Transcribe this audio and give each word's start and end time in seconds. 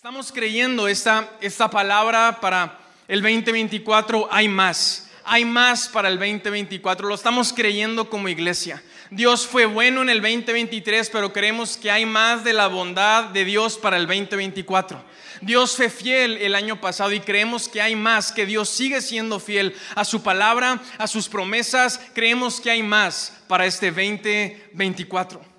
Estamos 0.00 0.32
creyendo 0.32 0.88
esta, 0.88 1.28
esta 1.42 1.68
palabra 1.68 2.38
para 2.40 2.78
el 3.06 3.20
2024, 3.20 4.28
hay 4.30 4.48
más. 4.48 5.10
Hay 5.24 5.44
más 5.44 5.90
para 5.90 6.08
el 6.08 6.18
2024, 6.18 7.06
lo 7.06 7.14
estamos 7.14 7.52
creyendo 7.52 8.08
como 8.08 8.30
iglesia. 8.30 8.82
Dios 9.10 9.46
fue 9.46 9.66
bueno 9.66 10.00
en 10.00 10.08
el 10.08 10.22
2023, 10.22 11.10
pero 11.10 11.34
creemos 11.34 11.76
que 11.76 11.90
hay 11.90 12.06
más 12.06 12.44
de 12.44 12.54
la 12.54 12.68
bondad 12.68 13.24
de 13.24 13.44
Dios 13.44 13.76
para 13.76 13.98
el 13.98 14.06
2024. 14.06 15.04
Dios 15.42 15.76
fue 15.76 15.90
fiel 15.90 16.38
el 16.38 16.54
año 16.54 16.80
pasado 16.80 17.12
y 17.12 17.20
creemos 17.20 17.68
que 17.68 17.82
hay 17.82 17.94
más, 17.94 18.32
que 18.32 18.46
Dios 18.46 18.70
sigue 18.70 19.02
siendo 19.02 19.38
fiel 19.38 19.76
a 19.94 20.06
su 20.06 20.22
palabra, 20.22 20.80
a 20.96 21.06
sus 21.08 21.28
promesas. 21.28 22.00
Creemos 22.14 22.58
que 22.58 22.70
hay 22.70 22.82
más 22.82 23.34
para 23.48 23.66
este 23.66 23.90
2024. 23.90 25.49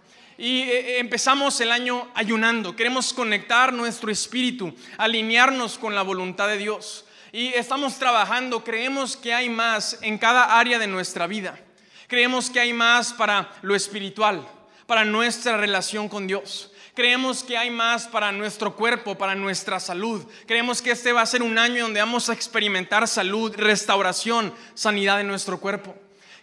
Y 0.41 0.63
eh, 0.63 0.79
eh, 0.79 0.99
empezamos 0.99 1.61
el 1.61 1.71
año 1.71 2.09
ayunando. 2.15 2.75
Queremos 2.75 3.13
conectar 3.13 3.71
nuestro 3.71 4.09
espíritu, 4.09 4.73
alinearnos 4.97 5.77
con 5.77 5.93
la 5.93 6.01
voluntad 6.01 6.47
de 6.47 6.57
Dios. 6.57 7.05
Y 7.32 7.49
estamos 7.49 7.99
trabajando, 7.99 8.63
creemos 8.63 9.15
que 9.15 9.35
hay 9.35 9.49
más 9.49 9.99
en 10.01 10.18
cada 10.18 10.57
área 10.57 10.79
de 10.79 10.87
nuestra 10.87 11.27
vida. 11.27 11.59
Creemos 12.07 12.49
que 12.49 12.59
hay 12.59 12.73
más 12.73 13.13
para 13.13 13.51
lo 13.61 13.75
espiritual, 13.75 14.47
para 14.87 15.05
nuestra 15.05 15.57
relación 15.57 16.09
con 16.09 16.25
Dios. 16.25 16.71
Creemos 16.96 17.43
que 17.43 17.55
hay 17.55 17.69
más 17.69 18.07
para 18.07 18.32
nuestro 18.32 18.75
cuerpo, 18.75 19.15
para 19.15 19.35
nuestra 19.35 19.79
salud. 19.79 20.25
Creemos 20.47 20.82
que 20.82 20.89
este 20.89 21.13
va 21.13 21.21
a 21.21 21.27
ser 21.27 21.43
un 21.43 21.60
año 21.60 21.83
donde 21.83 21.99
vamos 21.99 22.29
a 22.29 22.33
experimentar 22.33 23.07
salud, 23.07 23.54
restauración, 23.55 24.51
sanidad 24.73 25.21
en 25.21 25.27
nuestro 25.27 25.60
cuerpo. 25.60 25.96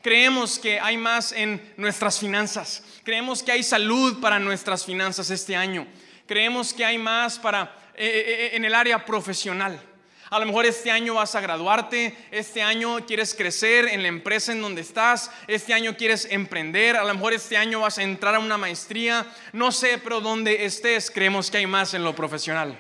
Creemos 0.03 0.59
que 0.59 0.79
hay 0.79 0.97
más 0.97 1.33
en 1.33 1.61
nuestras 1.77 2.21
finanzas. 2.21 2.85
Creemos 3.09 3.43
que 3.43 3.53
hay 3.53 3.63
salud 3.63 4.21
para 4.21 4.39
nuestras 4.39 4.85
finanzas 4.85 5.31
este 5.31 5.57
año. 5.57 5.87
Creemos 6.27 6.75
que 6.75 6.85
hay 6.85 6.99
más 6.99 7.39
para 7.39 7.75
eh, 7.95 8.05
eh, 8.05 8.25
eh, 8.29 8.51
en 8.53 8.67
el 8.67 8.75
área 8.75 9.07
profesional. 9.07 9.81
A 10.29 10.39
lo 10.39 10.45
mejor 10.45 10.67
este 10.67 10.91
año 10.91 11.15
vas 11.15 11.35
a 11.35 11.41
graduarte, 11.41 12.15
este 12.31 12.61
año 12.61 13.07
quieres 13.07 13.35
crecer 13.35 13.87
en 13.87 14.03
la 14.03 14.09
empresa 14.09 14.53
en 14.53 14.61
donde 14.61 14.83
estás, 14.83 15.31
este 15.47 15.73
año 15.73 15.97
quieres 15.97 16.29
emprender, 16.31 16.97
a 16.99 17.05
lo 17.05 17.15
mejor 17.15 17.33
este 17.33 17.57
año 17.57 17.81
vas 17.81 17.97
a 17.97 18.03
entrar 18.03 18.35
a 18.35 18.41
una 18.41 18.59
maestría, 18.59 19.27
no 19.55 19.73
sé, 19.73 19.97
pero 19.97 20.21
donde 20.21 20.67
estés, 20.67 21.11
creemos 21.11 21.51
que 21.51 21.57
hay 21.57 21.67
más 21.67 21.95
en 21.95 22.05
lo 22.05 22.15
profesional. 22.15 22.79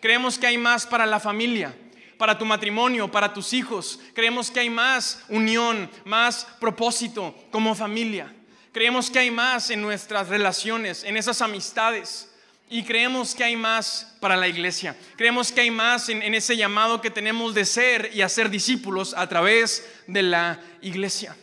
Creemos 0.00 0.40
que 0.40 0.48
hay 0.48 0.58
más 0.58 0.86
para 0.86 1.06
la 1.06 1.20
familia 1.20 1.72
para 2.16 2.36
tu 2.36 2.44
matrimonio, 2.44 3.12
para 3.12 3.32
tus 3.32 3.52
hijos. 3.52 4.00
Creemos 4.12 4.50
que 4.50 4.58
hay 4.58 4.70
más 4.70 5.22
unión, 5.28 5.88
más 6.04 6.48
propósito 6.58 7.32
como 7.52 7.76
familia. 7.76 8.34
Creemos 8.78 9.10
que 9.10 9.18
hay 9.18 9.32
más 9.32 9.70
en 9.70 9.82
nuestras 9.82 10.28
relaciones, 10.28 11.02
en 11.02 11.16
esas 11.16 11.42
amistades. 11.42 12.30
Y 12.70 12.84
creemos 12.84 13.34
que 13.34 13.42
hay 13.42 13.56
más 13.56 14.14
para 14.20 14.36
la 14.36 14.46
iglesia. 14.46 14.94
Creemos 15.16 15.50
que 15.50 15.62
hay 15.62 15.70
más 15.72 16.08
en, 16.08 16.22
ese 16.32 16.56
llamado 16.56 17.00
que 17.00 17.10
tenemos 17.10 17.54
de 17.54 17.64
ser 17.64 18.08
y 18.14 18.22
hacer 18.22 18.50
discípulos 18.50 19.14
a 19.16 19.28
través 19.28 19.84
de 20.06 20.22
la 20.22 20.60
iglesia. 20.80 21.36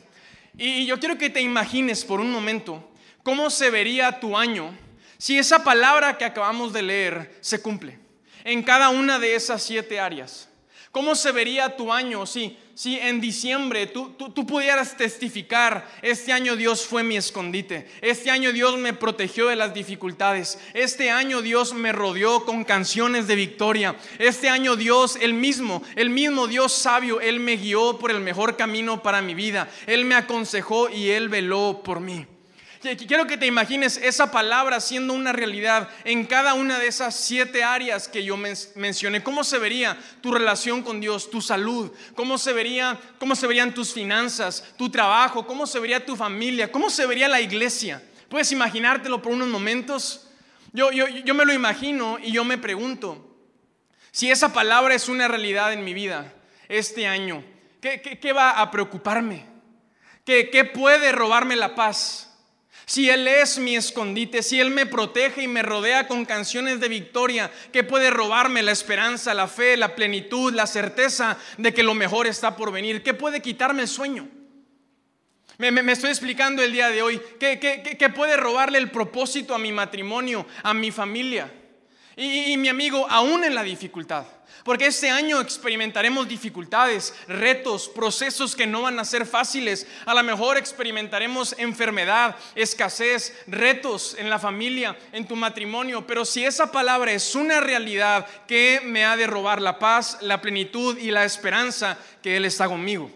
Y 0.57 0.85
yo 0.85 0.97
quiero 0.97 1.17
que 1.17 1.29
te 1.29 1.41
imagines 1.41 2.05
por 2.05 2.21
un 2.21 2.31
momento 2.31 2.89
cómo 3.21 3.49
se 3.49 3.69
vería 3.69 4.21
tu 4.21 4.37
año 4.37 4.73
si 5.17 5.37
esa 5.37 5.61
palabra 5.61 6.17
que 6.17 6.23
acabamos 6.23 6.71
de 6.71 6.83
leer 6.83 7.37
se 7.41 7.61
cumple 7.61 7.99
en 8.45 8.63
cada 8.63 8.87
una 8.87 9.19
de 9.19 9.35
esas 9.35 9.61
siete 9.61 9.99
áreas. 9.99 10.47
¿Cómo 10.95 11.13
se 11.13 11.33
vería 11.33 11.75
tu 11.75 11.91
año 11.91 12.25
si, 12.25 12.57
si 12.73 12.97
en 12.97 13.19
diciembre 13.19 13.85
tú, 13.85 14.11
tú, 14.11 14.45
pudieras 14.45 14.95
testificar, 14.95 15.85
este 16.01 16.31
año 16.31 16.55
Dios 16.55 16.85
fue 16.85 17.03
mi 17.03 17.17
escondite, 17.17 17.85
este 17.99 18.31
año 18.31 18.53
Dios 18.53 18.77
me 18.77 18.93
protegió 18.93 19.49
de 19.49 19.57
las 19.57 19.73
dificultades, 19.73 20.57
este 20.73 21.11
año 21.11 21.41
Dios 21.41 21.73
me 21.73 21.91
rodeó 21.91 22.45
con 22.45 22.63
canciones 22.63 23.27
de 23.27 23.35
victoria, 23.35 23.97
este 24.19 24.47
año 24.47 24.77
Dios, 24.77 25.17
el 25.19 25.33
mismo, 25.33 25.83
el 25.97 26.09
mismo 26.09 26.47
Dios 26.47 26.71
sabio, 26.71 27.19
Él 27.19 27.41
me 27.41 27.57
guió 27.57 27.99
por 27.99 28.09
el 28.09 28.21
mejor 28.21 28.55
camino 28.55 29.03
para 29.03 29.21
mi 29.21 29.33
vida, 29.33 29.69
Él 29.87 30.05
me 30.05 30.15
aconsejó 30.15 30.89
y 30.89 31.09
Él 31.09 31.27
veló 31.27 31.81
por 31.83 31.99
mí. 31.99 32.25
Quiero 33.07 33.25
que 33.25 33.37
te 33.37 33.47
imagines 33.47 33.97
esa 33.97 34.29
palabra 34.29 34.79
siendo 34.79 35.13
una 35.13 35.31
realidad 35.31 35.89
en 36.03 36.25
cada 36.25 36.53
una 36.53 36.77
de 36.77 36.87
esas 36.87 37.15
siete 37.15 37.63
áreas 37.63 38.07
que 38.07 38.23
yo 38.23 38.37
mencioné. 38.37 39.23
¿Cómo 39.23 39.43
se 39.43 39.57
vería 39.57 39.97
tu 40.21 40.31
relación 40.31 40.83
con 40.83 40.99
Dios, 40.99 41.31
tu 41.31 41.41
salud? 41.41 41.91
¿Cómo 42.15 42.37
se, 42.37 42.53
vería, 42.53 42.99
¿Cómo 43.17 43.35
se 43.35 43.47
verían 43.47 43.73
tus 43.73 43.91
finanzas, 43.91 44.75
tu 44.77 44.89
trabajo? 44.89 45.47
¿Cómo 45.47 45.65
se 45.65 45.79
vería 45.79 46.05
tu 46.05 46.15
familia? 46.15 46.71
¿Cómo 46.71 46.91
se 46.91 47.07
vería 47.07 47.27
la 47.27 47.41
iglesia? 47.41 48.03
¿Puedes 48.29 48.51
imaginártelo 48.51 49.19
por 49.19 49.31
unos 49.31 49.47
momentos? 49.47 50.27
Yo, 50.71 50.91
yo, 50.91 51.07
yo 51.07 51.33
me 51.33 51.45
lo 51.45 51.53
imagino 51.53 52.19
y 52.21 52.33
yo 52.33 52.43
me 52.43 52.59
pregunto, 52.59 53.35
si 54.11 54.29
esa 54.29 54.53
palabra 54.53 54.93
es 54.93 55.09
una 55.09 55.27
realidad 55.27 55.73
en 55.73 55.83
mi 55.83 55.93
vida 55.93 56.33
este 56.69 57.07
año, 57.07 57.43
¿qué, 57.81 57.99
qué, 58.01 58.33
va 58.33 58.61
a 58.61 58.69
preocuparme? 58.69 59.45
¿Qué, 60.23 60.49
¿Qué 60.51 60.65
puede 60.65 61.11
robarme 61.11 61.55
la 61.55 61.73
paz? 61.73 62.34
Si 62.85 63.09
Él 63.09 63.27
es 63.27 63.57
mi 63.57 63.75
escondite, 63.75 64.43
si 64.43 64.59
Él 64.59 64.69
me 64.69 64.85
protege 64.85 65.41
y 65.41 65.47
me 65.47 65.63
rodea 65.63 66.07
con 66.07 66.23
canciones 66.23 66.79
de 66.79 66.87
victoria, 66.87 67.51
¿qué 67.73 67.83
puede 67.83 68.11
robarme 68.11 68.61
la 68.61 68.71
esperanza, 68.71 69.33
la 69.33 69.47
fe, 69.47 69.75
la 69.75 69.95
plenitud, 69.95 70.53
la 70.53 70.67
certeza 70.67 71.37
de 71.57 71.73
que 71.73 71.81
lo 71.81 71.95
mejor 71.95 72.27
está 72.27 72.55
por 72.55 72.71
venir? 72.71 73.01
¿Qué 73.01 73.15
puede 73.15 73.41
quitarme 73.41 73.81
el 73.81 73.87
sueño? 73.87 74.27
Me, 75.57 75.91
estoy 75.91 76.11
explicando 76.11 76.61
el 76.61 76.71
día 76.71 76.89
de 76.89 77.01
hoy. 77.01 77.19
¿Qué, 77.39 78.11
puede 78.13 78.37
robarle 78.37 78.77
el 78.77 78.91
propósito 78.91 79.55
a 79.55 79.59
mi 79.59 79.71
matrimonio, 79.71 80.45
a 80.61 80.73
mi 80.73 80.91
familia? 80.91 81.51
y 82.17 82.55
mi 82.55 82.69
amigo, 82.69 83.05
aún 83.09 83.43
en 83.43 83.55
la 83.55 83.63
dificultad. 83.63 84.25
Porque 84.65 84.87
este 84.87 85.11
año 85.11 85.39
experimentaremos 85.41 86.27
dificultades, 86.27 87.13
retos, 87.27 87.87
procesos 87.87 88.55
que 88.55 88.65
no 88.65 88.81
van 88.81 88.97
a 88.97 89.05
ser 89.05 89.27
fáciles. 89.27 89.85
A 90.07 90.15
lo 90.15 90.23
mejor 90.23 90.57
experimentaremos 90.57 91.53
enfermedad, 91.59 92.35
escasez, 92.55 93.43
retos 93.45 94.15
en 94.17 94.27
la 94.27 94.39
familia, 94.39 94.97
en 95.11 95.27
tu 95.27 95.35
matrimonio. 95.35 96.07
Pero 96.07 96.25
si 96.25 96.43
esa 96.43 96.71
palabra 96.71 97.11
es 97.11 97.35
una 97.35 97.59
realidad, 97.59 98.25
que 98.47 98.81
me 98.83 99.05
ha 99.05 99.15
de 99.15 99.27
robar 99.27 99.61
la 99.61 99.77
paz, 99.77 100.17
la 100.21 100.41
plenitud 100.41 100.97
y 100.97 101.11
la 101.11 101.25
esperanza 101.25 101.99
que 102.23 102.35
Él 102.35 102.43
está 102.43 102.67
conmigo? 102.67 103.11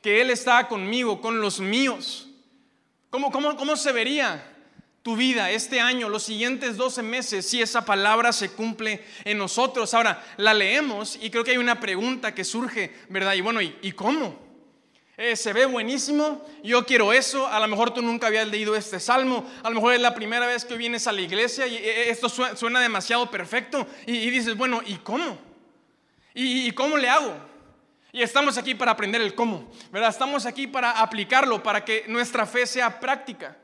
Que 0.00 0.20
Él 0.20 0.30
está 0.30 0.68
conmigo, 0.68 1.20
con 1.20 1.40
los 1.40 1.58
míos. 1.58 2.28
¿Cómo, 3.10 3.32
cómo, 3.32 3.56
cómo 3.56 3.74
se 3.74 3.90
vería? 3.90 4.49
Tu 5.02 5.16
vida 5.16 5.50
este 5.50 5.80
año, 5.80 6.08
los 6.08 6.24
siguientes 6.24 6.76
12 6.76 7.02
meses, 7.02 7.48
si 7.48 7.62
esa 7.62 7.84
palabra 7.84 8.32
se 8.32 8.50
cumple 8.50 9.02
en 9.24 9.38
nosotros. 9.38 9.94
Ahora, 9.94 10.22
la 10.36 10.52
leemos 10.52 11.18
y 11.20 11.30
creo 11.30 11.42
que 11.42 11.52
hay 11.52 11.56
una 11.56 11.80
pregunta 11.80 12.34
que 12.34 12.44
surge, 12.44 12.94
¿verdad? 13.08 13.34
Y 13.34 13.40
bueno, 13.40 13.60
¿y, 13.62 13.92
cómo? 13.92 14.38
Eh, 15.16 15.36
se 15.36 15.52
ve 15.52 15.66
buenísimo, 15.66 16.46
yo 16.62 16.84
quiero 16.84 17.12
eso, 17.12 17.46
a 17.46 17.60
lo 17.60 17.68
mejor 17.68 17.92
tú 17.92 18.00
nunca 18.00 18.26
habías 18.26 18.48
leído 18.48 18.74
este 18.74 18.98
salmo, 18.98 19.46
a 19.62 19.68
lo 19.68 19.74
mejor 19.74 19.92
es 19.92 20.00
la 20.00 20.14
primera 20.14 20.46
vez 20.46 20.64
que 20.64 20.76
vienes 20.76 21.06
a 21.06 21.12
la 21.12 21.20
iglesia 21.20 21.66
y 21.66 21.76
eh, 21.76 22.10
esto 22.10 22.30
suena, 22.30 22.80
demasiado 22.80 23.30
perfecto 23.30 23.86
y, 24.06 24.30
dices, 24.30 24.56
bueno, 24.56 24.80
¿y 24.84 24.96
cómo? 24.96 25.38
¿Y, 26.32 26.68
¿Y 26.68 26.72
cómo 26.72 26.96
le 26.96 27.10
hago? 27.10 27.36
Y 28.12 28.22
estamos 28.22 28.56
aquí 28.56 28.74
para 28.74 28.92
aprender 28.92 29.20
el 29.20 29.34
cómo, 29.34 29.70
¿verdad? 29.92 30.08
Estamos 30.08 30.46
aquí 30.46 30.66
para 30.66 30.92
aplicarlo, 30.92 31.62
para 31.62 31.84
que 31.84 32.04
nuestra 32.08 32.46
fe 32.46 32.66
sea 32.66 32.98
práctica. 32.98 33.56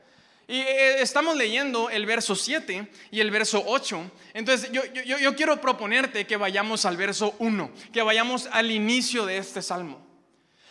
Y 0.47 0.59
eh, 0.59 1.01
estamos 1.01 1.35
leyendo 1.35 1.89
el 1.89 2.05
verso 2.05 2.33
7 2.33 2.87
y 3.11 3.19
el 3.19 3.31
verso 3.31 3.63
8. 3.65 4.11
Entonces 4.33 4.71
yo, 4.71 4.81
yo, 4.85 5.35
quiero 5.35 5.59
proponerte 5.59 6.25
que 6.25 6.37
vayamos 6.37 6.85
al 6.85 6.95
verso 6.95 7.35
1, 7.39 7.69
que 7.91 8.01
vayamos 8.01 8.47
al 8.51 8.71
inicio 8.71 9.25
de 9.25 9.37
este 9.37 9.61
salmo. 9.61 10.05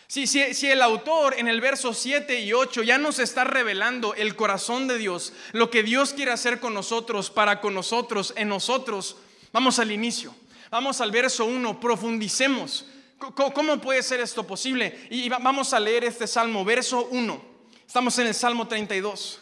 Si, 0.07 0.25
si, 0.25 0.53
si, 0.53 0.67
el 0.67 0.81
autor 0.81 1.35
en 1.37 1.47
el 1.47 1.61
verso 1.61 1.93
7 1.93 2.39
y 2.39 2.53
8 2.53 2.81
ya 2.83 2.97
nos 2.97 3.19
está 3.19 3.43
revelando 3.43 4.15
el 4.15 4.35
corazón 4.35 4.87
de 4.87 4.97
Dios, 4.97 5.33
lo 5.51 5.69
que 5.69 5.83
Dios 5.83 6.13
quiere 6.13 6.31
hacer 6.31 6.59
con 6.59 6.73
nosotros, 6.73 7.29
para 7.29 7.61
con 7.61 7.73
nosotros, 7.75 8.33
en 8.35 8.47
nosotros, 8.47 9.17
vamos 9.51 9.77
al 9.79 9.91
inicio. 9.91 10.33
Vamos 10.71 11.01
al 11.01 11.11
verso 11.11 11.45
1, 11.45 11.79
profundicemos. 11.79 12.85
¿Cómo 13.19 13.79
puede 13.79 14.01
ser 14.01 14.21
esto 14.21 14.45
posible? 14.45 15.07
Y 15.09 15.29
vamos 15.29 15.73
a 15.73 15.79
leer 15.79 16.03
este 16.03 16.25
salmo, 16.25 16.65
verso 16.65 17.07
1. 17.11 17.41
Estamos 17.85 18.17
en 18.19 18.27
el 18.27 18.33
Salmo 18.33 18.67
32. 18.67 19.41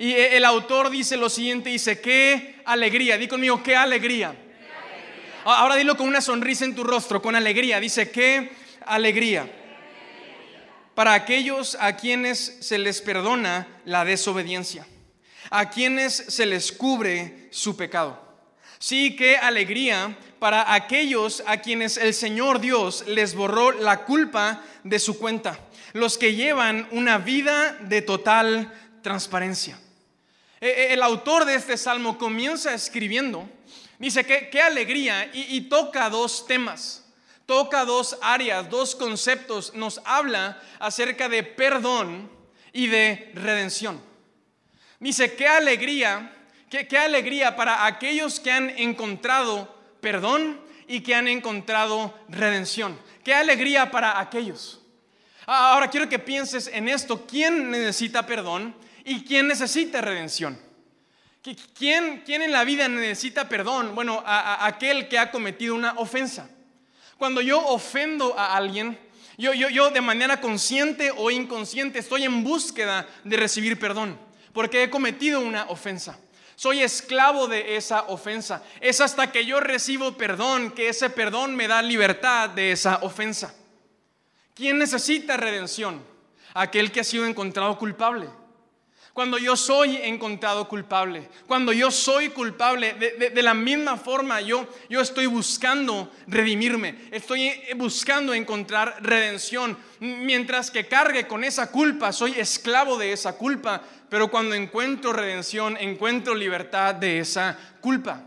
Y 0.00 0.14
el 0.14 0.46
autor 0.46 0.88
dice 0.88 1.18
lo 1.18 1.28
siguiente, 1.28 1.68
dice, 1.68 2.00
qué 2.00 2.62
alegría, 2.64 3.18
di 3.18 3.28
conmigo, 3.28 3.62
qué 3.62 3.76
alegría. 3.76 4.34
Ahora 5.44 5.76
dilo 5.76 5.94
con 5.94 6.08
una 6.08 6.22
sonrisa 6.22 6.64
en 6.64 6.74
tu 6.74 6.84
rostro, 6.84 7.20
con 7.20 7.36
alegría, 7.36 7.78
dice, 7.80 8.10
qué 8.10 8.50
alegría. 8.86 9.46
Para 10.94 11.12
aquellos 11.12 11.76
a 11.78 11.96
quienes 11.96 12.56
se 12.60 12.78
les 12.78 13.02
perdona 13.02 13.68
la 13.84 14.06
desobediencia, 14.06 14.86
a 15.50 15.68
quienes 15.68 16.14
se 16.14 16.46
les 16.46 16.72
cubre 16.72 17.48
su 17.50 17.76
pecado. 17.76 18.40
Sí, 18.78 19.14
qué 19.16 19.36
alegría 19.36 20.16
para 20.38 20.72
aquellos 20.72 21.42
a 21.46 21.58
quienes 21.58 21.98
el 21.98 22.14
Señor 22.14 22.62
Dios 22.62 23.04
les 23.06 23.34
borró 23.34 23.72
la 23.72 24.06
culpa 24.06 24.62
de 24.82 24.98
su 24.98 25.18
cuenta, 25.18 25.60
los 25.92 26.16
que 26.16 26.34
llevan 26.34 26.88
una 26.90 27.18
vida 27.18 27.76
de 27.82 28.00
total 28.00 28.72
transparencia. 29.02 29.78
Eh, 30.60 30.68
eh, 30.68 30.92
el 30.92 31.02
autor 31.02 31.44
de 31.44 31.54
este 31.54 31.76
salmo 31.76 32.18
comienza 32.18 32.74
escribiendo 32.74 33.48
Dice 34.00 34.24
que 34.24 34.48
qué 34.48 34.62
alegría 34.62 35.30
y, 35.34 35.60
toca 35.60 36.08
dos 36.08 36.46
temas, 36.46 37.04
toca 37.44 37.84
dos 37.84 38.16
áreas, 38.22 38.70
dos 38.70 38.96
conceptos. 38.96 39.74
Nos 39.74 40.00
habla 40.06 40.58
acerca 40.78 41.28
de 41.28 41.42
perdón 41.42 42.30
y 42.72 42.86
de 42.86 43.30
redención. 43.34 44.00
Dice, 45.00 45.34
qué 45.34 45.46
alegría, 45.46 46.34
qué, 46.70 46.88
qué 46.88 46.96
alegría 46.96 47.56
para 47.56 47.84
aquellos 47.84 48.40
que 48.40 48.50
han 48.50 48.70
encontrado 48.70 49.68
perdón 50.00 50.58
y 50.88 51.02
que 51.02 51.14
han 51.14 51.28
encontrado 51.28 52.18
redención. 52.30 52.98
Qué 53.22 53.34
alegría 53.34 53.90
para 53.90 54.18
aquellos. 54.18 54.80
Ahora 55.44 55.90
quiero 55.90 56.08
que 56.08 56.18
pienses 56.18 56.68
en 56.68 56.88
esto. 56.88 57.26
¿Quién 57.26 57.70
necesita 57.70 58.24
perdón 58.24 58.74
y 59.04 59.24
quién 59.24 59.48
necesita 59.48 60.00
redención? 60.00 60.58
¿Quién, 61.42 62.22
quién 62.26 62.42
en 62.42 62.52
la 62.52 62.64
vida 62.64 62.86
necesita 62.88 63.48
perdón? 63.48 63.94
Bueno, 63.94 64.22
aquel 64.26 65.08
que 65.08 65.18
ha 65.18 65.30
cometido 65.30 65.74
una 65.74 65.92
ofensa. 65.92 66.50
Cuando 67.16 67.40
yo 67.40 67.64
ofendo 67.66 68.38
a 68.38 68.56
alguien, 68.56 68.98
yo, 69.38 69.54
yo, 69.54 69.70
yo 69.70 69.90
de 69.90 70.02
manera 70.02 70.40
consciente 70.40 71.10
o 71.16 71.30
inconsciente 71.30 71.98
estoy 71.98 72.24
en 72.24 72.44
búsqueda 72.44 73.08
de 73.24 73.36
recibir 73.36 73.78
perdón, 73.78 74.18
porque 74.52 74.82
he 74.82 74.90
cometido 74.90 75.40
una 75.40 75.64
ofensa. 75.64 76.18
Soy 76.56 76.82
esclavo 76.82 77.48
de 77.48 77.76
esa 77.76 78.02
ofensa. 78.02 78.62
Es 78.82 79.00
hasta 79.00 79.32
que 79.32 79.46
yo 79.46 79.60
recibo 79.60 80.18
perdón 80.18 80.72
que 80.72 80.90
ese 80.90 81.08
perdón 81.08 81.56
me 81.56 81.66
da 81.66 81.80
libertad 81.80 82.50
de 82.50 82.72
esa 82.72 82.96
ofensa. 82.96 83.54
¿Quién 84.54 84.78
necesita 84.78 85.38
redención? 85.38 86.04
Aquel 86.52 86.92
que 86.92 87.00
ha 87.00 87.04
sido 87.04 87.24
encontrado 87.24 87.78
culpable. 87.78 88.28
Cuando 89.12 89.38
yo 89.38 89.56
soy 89.56 89.96
encontrado 89.96 90.68
culpable, 90.68 91.28
cuando 91.46 91.72
yo 91.72 91.90
soy 91.90 92.28
culpable, 92.28 92.94
de, 92.94 93.42
la 93.42 93.54
misma 93.54 93.96
forma 93.96 94.40
yo, 94.40 94.68
yo 94.88 95.00
estoy 95.00 95.26
buscando 95.26 96.12
redimirme, 96.28 96.94
estoy 97.10 97.52
buscando 97.76 98.32
encontrar 98.32 98.96
redención. 99.00 99.76
Mientras 99.98 100.70
que 100.70 100.86
cargue 100.86 101.26
con 101.26 101.42
esa 101.42 101.72
culpa, 101.72 102.12
soy 102.12 102.38
esclavo 102.38 102.96
de 102.96 103.12
esa 103.12 103.36
culpa, 103.36 103.82
pero 104.08 104.30
cuando 104.30 104.54
encuentro 104.54 105.12
redención, 105.12 105.76
encuentro 105.76 106.34
libertad 106.34 106.94
de 106.94 107.18
esa 107.18 107.58
culpa. 107.80 108.22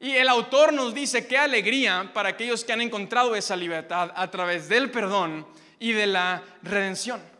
Y 0.00 0.12
el 0.12 0.28
autor 0.28 0.72
nos 0.72 0.94
dice 0.94 1.26
qué 1.26 1.36
alegría 1.36 2.10
para 2.14 2.30
aquellos 2.30 2.64
que 2.64 2.72
han 2.72 2.80
encontrado 2.80 3.36
esa 3.36 3.56
libertad 3.56 4.10
a 4.16 4.30
través 4.30 4.68
del 4.68 4.90
perdón 4.90 5.46
y 5.78 5.92
de 5.92 6.06
la 6.06 6.42
redención. 6.62 7.31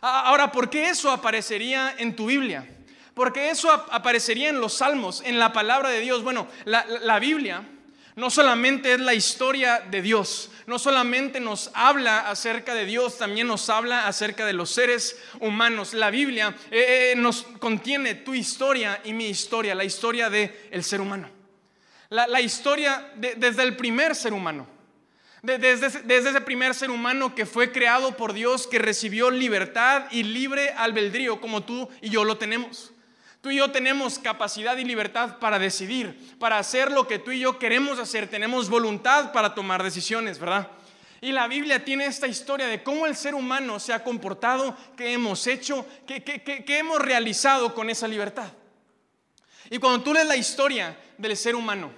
Ahora, 0.00 0.52
¿por 0.52 0.70
qué 0.70 0.88
eso 0.88 1.10
aparecería 1.10 1.94
en 1.98 2.14
tu 2.14 2.26
Biblia? 2.26 2.66
Porque 3.14 3.50
eso 3.50 3.70
aparecería 3.70 4.48
en 4.48 4.60
los 4.60 4.74
salmos, 4.74 5.22
en 5.24 5.40
la 5.40 5.52
palabra 5.52 5.88
de 5.88 6.00
Dios. 6.00 6.22
Bueno, 6.22 6.46
la, 6.64 7.18
Biblia 7.18 7.64
no 8.14 8.30
solamente 8.30 8.94
es 8.94 9.00
la 9.00 9.14
historia 9.14 9.80
de 9.90 10.02
Dios, 10.02 10.50
no 10.66 10.78
solamente 10.78 11.40
nos 11.40 11.72
habla 11.74 12.30
acerca 12.30 12.74
de 12.74 12.84
Dios, 12.84 13.18
también 13.18 13.48
nos 13.48 13.68
habla 13.70 14.06
acerca 14.06 14.46
de 14.46 14.52
los 14.52 14.70
seres 14.70 15.20
humanos. 15.40 15.94
La 15.94 16.10
Biblia 16.10 16.54
eh, 16.70 17.12
eh, 17.12 17.16
nos 17.16 17.42
contiene 17.58 18.14
tu 18.14 18.34
historia 18.34 19.00
y 19.02 19.12
mi 19.12 19.26
historia, 19.26 19.74
la 19.74 19.84
historia 19.84 20.30
del 20.30 20.54
el 20.70 20.84
ser 20.84 21.00
humano. 21.00 21.28
La, 22.10 22.40
historia 22.40 23.12
desde 23.16 23.62
el 23.64 23.76
primer 23.76 24.14
ser 24.14 24.32
humano. 24.32 24.77
Desde, 25.42 26.16
ese 26.16 26.40
primer 26.40 26.74
ser 26.74 26.90
humano 26.90 27.34
que 27.34 27.46
fue 27.46 27.70
creado 27.70 28.16
por 28.16 28.32
Dios, 28.32 28.66
que 28.66 28.78
recibió 28.78 29.30
libertad 29.30 30.06
y 30.10 30.24
libre 30.24 30.70
albedrío, 30.70 31.40
como 31.40 31.62
tú 31.62 31.88
y 32.00 32.10
yo 32.10 32.24
lo 32.24 32.38
tenemos. 32.38 32.92
Tú 33.40 33.50
y 33.50 33.56
yo 33.56 33.70
tenemos 33.70 34.18
capacidad 34.18 34.76
y 34.76 34.84
libertad 34.84 35.38
para 35.38 35.60
decidir, 35.60 36.36
para 36.40 36.58
hacer 36.58 36.90
lo 36.90 37.06
que 37.06 37.20
tú 37.20 37.30
y 37.30 37.38
yo 37.38 37.58
queremos 37.58 38.00
hacer. 38.00 38.28
Tenemos 38.28 38.68
voluntad 38.68 39.32
para 39.32 39.54
tomar 39.54 39.82
decisiones, 39.82 40.40
¿verdad? 40.40 40.68
Y 41.20 41.30
la 41.30 41.46
Biblia 41.46 41.84
tiene 41.84 42.06
esta 42.06 42.26
historia 42.26 42.66
de 42.66 42.82
cómo 42.82 43.06
el 43.06 43.14
ser 43.14 43.36
humano 43.36 43.78
se 43.78 43.92
ha 43.92 44.02
comportado, 44.02 44.76
qué 44.96 45.12
hemos 45.12 45.46
hecho, 45.46 45.86
qué, 46.06 46.22
qué 46.22 46.78
hemos 46.78 47.00
realizado 47.00 47.74
con 47.74 47.90
esa 47.90 48.08
libertad. 48.08 48.52
Y 49.70 49.78
cuando 49.78 50.02
tú 50.02 50.12
lees 50.12 50.26
la 50.26 50.36
historia 50.36 50.96
del 51.16 51.36
ser 51.36 51.54
humano, 51.54 51.92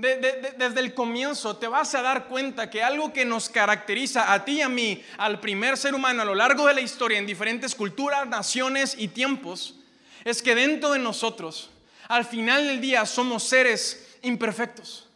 desde 0.00 0.80
el 0.80 0.94
comienzo 0.94 1.56
te 1.56 1.68
vas 1.68 1.94
a 1.94 2.02
dar 2.02 2.26
cuenta 2.26 2.70
que 2.70 2.82
algo 2.82 3.12
que 3.12 3.24
nos 3.24 3.48
caracteriza 3.48 4.32
a 4.32 4.44
ti 4.44 4.58
y 4.58 4.62
a 4.62 4.68
mí, 4.68 5.04
al 5.18 5.40
primer 5.40 5.76
ser 5.76 5.94
humano 5.94 6.22
a 6.22 6.24
lo 6.24 6.34
largo 6.34 6.66
de 6.66 6.74
la 6.74 6.80
historia, 6.80 7.18
en 7.18 7.26
diferentes 7.26 7.74
culturas, 7.74 8.26
naciones 8.26 8.94
y 8.98 9.08
tiempos, 9.08 9.76
es 10.24 10.42
que 10.42 10.54
dentro 10.54 10.92
de 10.92 10.98
nosotros, 10.98 11.70
al 12.08 12.24
final 12.24 12.66
del 12.66 12.80
día, 12.80 13.04
somos 13.04 13.42
seres 13.42 14.18
imperfectos. 14.22 15.06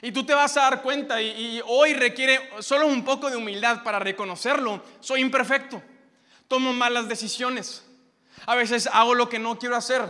Y 0.00 0.12
tú 0.12 0.24
te 0.24 0.34
vas 0.34 0.56
a 0.56 0.62
dar 0.62 0.82
cuenta, 0.82 1.20
y, 1.20 1.28
y 1.28 1.62
hoy 1.66 1.94
requiere 1.94 2.40
solo 2.60 2.86
un 2.86 3.04
poco 3.04 3.30
de 3.30 3.36
humildad 3.36 3.82
para 3.82 3.98
reconocerlo, 3.98 4.82
soy 5.00 5.20
imperfecto, 5.20 5.82
tomo 6.48 6.72
malas 6.72 7.08
decisiones, 7.08 7.84
a 8.46 8.54
veces 8.54 8.88
hago 8.92 9.14
lo 9.14 9.28
que 9.28 9.38
no 9.38 9.58
quiero 9.58 9.76
hacer, 9.76 10.02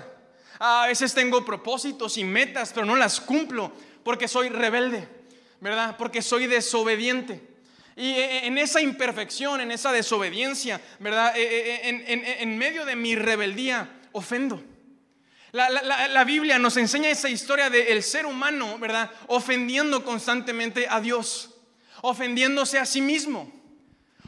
a 0.59 0.87
veces 0.87 1.15
tengo 1.15 1.45
propósitos 1.45 2.17
y 2.17 2.25
metas, 2.25 2.73
pero 2.73 2.87
no 2.87 2.97
las 2.97 3.21
cumplo 3.21 3.73
porque 4.05 4.29
soy 4.29 4.49
rebelde, 4.49 5.09
¿verdad? 5.61 5.97
Porque 5.97 6.23
soy 6.23 6.47
desobediente. 6.47 7.55
Y 7.97 8.11
e, 8.11 8.39
e, 8.39 8.47
en 8.47 8.59
esa 8.59 8.81
imperfección, 8.81 9.61
en 9.61 9.71
esa 9.71 9.93
desobediencia, 9.93 10.81
¿verdad? 10.99 11.37
E, 11.37 12.41
en, 12.41 12.59
medio 12.59 12.85
de 12.85 12.97
mi 12.97 13.17
rebeldía, 13.17 13.89
ofendo. 14.13 14.63
La, 15.53 16.25
Biblia 16.25 16.59
nos 16.59 16.77
enseña 16.77 17.09
esa 17.09 17.29
historia 17.29 17.71
del 17.71 18.03
ser 18.03 18.27
humano, 18.27 18.77
¿verdad? 18.79 19.11
Ofendiendo 19.29 20.05
constantemente 20.05 20.89
a 20.91 21.01
Dios, 21.01 21.55
ofendiéndose 22.03 22.81
a 22.81 22.87
sí 22.87 23.01
mismo, 23.01 23.53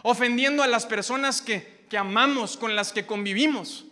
ofendiendo 0.02 0.62
a 0.62 0.68
las 0.68 0.86
personas 0.86 1.42
que, 1.42 1.84
que 1.90 1.98
amamos, 1.98 2.56
con 2.56 2.76
las 2.76 2.92
que 2.92 3.06
convivimos. 3.06 3.85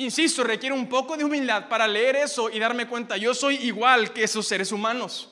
Insisto, 0.00 0.42
requiere 0.42 0.74
un 0.74 0.88
poco 0.88 1.14
de 1.14 1.24
humildad 1.24 1.68
para 1.68 1.86
leer 1.86 2.16
eso 2.16 2.48
y 2.48 2.58
darme 2.58 2.88
cuenta, 2.88 3.18
yo 3.18 3.34
soy 3.34 3.56
igual 3.56 4.14
que 4.14 4.24
esos 4.24 4.46
seres 4.46 4.72
humanos. 4.72 5.28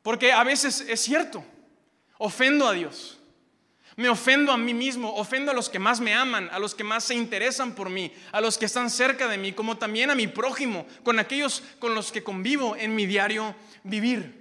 Porque 0.00 0.30
a 0.30 0.44
veces 0.44 0.86
es 0.88 1.00
cierto, 1.00 1.44
ofendo 2.18 2.68
a 2.68 2.72
Dios. 2.72 3.18
Me 3.96 4.08
ofendo 4.08 4.52
a 4.52 4.56
mí 4.56 4.72
mismo, 4.72 5.12
ofendo 5.16 5.50
a 5.50 5.54
los 5.54 5.68
que 5.68 5.80
más 5.80 6.00
me 6.00 6.14
aman, 6.14 6.48
a 6.52 6.60
los 6.60 6.72
que 6.72 6.84
más 6.84 7.02
se 7.02 7.16
interesan 7.16 7.74
por 7.74 7.90
mí, 7.90 8.12
a 8.30 8.40
los 8.40 8.58
que 8.58 8.66
están 8.66 8.90
cerca 8.90 9.26
de 9.26 9.38
mí, 9.38 9.52
como 9.52 9.76
también 9.76 10.08
a 10.08 10.14
mi 10.14 10.28
prójimo, 10.28 10.86
con 11.02 11.18
aquellos 11.18 11.64
con 11.80 11.96
los 11.96 12.12
que 12.12 12.22
convivo 12.22 12.76
en 12.76 12.94
mi 12.94 13.06
diario 13.06 13.56
vivir. 13.82 14.40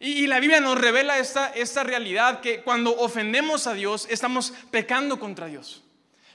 Y, 0.00 0.26
la 0.26 0.40
Biblia 0.40 0.58
nos 0.58 0.80
revela 0.80 1.20
esta, 1.20 1.46
esta 1.50 1.84
realidad 1.84 2.40
que 2.40 2.62
cuando 2.62 2.90
ofendemos 2.96 3.68
a 3.68 3.74
Dios 3.74 4.08
estamos 4.10 4.52
pecando 4.72 5.20
contra 5.20 5.46
Dios. 5.46 5.84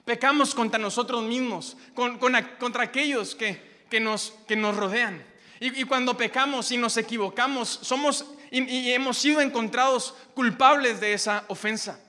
Pecamos 0.06 0.54
contra 0.54 0.80
nosotros 0.80 1.24
mismos, 1.24 1.78
contra 1.94 2.84
aquellos 2.84 3.36
que, 3.36 4.00
nos, 4.02 4.34
rodean. 4.76 5.26
Y, 5.60 5.84
cuando 5.86 6.18
pecamos 6.18 6.72
y 6.72 6.78
nos 6.78 6.98
equivocamos, 6.98 7.80
somos 7.82 8.26
y, 8.52 8.92
hemos 8.92 9.18
sido 9.18 9.40
encontrados 9.42 10.14
culpables 10.36 11.00
de 11.00 11.14
esa 11.14 11.46
ofensa. 11.48 12.00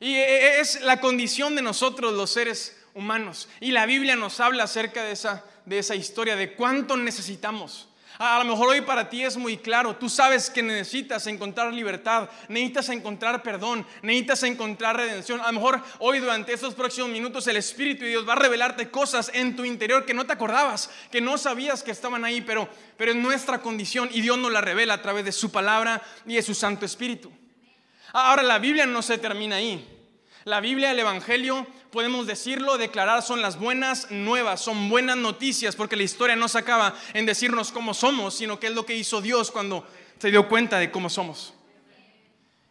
Y 0.00 0.14
e, 0.14 0.22
e, 0.22 0.60
es 0.60 0.80
la 0.80 1.00
condición 1.00 1.54
de 1.54 1.62
nosotros 1.62 2.14
los 2.14 2.30
seres 2.30 2.76
humanos. 2.94 3.48
Y 3.60 3.70
la 3.70 3.86
Biblia 3.86 4.16
nos 4.16 4.40
habla 4.40 4.64
acerca 4.64 5.04
de 5.04 5.78
esa 5.78 5.94
historia, 5.94 6.34
de 6.34 6.54
cuánto 6.54 6.96
necesitamos 6.96 7.88
a 8.18 8.38
lo 8.38 8.44
mejor 8.44 8.68
hoy 8.68 8.80
para 8.80 9.08
ti 9.08 9.24
es 9.24 9.36
muy 9.36 9.56
claro, 9.56 9.96
tú 9.96 10.08
sabes 10.08 10.48
que 10.48 10.62
necesitas 10.62 11.26
encontrar 11.26 11.72
libertad, 11.72 12.28
necesitas 12.48 12.88
encontrar 12.90 13.42
perdón, 13.42 13.84
necesitas 14.02 14.42
encontrar 14.44 14.96
redención. 14.96 15.40
A 15.40 15.46
lo 15.46 15.54
mejor 15.54 15.82
hoy 15.98 16.20
durante 16.20 16.52
estos 16.52 16.74
próximos 16.74 17.10
minutos 17.10 17.46
el 17.48 17.56
Espíritu 17.56 18.04
de 18.04 18.10
Dios 18.10 18.28
va 18.28 18.34
a 18.34 18.36
revelarte 18.36 18.88
cosas 18.90 19.30
en 19.34 19.56
tu 19.56 19.64
interior 19.64 20.04
que 20.04 20.14
no 20.14 20.26
te 20.26 20.32
acordabas, 20.32 20.90
que 21.10 21.20
no 21.20 21.38
sabías 21.38 21.82
que 21.82 21.90
estaban 21.90 22.24
ahí, 22.24 22.40
pero, 22.40 22.68
pero 22.96 23.10
es 23.10 23.16
nuestra 23.16 23.60
condición 23.60 24.08
y 24.12 24.20
Dios 24.20 24.38
nos 24.38 24.52
la 24.52 24.60
revela 24.60 24.94
a 24.94 25.02
través 25.02 25.24
de 25.24 25.32
su 25.32 25.50
palabra 25.50 26.00
y 26.26 26.36
de 26.36 26.42
su 26.42 26.54
Santo 26.54 26.86
Espíritu. 26.86 27.32
Ahora 28.12 28.44
la 28.44 28.60
Biblia 28.60 28.86
no 28.86 29.02
se 29.02 29.18
termina 29.18 29.56
ahí. 29.56 29.93
La 30.44 30.60
Biblia, 30.60 30.90
el 30.90 30.98
Evangelio, 30.98 31.66
podemos 31.90 32.26
decirlo, 32.26 32.76
declarar, 32.76 33.22
son 33.22 33.40
las 33.40 33.58
buenas 33.58 34.10
nuevas, 34.10 34.60
son 34.60 34.90
buenas 34.90 35.16
noticias, 35.16 35.74
porque 35.74 35.96
la 35.96 36.02
historia 36.02 36.36
no 36.36 36.48
se 36.48 36.58
acaba 36.58 36.94
en 37.14 37.24
decirnos 37.24 37.72
cómo 37.72 37.94
somos, 37.94 38.34
sino 38.34 38.60
que 38.60 38.66
es 38.66 38.74
lo 38.74 38.84
que 38.84 38.94
hizo 38.94 39.22
Dios 39.22 39.50
cuando 39.50 39.86
se 40.18 40.30
dio 40.30 40.46
cuenta 40.46 40.78
de 40.78 40.90
cómo 40.90 41.08
somos. 41.08 41.54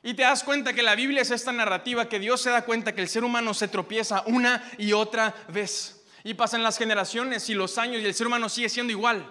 Y 0.03 0.13
te 0.13 0.21
das 0.21 0.43
cuenta 0.43 0.73
que 0.73 0.83
la 0.83 0.93
Biblia 0.93 1.23
es 1.23 1.31
esta 1.31 1.51
narrativa 1.51 2.09
que 2.09 2.19
Dios 2.19 2.41
se 2.41 2.51
da 2.51 2.63
cuenta 2.63 2.93
que 2.93 3.01
el 3.01 3.09
ser 3.09 3.23
humano 3.23 3.55
se 3.55 3.67
tropieza 3.67 4.21
una 4.27 4.69
y 4.77 4.93
otra 4.93 5.33
vez. 5.47 6.03
Y 6.23 6.35
pasan 6.35 6.61
las 6.61 6.77
generaciones 6.77 7.49
y 7.49 7.55
los 7.55 7.79
años 7.79 8.01
y 8.01 8.05
el 8.05 8.13
ser 8.13 8.27
humano 8.27 8.49
sigue 8.49 8.69
siendo 8.69 8.91
igual. 8.91 9.25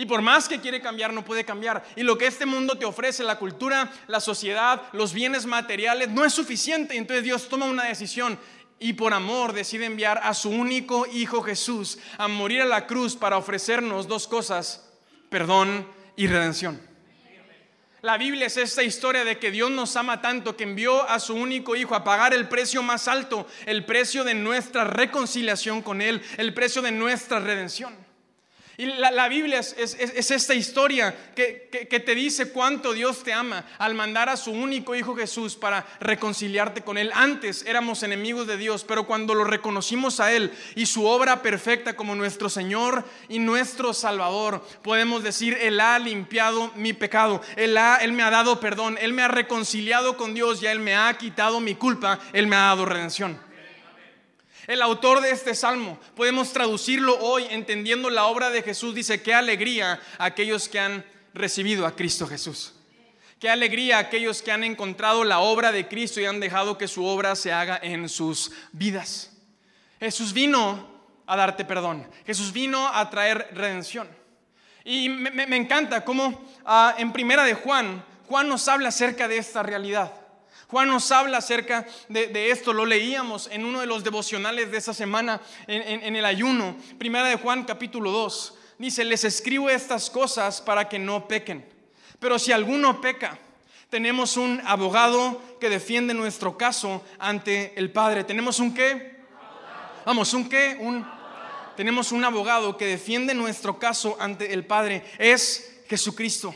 Y 0.00 0.06
por 0.06 0.22
más 0.22 0.48
que 0.48 0.62
quiere 0.62 0.80
cambiar, 0.80 1.12
no 1.12 1.26
puede 1.26 1.44
cambiar. 1.44 1.84
Y 1.94 2.04
lo 2.04 2.16
que 2.16 2.26
este 2.26 2.46
mundo 2.46 2.78
te 2.78 2.86
ofrece, 2.86 3.22
la 3.22 3.36
cultura, 3.38 3.92
la 4.06 4.18
sociedad, 4.18 4.80
los 4.94 5.12
bienes 5.12 5.44
materiales, 5.44 6.08
no 6.08 6.24
es 6.24 6.32
suficiente. 6.32 6.96
Entonces 6.96 7.22
Dios 7.22 7.50
toma 7.50 7.66
una 7.66 7.84
decisión 7.84 8.38
y 8.78 8.94
por 8.94 9.12
amor 9.12 9.52
decide 9.52 9.84
enviar 9.84 10.18
a 10.22 10.32
su 10.32 10.48
único 10.48 11.06
Hijo 11.12 11.42
Jesús 11.42 11.98
a 12.16 12.28
morir 12.28 12.62
a 12.62 12.64
la 12.64 12.86
cruz 12.86 13.14
para 13.14 13.36
ofrecernos 13.36 14.08
dos 14.08 14.26
cosas. 14.26 14.90
perdón 15.28 15.86
y 16.16 16.28
redención. 16.28 16.80
La 18.00 18.16
Biblia 18.16 18.46
es 18.46 18.56
esta 18.56 18.82
historia 18.82 19.22
de 19.22 19.38
que 19.38 19.50
Dios 19.50 19.70
nos 19.70 19.96
ama 19.96 20.22
tanto 20.22 20.56
que 20.56 20.64
envió 20.64 21.06
a 21.10 21.20
su 21.20 21.34
único 21.34 21.76
Hijo 21.76 21.94
a 21.94 22.04
pagar 22.04 22.32
el 22.32 22.48
precio 22.48 22.82
más 22.82 23.06
alto, 23.06 23.46
el 23.66 23.84
precio 23.84 24.24
de 24.24 24.32
nuestra 24.32 24.84
reconciliación 24.84 25.82
con 25.82 26.00
Él, 26.00 26.22
el 26.38 26.54
precio 26.54 26.80
de 26.80 26.90
nuestra 26.90 27.38
redención. 27.38 28.08
Y 28.80 28.86
la, 28.86 29.28
Biblia 29.28 29.58
es, 29.58 29.74
esta 29.76 30.54
historia 30.54 31.14
que, 31.36 31.68
que, 31.70 32.00
te 32.00 32.14
dice 32.14 32.50
cuánto 32.50 32.94
Dios 32.94 33.22
te 33.22 33.30
ama 33.30 33.66
al 33.76 33.94
mandar 33.94 34.30
a 34.30 34.38
su 34.38 34.52
único 34.52 34.94
Hijo 34.94 35.14
Jesús 35.14 35.54
para 35.54 35.86
reconciliarte 36.00 36.80
con 36.80 36.96
Él. 36.96 37.10
Antes 37.14 37.62
éramos 37.66 38.02
enemigos 38.04 38.46
de 38.46 38.56
Dios, 38.56 38.84
pero 38.84 39.06
cuando 39.06 39.34
lo 39.34 39.44
reconocimos 39.44 40.18
a 40.18 40.32
Él 40.32 40.50
y 40.76 40.86
su 40.86 41.04
obra 41.04 41.42
perfecta 41.42 41.94
como 41.94 42.14
nuestro 42.14 42.48
Señor 42.48 43.04
y 43.28 43.38
nuestro 43.38 43.92
Salvador, 43.92 44.66
podemos 44.82 45.22
decir, 45.22 45.58
Él 45.60 45.78
ha 45.78 45.98
limpiado 45.98 46.72
mi 46.74 46.94
pecado, 46.94 47.42
Él, 47.56 47.76
ha, 47.76 47.96
Él 47.96 48.14
me 48.14 48.22
ha 48.22 48.30
dado 48.30 48.60
perdón, 48.60 48.96
Él 49.02 49.12
me 49.12 49.20
ha 49.20 49.28
reconciliado 49.28 50.16
con 50.16 50.32
Dios, 50.32 50.62
y 50.62 50.68
Él 50.68 50.78
me 50.78 50.96
ha 50.96 51.12
quitado 51.18 51.60
mi 51.60 51.74
culpa, 51.74 52.18
Él 52.32 52.46
me 52.46 52.56
ha 52.56 52.60
dado 52.60 52.86
redención. 52.86 53.49
El 54.66 54.82
autor 54.82 55.20
de 55.20 55.30
este 55.30 55.54
salmo, 55.54 55.98
podemos 56.14 56.52
traducirlo 56.52 57.18
hoy 57.18 57.46
entendiendo 57.50 58.10
la 58.10 58.26
obra 58.26 58.50
de 58.50 58.62
Jesús, 58.62 58.94
dice, 58.94 59.22
qué 59.22 59.34
alegría 59.34 60.00
a 60.18 60.26
aquellos 60.26 60.68
que 60.68 60.78
han 60.78 61.04
recibido 61.34 61.86
a 61.86 61.96
Cristo 61.96 62.26
Jesús. 62.26 62.74
Qué 63.38 63.48
alegría 63.48 63.96
a 63.96 64.00
aquellos 64.00 64.42
que 64.42 64.52
han 64.52 64.64
encontrado 64.64 65.24
la 65.24 65.40
obra 65.40 65.72
de 65.72 65.88
Cristo 65.88 66.20
y 66.20 66.26
han 66.26 66.40
dejado 66.40 66.76
que 66.76 66.88
su 66.88 67.04
obra 67.06 67.34
se 67.34 67.52
haga 67.52 67.80
en 67.82 68.08
sus 68.08 68.52
vidas. 68.72 69.32
Jesús 69.98 70.34
vino 70.34 70.88
a 71.26 71.36
darte 71.36 71.64
perdón. 71.64 72.06
Jesús 72.26 72.52
vino 72.52 72.86
a 72.86 73.08
traer 73.08 73.48
redención. 73.52 74.08
Y 74.84 75.08
me, 75.08 75.56
encanta 75.56 76.04
cómo 76.04 76.52
ah, 76.66 76.94
en 76.98 77.12
primera 77.12 77.44
de 77.44 77.54
Juan, 77.54 78.04
Juan 78.28 78.48
nos 78.48 78.68
habla 78.68 78.88
acerca 78.88 79.26
de 79.26 79.38
esta 79.38 79.62
realidad. 79.62 80.12
Juan 80.70 80.86
nos 80.86 81.10
habla 81.10 81.38
acerca 81.38 81.84
de, 82.08 82.50
esto, 82.52 82.72
lo 82.72 82.86
leíamos 82.86 83.48
en 83.50 83.64
uno 83.64 83.80
de 83.80 83.86
los 83.86 84.04
devocionales 84.04 84.70
de 84.70 84.78
esa 84.78 84.94
semana 84.94 85.40
en, 85.66 86.14
el 86.14 86.24
ayuno, 86.24 86.76
primera 86.96 87.26
de 87.26 87.34
Juan 87.34 87.64
capítulo 87.64 88.12
2. 88.12 88.54
Dice, 88.78 89.04
les 89.04 89.24
escribo 89.24 89.68
estas 89.68 90.08
cosas 90.10 90.60
para 90.60 90.88
que 90.88 91.00
no 91.00 91.26
pequen. 91.26 91.66
Pero 92.20 92.38
si 92.38 92.52
alguno 92.52 93.00
peca, 93.00 93.36
tenemos 93.88 94.36
un 94.36 94.62
abogado 94.64 95.42
que 95.58 95.68
defiende 95.68 96.14
nuestro 96.14 96.56
caso 96.56 97.04
ante 97.18 97.72
el 97.76 97.90
Padre. 97.90 98.22
¿Tenemos 98.22 98.60
un 98.60 98.72
qué? 98.72 99.16
Vamos, 100.06 100.32
un 100.34 100.48
qué? 100.48 100.76
Un 100.78 101.04
tenemos 101.76 102.12
un 102.12 102.22
abogado 102.24 102.76
que 102.76 102.86
defiende 102.86 103.34
nuestro 103.34 103.78
caso 103.78 104.16
ante 104.20 104.52
el 104.52 104.64
Padre. 104.64 105.02
Es 105.18 105.80
Jesucristo, 105.88 106.54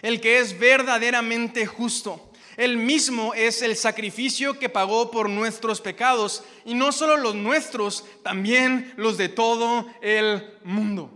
el 0.00 0.22
que 0.22 0.38
es 0.38 0.58
verdaderamente 0.58 1.66
justo 1.66 2.31
él 2.56 2.76
mismo 2.76 3.34
es 3.34 3.62
el 3.62 3.76
sacrificio 3.76 4.58
que 4.58 4.68
pagó 4.68 5.10
por 5.10 5.28
nuestros 5.28 5.80
pecados, 5.80 6.44
y 6.64 6.74
no 6.74 6.92
solo 6.92 7.16
los 7.16 7.34
nuestros, 7.34 8.04
también 8.22 8.92
los 8.96 9.16
de 9.16 9.28
todo 9.28 9.86
el 10.00 10.58
mundo. 10.64 11.10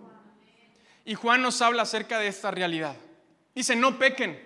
Y 1.04 1.14
Juan 1.14 1.42
nos 1.42 1.62
habla 1.62 1.82
acerca 1.82 2.18
de 2.18 2.28
esta 2.28 2.50
realidad. 2.50 2.96
Dice, 3.54 3.76
no 3.76 3.98
pequen, 3.98 4.38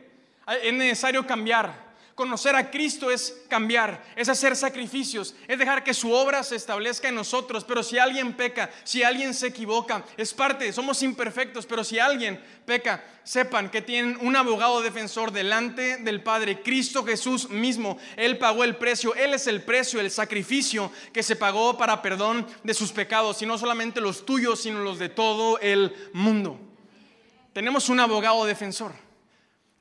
es 0.62 0.72
necesario 0.72 1.26
cambiar. 1.26 1.89
Conocer 2.14 2.54
a 2.54 2.70
Cristo 2.70 3.10
es 3.10 3.42
cambiar, 3.48 4.04
es 4.14 4.28
hacer 4.28 4.54
sacrificios, 4.54 5.34
es 5.48 5.58
dejar 5.58 5.82
que 5.82 5.94
su 5.94 6.12
obra 6.12 6.42
se 6.42 6.56
establezca 6.56 7.08
en 7.08 7.14
nosotros. 7.14 7.64
Pero 7.64 7.82
si 7.82 7.98
alguien 7.98 8.34
peca, 8.34 8.70
si 8.84 9.02
alguien 9.02 9.32
se 9.32 9.46
equivoca, 9.46 10.04
es 10.16 10.34
parte, 10.34 10.72
somos 10.72 11.02
imperfectos, 11.02 11.64
pero 11.64 11.82
si 11.82 11.98
alguien 11.98 12.38
peca, 12.66 13.02
sepan 13.24 13.70
que 13.70 13.80
tienen 13.80 14.18
un 14.20 14.36
abogado 14.36 14.82
defensor 14.82 15.32
delante 15.32 15.98
del 15.98 16.22
Padre, 16.22 16.62
Cristo 16.62 17.04
Jesús 17.04 17.48
mismo. 17.48 17.98
Él 18.16 18.38
pagó 18.38 18.64
el 18.64 18.76
precio, 18.76 19.14
Él 19.14 19.34
es 19.34 19.46
el 19.46 19.62
precio, 19.62 20.00
el 20.00 20.10
sacrificio 20.10 20.92
que 21.12 21.22
se 21.22 21.36
pagó 21.36 21.78
para 21.78 22.02
perdón 22.02 22.46
de 22.64 22.74
sus 22.74 22.92
pecados, 22.92 23.40
y 23.40 23.46
no 23.46 23.56
solamente 23.56 24.00
los 24.00 24.26
tuyos, 24.26 24.60
sino 24.62 24.80
los 24.80 24.98
de 24.98 25.08
todo 25.08 25.58
el 25.60 25.94
mundo. 26.12 26.60
Tenemos 27.52 27.88
un 27.88 28.00
abogado 28.00 28.44
defensor, 28.44 28.92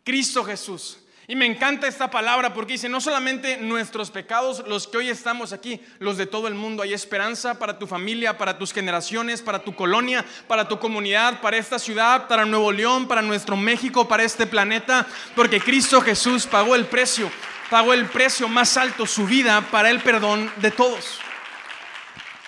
Cristo 0.03 0.43
Jesús. 0.43 0.99
Y 1.29 1.35
me 1.35 1.45
encanta 1.45 1.87
esta 1.87 2.09
palabra 2.09 2.55
porque 2.55 2.73
dice, 2.73 2.89
no 2.89 2.99
solamente 2.99 3.57
nuestros 3.57 4.09
pecados, 4.09 4.63
los 4.67 4.87
que 4.87 4.97
hoy 4.97 5.09
estamos 5.09 5.53
aquí, 5.53 5.79
los 5.99 6.17
de 6.17 6.25
todo 6.25 6.47
el 6.47 6.55
mundo, 6.55 6.81
hay 6.81 6.91
esperanza 6.91 7.59
para 7.59 7.77
tu 7.77 7.85
familia, 7.85 8.39
para 8.39 8.57
tus 8.57 8.73
generaciones, 8.73 9.43
para 9.43 9.59
tu 9.59 9.75
colonia, 9.75 10.25
para 10.47 10.67
tu 10.67 10.79
comunidad, 10.79 11.39
para 11.39 11.57
esta 11.57 11.77
ciudad, 11.77 12.27
para 12.27 12.45
Nuevo 12.45 12.71
León, 12.71 13.07
para 13.07 13.21
nuestro 13.21 13.55
México, 13.55 14.07
para 14.07 14.23
este 14.23 14.47
planeta, 14.47 15.05
porque 15.35 15.61
Cristo 15.61 16.01
Jesús 16.01 16.47
pagó 16.47 16.73
el 16.73 16.87
precio, 16.87 17.29
pagó 17.69 17.93
el 17.93 18.07
precio 18.07 18.47
más 18.47 18.75
alto, 18.75 19.05
su 19.05 19.27
vida, 19.27 19.61
para 19.69 19.91
el 19.91 19.99
perdón 19.99 20.51
de 20.55 20.71
todos. 20.71 21.19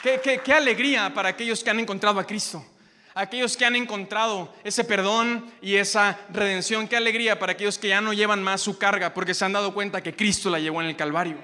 Qué, 0.02 0.42
qué 0.44 0.54
alegría 0.54 1.14
para 1.14 1.30
aquellos 1.30 1.64
que 1.64 1.70
han 1.70 1.80
encontrado 1.80 2.20
a 2.20 2.26
Cristo 2.26 2.66
aquellos 3.14 3.58
que 3.58 3.66
han 3.66 3.76
encontrado 3.76 4.54
ese 4.64 4.84
perdón 4.84 5.52
y 5.62 5.76
esa 5.76 6.20
redención. 6.32 6.88
Qué 6.88 6.96
alegría 6.96 7.40
para 7.40 7.54
aquellos 7.54 7.78
que 7.78 7.90
ya 7.90 8.02
no 8.02 8.14
llevan 8.14 8.44
más 8.44 8.62
su 8.62 8.78
carga 8.78 9.14
porque 9.14 9.34
se 9.34 9.46
han 9.46 9.54
dado 9.54 9.74
cuenta 9.74 10.02
que 10.02 10.16
Cristo 10.16 10.50
la 10.50 10.60
llevó 10.60 10.82
en 10.82 10.88
el 10.88 10.96
Calvario. 10.96 11.38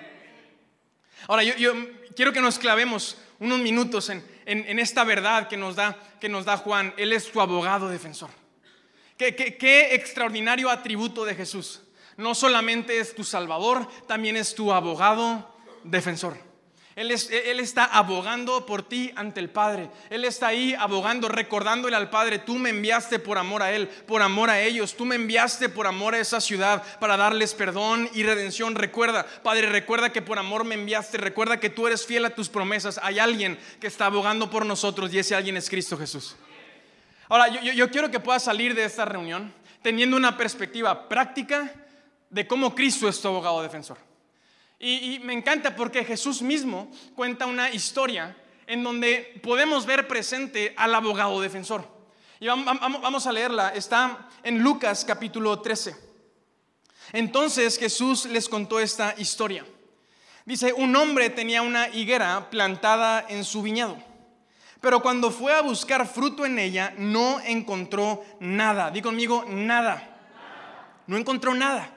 Ahora, 1.28 1.44
yo, 1.44 1.74
quiero 2.16 2.32
que 2.32 2.42
nos 2.42 2.60
clavemos 2.60 3.18
unos 3.40 3.60
minutos 3.60 4.10
en, 4.10 4.24
esta 4.80 5.04
verdad 5.04 5.48
que 5.48 5.58
nos, 5.58 5.76
da, 5.76 6.58
Juan. 6.58 6.94
Él 6.98 7.14
es 7.14 7.32
tu 7.32 7.42
abogado 7.42 7.90
defensor. 7.90 8.30
Qué 9.18 9.90
extraordinario 9.92 10.70
atributo 10.70 11.26
de 11.26 11.36
Jesús. 11.36 11.82
No 12.18 12.34
solamente 12.34 13.00
es 13.00 13.14
tu 13.14 13.24
Salvador, 13.24 13.88
también 14.08 14.38
es 14.38 14.56
tu 14.56 14.74
abogado 14.74 15.56
defensor. 15.84 16.47
Él, 16.98 17.12
está 17.12 17.86
abogando 17.86 18.66
por 18.66 18.82
ti 18.82 19.14
ante 19.16 19.40
el 19.40 19.52
Padre. 19.52 19.92
Él 20.10 20.26
está 20.26 20.48
ahí 20.48 20.74
abogando, 20.74 21.30
recordándole 21.30 21.96
al 21.96 22.10
Padre, 22.10 22.40
tú 22.40 22.58
me 22.58 22.72
enviaste 22.72 23.20
por 23.20 23.38
amor 23.38 23.62
a 23.62 23.72
Él, 23.72 23.88
por 23.88 24.24
amor 24.24 24.50
a 24.50 24.62
ellos, 24.62 24.98
tú 24.98 25.06
me 25.06 25.14
enviaste 25.14 25.70
por 25.70 25.86
amor 25.86 26.16
a 26.16 26.20
esa 26.20 26.42
ciudad 26.42 26.84
para 27.00 27.16
darles 27.16 27.54
perdón 27.54 28.10
y 28.16 28.24
redención. 28.24 28.74
Recuerda, 28.74 29.28
Padre, 29.44 29.70
recuerda 29.70 30.12
que 30.12 30.24
por 30.24 30.40
amor 30.40 30.64
me 30.64 30.74
enviaste, 30.74 31.20
recuerda 31.20 31.60
que 31.60 31.70
tú 31.70 31.86
eres 31.86 32.04
fiel 32.04 32.26
a 32.26 32.34
tus 32.34 32.50
promesas. 32.50 33.00
Hay 33.04 33.20
alguien 33.20 33.60
que 33.80 33.86
está 33.86 34.08
abogando 34.08 34.50
por 34.50 34.66
nosotros 34.66 35.14
y 35.14 35.20
ese 35.20 35.36
alguien 35.36 35.56
es 35.56 35.70
Cristo 35.70 36.00
Jesús. 36.00 36.36
Ahora, 37.30 37.48
yo, 37.50 37.74
yo 37.74 37.92
quiero 37.92 38.10
que 38.10 38.20
puedas 38.20 38.44
salir 38.44 38.74
de 38.74 38.84
esta 38.84 39.06
reunión 39.06 39.54
teniendo 39.84 40.18
una 40.18 40.36
perspectiva 40.36 41.08
práctica 41.08 41.72
de 42.32 42.48
cómo 42.48 42.74
Cristo 42.74 43.08
es 43.08 43.22
tu 43.22 43.28
abogado 43.28 43.62
defensor. 43.62 44.07
Y, 44.80 45.20
me 45.24 45.34
encanta 45.34 45.76
porque 45.76 46.06
Jesús 46.06 46.42
mismo 46.42 46.92
cuenta 47.16 47.48
una 47.48 47.72
historia 47.72 48.38
en 48.68 48.84
donde 48.84 49.40
podemos 49.42 49.86
ver 49.86 50.08
presente 50.08 50.74
al 50.78 50.94
abogado 50.94 51.42
defensor. 51.42 51.88
Y 52.40 52.48
vamos 52.48 53.26
a 53.26 53.32
leerla, 53.32 53.70
está 53.70 54.30
en 54.44 54.60
Lucas 54.60 55.04
capítulo 55.04 55.60
13. 55.60 55.96
Entonces 57.14 57.80
Jesús 57.80 58.26
les 58.26 58.48
contó 58.48 58.80
esta 58.80 59.16
historia. 59.18 59.66
Dice, 60.46 60.72
un 60.74 60.96
hombre 60.96 61.30
tenía 61.30 61.62
una 61.62 61.90
higuera 61.90 62.50
plantada 62.50 63.26
en 63.28 63.44
su 63.44 63.62
viñedo, 63.62 63.98
pero 64.80 65.02
cuando 65.02 65.32
fue 65.32 65.54
a 65.54 65.62
buscar 65.62 66.08
fruto 66.08 66.46
en 66.46 66.60
ella, 66.60 66.94
no 66.98 67.40
encontró 67.42 68.24
nada. 68.40 68.92
Di 68.92 69.02
conmigo, 69.02 69.44
nada. 69.48 70.14
No 71.08 71.18
encontró 71.18 71.54
nada. 71.54 71.97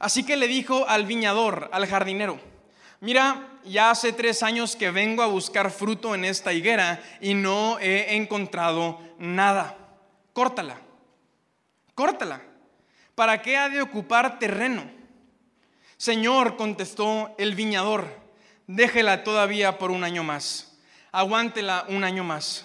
Así 0.00 0.24
que 0.24 0.36
le 0.36 0.48
dijo 0.48 0.88
al 0.88 1.04
viñador, 1.04 1.68
al 1.72 1.86
jardinero, 1.86 2.40
mira, 3.00 3.50
ya 3.64 3.90
hace 3.90 4.14
tres 4.14 4.42
años 4.42 4.74
que 4.74 4.90
vengo 4.90 5.22
a 5.22 5.26
buscar 5.26 5.70
fruto 5.70 6.14
en 6.14 6.24
esta 6.24 6.54
higuera 6.54 7.02
y 7.20 7.34
no 7.34 7.78
he 7.78 8.16
encontrado 8.16 8.98
nada. 9.18 9.76
Córtala, 10.32 10.80
córtala. 11.94 12.40
¿Para 13.14 13.42
qué 13.42 13.58
ha 13.58 13.68
de 13.68 13.82
ocupar 13.82 14.38
terreno? 14.38 14.90
Señor, 15.98 16.56
contestó 16.56 17.34
el 17.36 17.54
viñador, 17.54 18.08
déjela 18.66 19.22
todavía 19.22 19.76
por 19.76 19.90
un 19.90 20.02
año 20.02 20.24
más. 20.24 20.78
Aguántela 21.12 21.84
un 21.88 22.04
año 22.04 22.24
más, 22.24 22.64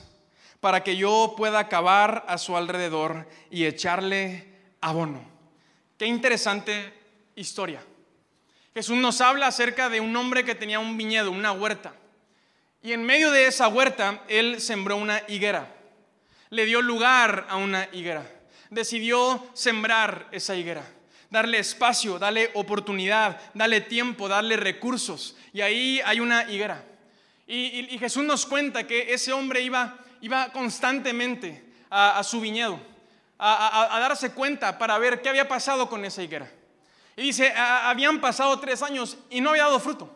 para 0.62 0.84
que 0.84 0.96
yo 0.96 1.34
pueda 1.36 1.68
cavar 1.68 2.24
a 2.30 2.38
su 2.38 2.56
alrededor 2.56 3.27
y 3.50 3.65
echarle 3.65 4.54
abono. 4.80 5.22
Qué 5.98 6.06
interesante 6.06 6.94
historia. 7.36 7.84
Jesús 8.74 8.98
nos 8.98 9.22
habla 9.22 9.48
acerca 9.48 9.89
de 9.89 10.00
un 10.00 10.15
hombre 10.15 10.44
que 10.44 10.56
tenía 10.56 10.80
un 10.80 10.98
viñedo, 10.98 11.32
una 11.32 11.51
huerta. 11.51 11.94
Y 12.82 12.94
en 12.94 13.04
medio 13.04 13.32
de 13.32 13.48
esa 13.48 13.68
huerta, 13.68 14.24
él 14.27 14.62
sembró 14.62 14.98
una 14.98 15.22
higuera. 15.27 15.74
Le 16.50 16.65
dio 16.65 16.82
lugar 16.82 17.48
a 17.50 17.56
una 17.56 17.88
higuera. 17.92 18.30
Decidió 18.70 19.50
sembrar 19.54 20.27
esa 20.32 20.56
higuera. 20.56 20.86
Darle 21.30 21.60
espacio, 21.60 22.20
darle 22.20 22.51
oportunidad, 22.54 23.39
darle 23.54 23.82
tiempo, 23.82 24.27
darle 24.27 24.58
recursos. 24.58 25.36
Y 25.54 25.62
ahí 25.62 26.01
hay 26.06 26.20
una 26.20 26.50
higuera. 26.51 26.84
Y, 27.48 27.98
Jesús 28.00 28.24
nos 28.24 28.46
cuenta 28.46 28.88
que 28.88 29.13
ese 29.13 29.32
hombre 29.32 29.62
iba, 29.62 29.98
iba 30.22 30.51
constantemente 30.51 31.63
a, 31.89 32.20
a 32.20 32.24
su 32.24 32.42
viñedo 32.42 32.80
a, 33.38 33.98
darse 34.00 34.32
cuenta 34.32 34.77
para 34.77 34.98
ver 34.98 35.22
qué 35.22 35.30
había 35.30 35.48
pasado 35.48 35.89
con 35.89 36.06
esa 36.06 36.24
higuera. 36.24 36.50
Y 37.18 37.24
dice, 37.24 37.54
habían 37.56 38.20
pasado 38.20 38.60
tres 38.60 38.82
años 38.82 39.18
y 39.30 39.42
no 39.42 39.52
había 39.52 39.64
dado 39.64 39.80
fruto. 39.80 40.10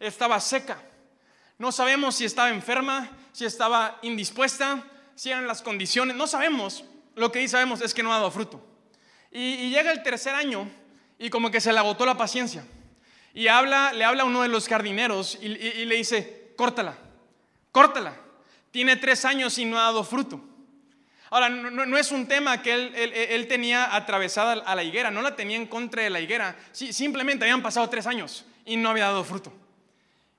Estaba 0.00 0.40
seca. 0.40 0.82
No 1.58 1.70
sabemos 1.70 2.16
si 2.16 2.24
estaba 2.24 2.48
enferma, 2.50 3.10
si 3.32 3.44
estaba 3.44 3.98
indispuesta, 4.02 4.82
si 5.14 5.30
eran 5.30 5.46
las 5.46 5.62
condiciones. 5.62 6.16
No 6.16 6.26
sabemos. 6.26 6.84
Lo 7.14 7.30
que 7.30 7.40
sí 7.40 7.48
sabemos 7.48 7.82
es 7.82 7.94
que 7.94 8.02
no 8.02 8.12
ha 8.12 8.16
dado 8.16 8.30
fruto. 8.30 8.64
Y, 9.30 9.70
llega 9.70 9.92
el 9.92 10.02
tercer 10.02 10.34
año 10.34 10.68
y 11.18 11.30
como 11.30 11.50
que 11.50 11.60
se 11.60 11.72
le 11.72 11.78
agotó 11.78 12.04
la 12.04 12.16
paciencia. 12.16 12.64
Y 13.32 13.46
habla, 13.46 13.92
le 13.92 14.04
habla 14.04 14.24
a 14.24 14.26
uno 14.26 14.42
de 14.42 14.48
los 14.48 14.66
jardineros 14.66 15.38
y, 15.40 15.48
le 15.48 15.94
dice, 15.94 16.52
córtala, 16.56 16.96
córtala. 17.70 18.16
Tiene 18.72 18.96
tres 18.96 19.24
años 19.24 19.56
y 19.58 19.64
no 19.64 19.78
ha 19.78 19.82
dado 19.82 20.02
fruto. 20.02 20.40
Ahora, 21.30 21.48
no, 21.48 21.96
es 21.96 22.10
un 22.10 22.26
tema 22.26 22.60
que 22.60 22.72
él, 22.74 23.46
tenía 23.48 23.94
atravesada 23.94 24.52
a 24.52 24.74
la 24.74 24.82
higuera, 24.82 25.10
no 25.10 25.22
la 25.22 25.36
tenía 25.36 25.56
en 25.56 25.66
contra 25.66 26.02
de 26.02 26.10
la 26.10 26.20
higuera, 26.20 26.56
sí, 26.72 26.92
simplemente 26.92 27.44
habían 27.44 27.62
pasado 27.62 27.88
tres 27.88 28.06
años 28.06 28.44
y 28.64 28.76
no 28.76 28.90
había 28.90 29.04
dado 29.04 29.22
fruto. 29.24 29.52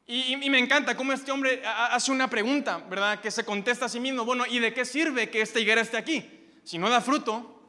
Y, 0.05 0.35
me 0.49 0.59
encanta 0.59 0.97
cómo 0.97 1.13
este 1.13 1.31
hombre 1.31 1.61
hace 1.65 2.11
una 2.11 2.29
pregunta, 2.29 2.83
¿verdad? 2.89 3.21
Que 3.21 3.31
se 3.31 3.45
contesta 3.45 3.85
a 3.85 3.89
sí 3.89 4.01
mismo, 4.01 4.25
bueno, 4.25 4.45
¿y 4.45 4.59
de 4.59 4.73
qué 4.73 4.83
sirve 4.83 5.29
que 5.29 5.41
esta 5.41 5.59
higuera 5.61 5.79
esté 5.79 5.95
aquí? 5.95 6.29
Si 6.65 6.77
no 6.77 6.89
da 6.89 6.99
fruto, 6.99 7.61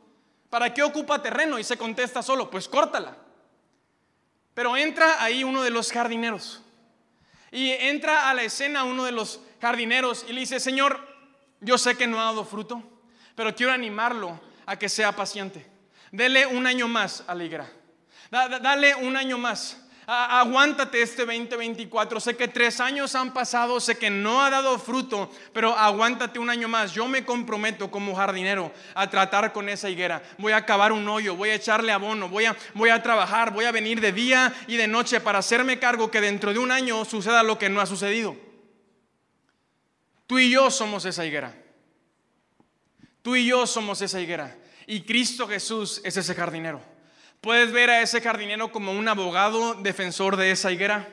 ¿Para 0.53 0.75
qué 0.75 0.83
ocupa 0.83 1.23
terreno? 1.23 1.59
Y 1.59 1.65
se 1.65 1.79
contesta 1.79 2.23
solo, 2.23 2.51
pues 2.51 2.69
córtala. 2.69 3.17
Pero 4.53 4.77
entra 4.77 5.25
ahí 5.25 5.45
uno 5.45 5.63
de 5.63 5.71
los 5.71 5.91
jardineros. 5.91 6.61
Y 7.51 7.71
entra 7.71 8.29
a 8.29 8.35
la 8.35 8.43
escena 8.43 8.85
uno 8.85 9.05
de 9.05 9.13
los 9.13 9.41
jardineros 9.63 10.27
y 10.29 10.35
le 10.35 10.41
dice, 10.41 10.61
Señor, 10.61 11.01
yo 11.63 11.79
sé 11.79 11.97
que 11.97 12.07
no 12.07 12.21
ha 12.21 12.25
dado 12.25 12.45
fruto, 12.45 12.83
pero 13.35 13.55
quiero 13.55 13.73
animarlo 13.73 14.41
a 14.67 14.77
que 14.77 14.89
sea 14.89 15.13
paciente. 15.13 15.67
Dele 16.11 16.47
un 16.47 16.67
año 16.67 16.89
más 16.89 17.25
a 17.27 17.35
la 17.35 17.45
higuera. 17.45 17.71
Dale 18.31 18.95
un 18.95 19.17
año 19.17 19.39
más 19.39 19.83
aguántate 20.07 21.03
este 21.03 21.25
2024. 21.25 22.21
Sé 22.21 22.37
que 22.37 22.49
tres 22.49 22.81
años 22.81 23.15
han 23.15 23.33
pasado, 23.33 23.81
sé 23.81 23.97
que 23.97 24.11
no 24.11 24.43
ha 24.43 24.51
dado 24.51 24.79
fruto, 24.79 25.31
pero 25.53 25.77
aguántate 25.77 26.39
un 26.39 26.51
año 26.51 26.69
más. 26.69 26.93
Yo 26.93 27.07
me 27.09 27.25
comprometo 27.25 27.91
como 27.91 28.15
jardinero 28.15 28.73
a 28.95 29.09
tratar 29.09 29.53
con 29.53 29.69
esa 29.69 29.89
higuera. 29.89 30.23
Voy 30.39 30.53
a 30.53 30.67
cavar 30.67 30.93
un 30.93 31.09
hoyo, 31.09 31.37
voy 31.37 31.51
a 31.51 31.55
echarle 31.55 31.93
abono, 31.93 32.29
voy 32.29 32.47
a, 32.47 32.57
voy 32.75 32.91
a 32.91 33.03
trabajar, 33.03 33.53
voy 33.53 33.65
a 33.65 33.73
venir 33.73 34.01
de 34.01 34.13
día 34.13 34.53
y 34.67 34.77
de 34.77 34.89
noche 34.89 35.21
para 35.21 35.39
hacerme 35.39 35.79
cargo 35.79 36.11
que 36.11 36.21
dentro 36.21 36.53
de 36.53 36.59
un 36.59 36.71
año 36.71 37.05
suceda 37.05 37.43
lo 37.43 37.59
que 37.59 37.69
no 37.69 37.81
ha 37.81 37.87
sucedido. 37.87 38.37
Tú 40.27 40.39
y 40.39 40.51
yo 40.51 40.71
somos 40.71 41.05
esa 41.05 41.25
higuera. 41.25 41.62
Tú 43.23 43.37
y 43.37 43.47
yo 43.47 43.67
somos 43.67 44.03
esa 44.03 44.21
higuera. 44.21 44.57
Y 44.87 45.03
Cristo 45.03 45.47
Jesús 45.47 46.01
es 46.05 46.17
ese 46.17 46.35
jardinero. 46.35 46.81
Puedes 47.41 47.73
ver 47.73 47.91
a 47.91 48.03
ese 48.03 48.21
jardinero 48.21 48.71
como 48.71 48.93
un 48.93 49.09
abogado 49.09 49.75
defensor 49.75 50.37
de 50.37 50.51
esa 50.51 50.71
higuera. 50.71 51.09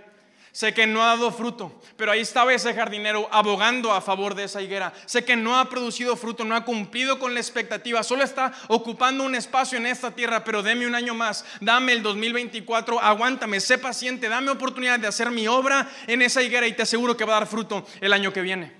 Sé 0.52 0.74
que 0.74 0.88
no 0.88 1.04
ha 1.04 1.08
dado 1.08 1.32
fruto, 1.32 1.80
pero 1.96 2.12
ahí 2.12 2.22
estaba 2.22 2.54
ese 2.54 2.74
jardinero 2.74 3.30
abogando 3.32 3.94
a 3.94 4.02
favor 4.02 4.34
de 4.34 4.46
esa 4.46 4.62
higuera. 4.62 4.92
Sé 5.06 5.24
que 5.24 5.36
no 5.36 5.60
ha 5.60 5.70
producido 5.70 6.16
fruto, 6.16 6.44
no 6.44 6.56
ha 6.56 6.66
cumplido 6.66 7.20
con 7.20 7.36
la 7.36 7.40
expectativa, 7.40 8.02
solo 8.02 8.24
está 8.24 8.52
ocupando 8.68 9.24
un 9.24 9.36
espacio 9.36 9.78
en 9.78 9.86
esta 9.86 10.10
tierra, 10.10 10.44
pero 10.44 10.64
deme 10.64 10.88
un 10.88 10.96
año 10.96 11.14
más, 11.14 11.46
dame 11.62 11.94
el 11.94 12.02
2024, 12.02 13.00
aguántame, 13.00 13.60
sé 13.60 13.78
paciente, 13.78 14.28
dame 14.28 14.50
oportunidad 14.50 15.00
de 15.00 15.08
hacer 15.08 15.30
mi 15.30 15.48
obra 15.48 15.88
en 16.08 16.24
esa 16.24 16.42
higuera 16.42 16.66
y 16.66 16.74
te 16.74 16.82
aseguro 16.82 17.16
que 17.16 17.26
va 17.26 17.38
a 17.38 17.40
dar 17.42 17.48
fruto 17.48 17.86
el 18.02 18.12
año 18.12 18.34
que 18.34 18.42
viene. 18.42 18.74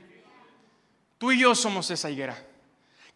Tú 1.20 1.32
y 1.32 1.40
yo 1.40 1.54
somos 1.54 1.92
esa 1.92 2.10
higuera. 2.10 2.49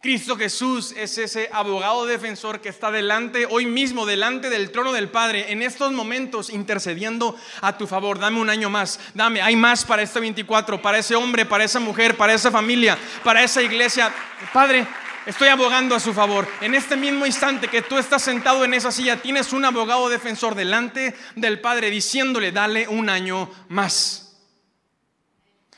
Cristo 0.04 0.36
Jesús 0.36 0.92
es 0.98 1.16
ese 1.16 1.48
abogado 1.50 2.04
defensor 2.04 2.60
que 2.60 2.68
está 2.68 2.90
delante, 2.90 3.46
hoy 3.48 3.64
mismo, 3.64 4.04
delante 4.04 4.50
del 4.50 4.70
trono 4.70 4.92
del 4.92 5.08
Padre, 5.08 5.50
en 5.50 5.62
estos 5.62 5.92
momentos 5.92 6.50
intercediendo 6.50 7.34
a 7.62 7.78
tu 7.78 7.86
favor. 7.86 8.18
Dame 8.18 8.38
un 8.38 8.50
año 8.50 8.68
más, 8.68 9.00
dame, 9.14 9.40
hay 9.40 9.56
más 9.56 9.86
para 9.86 10.02
este 10.02 10.20
24, 10.20 10.82
para 10.82 10.98
ese 10.98 11.14
hombre, 11.14 11.46
para 11.46 11.64
esa 11.64 11.80
mujer, 11.80 12.18
para 12.18 12.34
esa 12.34 12.50
familia, 12.50 12.98
para 13.22 13.42
esa 13.42 13.62
iglesia. 13.62 14.12
Padre, 14.52 14.86
estoy 15.24 15.48
abogando 15.48 15.94
a 15.94 16.00
su 16.00 16.12
favor. 16.12 16.46
En 16.60 16.74
este 16.74 16.96
mismo 16.96 17.24
instante 17.24 17.68
que 17.68 17.80
tú 17.80 17.96
estás 17.96 18.20
sentado 18.20 18.62
en 18.62 18.74
esa 18.74 18.92
silla, 18.92 19.22
tienes 19.22 19.54
un 19.54 19.64
abogado 19.64 20.10
defensor 20.10 20.54
delante 20.54 21.16
del 21.34 21.62
Padre 21.62 21.88
diciéndole, 21.88 22.52
dale 22.52 22.86
un 22.88 23.08
año 23.08 23.50
más. 23.70 24.23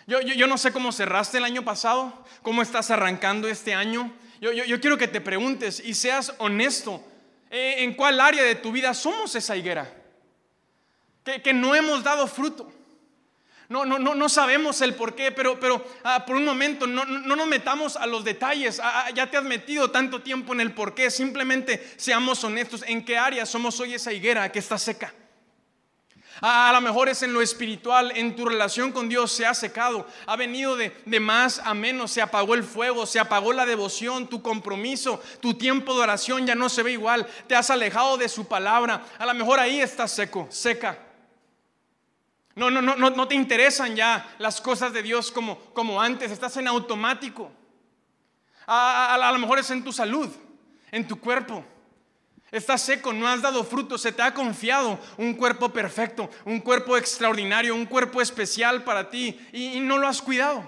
Yo, 0.07 0.21
yo, 0.21 0.47
no 0.47 0.57
sé 0.57 0.73
cómo 0.73 0.92
cerraste 0.92 1.38
el 1.38 1.45
año 1.45 1.64
pasado, 1.64 2.25
cómo 2.42 2.62
estás 2.62 2.90
arrancando 2.92 3.49
este 3.49 3.75
año. 3.75 4.12
Yo, 4.40 4.53
yo 4.53 4.81
quiero 4.81 4.97
que 4.97 5.09
te 5.09 5.21
preguntes 5.21 5.81
y 5.81 5.95
seas 5.95 6.33
honesto. 6.38 7.03
Eh, 7.51 7.77
¿En 7.79 7.95
cuál 7.95 8.21
área 8.21 8.45
de 8.45 8.55
tu 8.55 8.71
vida 8.71 8.95
somos 8.95 9.35
esa 9.35 9.57
higuera? 9.57 9.92
Que, 11.25 11.42
que 11.42 11.53
no 11.53 11.75
hemos 11.75 12.05
dado 12.05 12.29
fruto. 12.29 12.73
No, 13.69 13.85
no, 13.85 13.99
no, 13.99 14.14
no 14.14 14.29
sabemos 14.29 14.81
el 14.81 14.95
por 14.95 15.16
qué, 15.16 15.33
pero, 15.33 15.59
pero 15.59 15.85
ah, 16.05 16.25
por 16.25 16.37
un 16.37 16.45
momento 16.45 16.87
no, 16.87 17.05
no, 17.05 17.35
nos 17.35 17.47
metamos 17.49 17.97
a 17.97 18.07
los 18.07 18.23
detalles. 18.23 18.79
Ah, 18.79 19.07
ah, 19.07 19.11
ya 19.11 19.29
te 19.29 19.37
has 19.37 19.42
metido 19.42 19.90
tanto 19.90 20.23
tiempo 20.23 20.53
en 20.53 20.61
el 20.61 20.73
por 20.73 20.95
qué. 20.95 21.11
Simplemente 21.11 21.95
seamos 21.97 22.45
honestos. 22.45 22.85
¿En 22.87 23.05
qué 23.05 23.19
área 23.19 23.45
somos 23.45 23.81
hoy 23.81 23.95
esa 23.95 24.12
higuera 24.12 24.53
que 24.53 24.61
está 24.61 24.79
seca? 24.79 25.12
A, 26.40 26.70
lo 26.72 26.81
mejor 26.81 27.09
es 27.09 27.22
en 27.22 27.33
lo 27.33 27.40
espiritual, 27.40 28.12
en 28.14 28.37
tu 28.37 28.44
relación 28.44 28.92
con 28.92 29.09
Dios 29.09 29.33
se 29.33 29.46
ha 29.46 29.55
secado, 29.55 30.07
ha 30.27 30.37
venido 30.37 30.77
de, 30.77 30.94
de, 31.07 31.20
más 31.20 31.61
a 31.61 31.72
menos, 31.72 32.11
se 32.11 32.20
apagó 32.20 32.55
el 32.55 32.64
fuego, 32.64 33.07
se 33.07 33.18
apagó 33.18 33.53
la 33.53 33.64
devoción, 33.64 34.29
tu 34.29 34.42
compromiso, 34.42 35.22
tu 35.40 35.55
tiempo 35.55 35.94
de 35.94 36.03
oración 36.03 36.46
ya 36.46 36.55
no 36.55 36.68
se 36.68 36.83
ve 36.83 36.92
igual, 36.92 37.27
te 37.46 37.55
has 37.55 37.70
alejado 37.70 38.16
de 38.16 38.29
su 38.29 38.46
palabra, 38.46 39.05
a 39.18 39.27
lo 39.27 39.35
mejor 39.35 39.61
ahí 39.61 39.81
estás 39.81 40.12
seco, 40.12 40.46
seca. 40.51 40.99
No, 42.55 42.70
no, 42.70 42.81
no, 42.81 42.96
no, 42.96 43.29
te 43.29 43.35
interesan 43.35 43.94
ya 43.96 44.35
las 44.38 44.62
cosas 44.62 44.92
de 44.92 45.03
Dios 45.03 45.31
como, 45.31 45.59
como 45.75 46.01
antes, 46.01 46.31
estás 46.31 46.57
en 46.57 46.66
automático. 46.66 47.51
a 48.66 49.31
lo 49.33 49.38
mejor 49.38 49.59
es 49.59 49.70
en 49.70 49.85
tu 49.85 49.92
salud, 49.92 50.31
en 50.90 51.07
tu 51.07 51.20
cuerpo. 51.20 51.64
Estás 52.52 52.82
seco, 52.82 53.12
no 53.12 53.26
has 53.26 53.42
dado 53.42 53.64
fruto, 53.64 53.98
se 53.98 54.12
te 54.12 54.22
ha 54.22 54.32
confiado 54.32 55.00
un 55.16 55.35
cuerpo 55.35 55.70
perfecto, 55.70 56.30
un 56.44 56.61
cuerpo 56.61 56.96
extraordinario, 56.96 57.74
un 57.74 57.87
cuerpo 57.87 58.22
especial 58.22 58.85
para 58.85 59.11
ti 59.11 59.38
y, 59.52 59.80
no 59.80 59.98
lo 59.98 60.06
has 60.06 60.22
cuidado. 60.22 60.64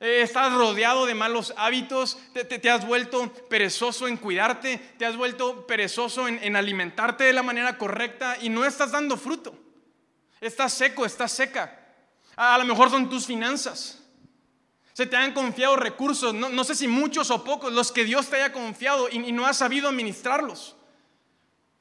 Eh, 0.00 0.22
estás 0.22 0.52
rodeado 0.52 1.04
de 1.04 1.14
malos 1.14 1.52
hábitos, 1.58 2.18
te, 2.32 2.70
has 2.70 2.86
vuelto 2.86 3.30
perezoso 3.50 4.08
en 4.08 4.16
cuidarte, 4.16 4.78
te 4.98 5.04
has 5.04 5.16
vuelto 5.16 5.66
perezoso 5.66 6.26
en, 6.26 6.56
alimentarte 6.56 7.24
de 7.24 7.34
la 7.34 7.42
manera 7.42 7.76
correcta 7.76 8.38
y 8.40 8.48
no 8.48 8.64
estás 8.64 8.92
dando 8.92 9.18
fruto. 9.18 9.54
Estás 10.40 10.72
seco, 10.72 11.04
estás 11.04 11.32
seca. 11.32 11.78
A, 12.34 12.56
lo 12.56 12.64
mejor 12.64 12.90
son 12.90 13.10
tus 13.10 13.26
finanzas. 13.26 14.01
Se 14.92 15.06
te 15.06 15.16
han 15.16 15.32
confiado 15.32 15.76
recursos, 15.76 16.34
no, 16.34 16.64
sé 16.64 16.74
si 16.74 16.86
muchos 16.86 17.30
o 17.30 17.42
pocos, 17.42 17.72
los 17.72 17.90
que 17.92 18.04
Dios 18.04 18.28
te 18.28 18.36
haya 18.36 18.52
confiado 18.52 19.08
y, 19.10 19.32
no 19.32 19.46
has 19.46 19.56
sabido 19.56 19.88
administrarlos. 19.88 20.76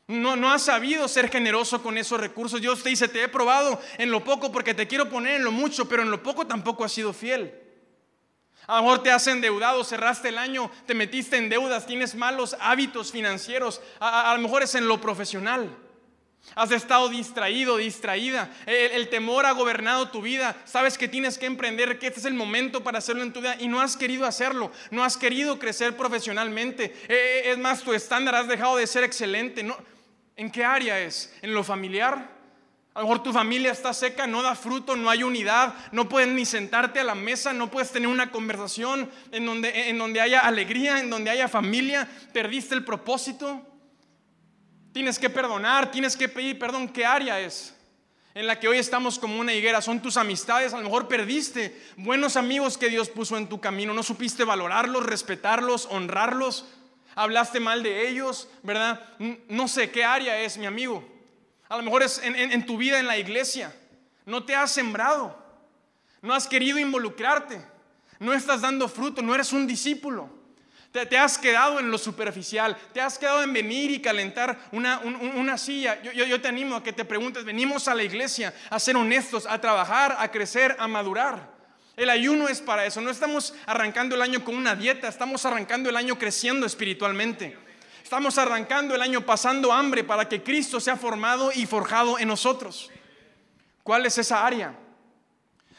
No, 0.07 0.35
no 0.35 0.51
has 0.51 0.63
sabido 0.63 1.07
ser 1.07 1.29
generoso 1.29 1.81
con 1.83 1.97
esos 1.97 2.19
recursos. 2.19 2.61
Dios 2.61 2.83
te 2.83 2.89
dice, 2.89 3.07
te 3.07 3.23
he 3.23 3.27
probado 3.27 3.81
en 3.97 4.11
lo 4.11 4.23
poco 4.23 4.51
porque 4.51 4.73
te 4.73 4.87
quiero 4.87 5.09
poner 5.09 5.35
en 5.35 5.43
lo 5.43 5.51
mucho, 5.51 5.87
pero 5.89 6.03
en 6.03 6.11
lo 6.11 6.23
poco 6.23 6.47
tampoco 6.47 6.85
has 6.85 6.91
sido 6.91 7.11
fiel. 7.13 7.53
A 8.67 8.77
lo 8.77 8.83
mejor 8.83 9.03
te 9.03 9.11
has 9.11 9.27
endeudado, 9.27 9.83
cerraste 9.83 10.29
el 10.29 10.37
año, 10.37 10.71
te 10.85 10.93
metiste 10.93 11.35
en 11.35 11.49
deudas, 11.49 11.85
tienes 11.85 12.15
malos 12.15 12.55
hábitos 12.59 13.11
financieros. 13.11 13.81
a 13.99 14.33
lo 14.35 14.41
mejor 14.41 14.63
es 14.63 14.75
en 14.75 14.87
lo 14.87 15.01
profesional. 15.01 15.69
Has 16.55 16.71
estado 16.71 17.07
distraído, 17.07 17.77
distraída. 17.77 18.49
El, 18.65 19.07
temor 19.07 19.45
ha 19.45 19.51
gobernado 19.51 20.09
tu 20.09 20.21
vida. 20.21 20.55
Sabes 20.65 20.97
que 20.97 21.07
tienes 21.07 21.37
que 21.37 21.45
emprender, 21.45 21.97
que 21.97 22.07
este 22.07 22.19
es 22.19 22.25
el 22.25 22.33
momento 22.33 22.83
para 22.83 22.97
hacerlo 22.97 23.23
en 23.23 23.31
tu 23.31 23.39
vida 23.39 23.55
y 23.59 23.67
no 23.67 23.79
has 23.79 23.95
querido 23.95 24.25
hacerlo. 24.25 24.71
No 24.89 25.03
has 25.03 25.15
querido 25.15 25.59
crecer 25.59 25.95
profesionalmente. 25.95 26.85
Eh, 26.85 27.07
eh, 27.09 27.51
es 27.51 27.57
más, 27.57 27.83
tu 27.83 27.93
estándar 27.93 28.35
has 28.35 28.47
dejado 28.47 28.75
de 28.75 28.85
ser 28.85 29.03
excelente. 29.03 29.63
No, 29.63 29.77
¿En 30.35 30.51
qué 30.51 30.65
área 30.65 30.99
es? 30.99 31.33
¿En 31.41 31.53
lo 31.53 31.63
familiar? 31.63 32.41
A 32.93 32.99
lo 32.99 33.07
mejor 33.07 33.23
tu 33.23 33.31
familia 33.31 33.71
está 33.71 33.93
seca, 33.93 34.27
no 34.27 34.41
da 34.41 34.55
fruto, 34.55 34.97
no 34.97 35.09
hay 35.09 35.23
unidad, 35.23 35.73
no 35.93 36.09
puedes 36.09 36.27
ni 36.27 36.45
sentarte 36.45 36.99
a 36.99 37.05
la 37.05 37.15
mesa, 37.15 37.53
no 37.53 37.71
puedes 37.71 37.91
tener 37.91 38.09
una 38.09 38.31
conversación 38.31 39.09
en 39.31 39.45
donde, 39.45 39.89
en 39.89 39.97
donde 39.97 40.19
haya 40.19 40.39
alegría, 40.39 40.99
en 40.99 41.09
donde 41.09 41.29
haya 41.29 41.47
familia. 41.47 42.09
Perdiste 42.33 42.75
el 42.75 42.83
propósito. 42.83 43.65
Tienes 44.93 45.17
que 45.17 45.29
perdonar, 45.29 45.91
tienes 45.91 46.17
que 46.17 46.27
pedir 46.27 46.59
perdón. 46.59 46.89
¿Qué 46.89 47.05
área 47.05 47.39
es? 47.39 47.73
En 48.33 48.47
la 48.47 48.59
que 48.59 48.67
hoy 48.67 48.77
estamos 48.77 49.19
como 49.19 49.39
una 49.39 49.53
higuera, 49.53 49.81
son 49.81 50.01
tus 50.01 50.15
amistades, 50.15 50.73
a 50.73 50.77
lo 50.77 50.83
mejor 50.83 51.09
perdiste 51.09 51.77
buenos 51.97 52.37
amigos 52.37 52.77
que 52.77 52.87
Dios 52.87 53.09
puso 53.09 53.35
en 53.35 53.49
tu 53.49 53.59
camino, 53.59 53.93
no 53.93 54.03
supiste 54.03 54.45
valorarlos, 54.45 55.05
respetarlos, 55.05 55.85
honrarlos, 55.91 56.65
hablaste 57.15 57.59
mal 57.59 57.83
de 57.83 58.07
ellos, 58.07 58.47
¿verdad? 58.63 59.01
No 59.49 59.67
sé 59.67 59.91
qué 59.91 60.05
área 60.05 60.39
es, 60.39 60.57
mi 60.57 60.65
amigo. 60.65 61.05
A 61.67 61.75
lo 61.75 61.83
mejor 61.83 62.03
es 62.03 62.21
en, 62.23 62.65
tu 62.65 62.77
vida 62.77 62.99
en 62.99 63.07
la 63.07 63.17
iglesia, 63.17 63.75
no 64.25 64.45
te 64.45 64.55
has 64.55 64.71
sembrado, 64.71 65.37
no 66.21 66.33
has 66.33 66.47
querido 66.47 66.79
involucrarte, 66.79 67.61
no 68.19 68.33
estás 68.33 68.61
dando 68.61 68.87
fruto, 68.87 69.21
no 69.21 69.35
eres 69.35 69.51
un 69.51 69.67
discípulo. 69.67 70.40
Te, 70.91 71.17
has 71.17 71.37
quedado 71.37 71.79
en 71.79 71.89
lo 71.89 71.97
superficial, 71.97 72.75
te 72.93 72.99
has 72.99 73.17
quedado 73.17 73.43
en 73.43 73.53
venir 73.53 73.91
y 73.91 74.01
calentar 74.01 74.59
una, 74.73 75.57
silla. 75.57 76.01
Yo, 76.01 76.41
te 76.41 76.49
animo 76.49 76.75
a 76.75 76.83
que 76.83 76.91
te 76.91 77.05
preguntes, 77.05 77.45
venimos 77.45 77.87
a 77.87 77.95
la 77.95 78.03
iglesia 78.03 78.53
a 78.69 78.77
ser 78.77 78.97
honestos, 78.97 79.45
a 79.45 79.61
trabajar, 79.61 80.17
a 80.19 80.29
crecer, 80.29 80.75
a 80.77 80.89
madurar. 80.89 81.49
El 81.95 82.09
ayuno 82.09 82.49
es 82.49 82.59
para 82.59 82.85
eso, 82.85 82.99
no 82.99 83.09
estamos 83.09 83.53
arrancando 83.65 84.15
el 84.15 84.21
año 84.21 84.43
con 84.43 84.55
una 84.55 84.75
dieta, 84.75 85.07
estamos 85.07 85.45
arrancando 85.45 85.89
el 85.89 85.95
año 85.95 86.17
creciendo 86.17 86.65
espiritualmente. 86.65 87.57
Estamos 88.03 88.37
arrancando 88.37 88.93
el 88.93 89.01
año 89.01 89.21
pasando 89.21 89.71
hambre 89.71 90.03
para 90.03 90.27
que 90.27 90.43
Cristo 90.43 90.81
sea 90.81 90.97
formado 90.97 91.51
y 91.55 91.65
forjado 91.65 92.19
en 92.19 92.27
nosotros. 92.27 92.91
¿Cuál 93.83 94.05
es 94.05 94.17
esa 94.17 94.45
área? 94.45 94.75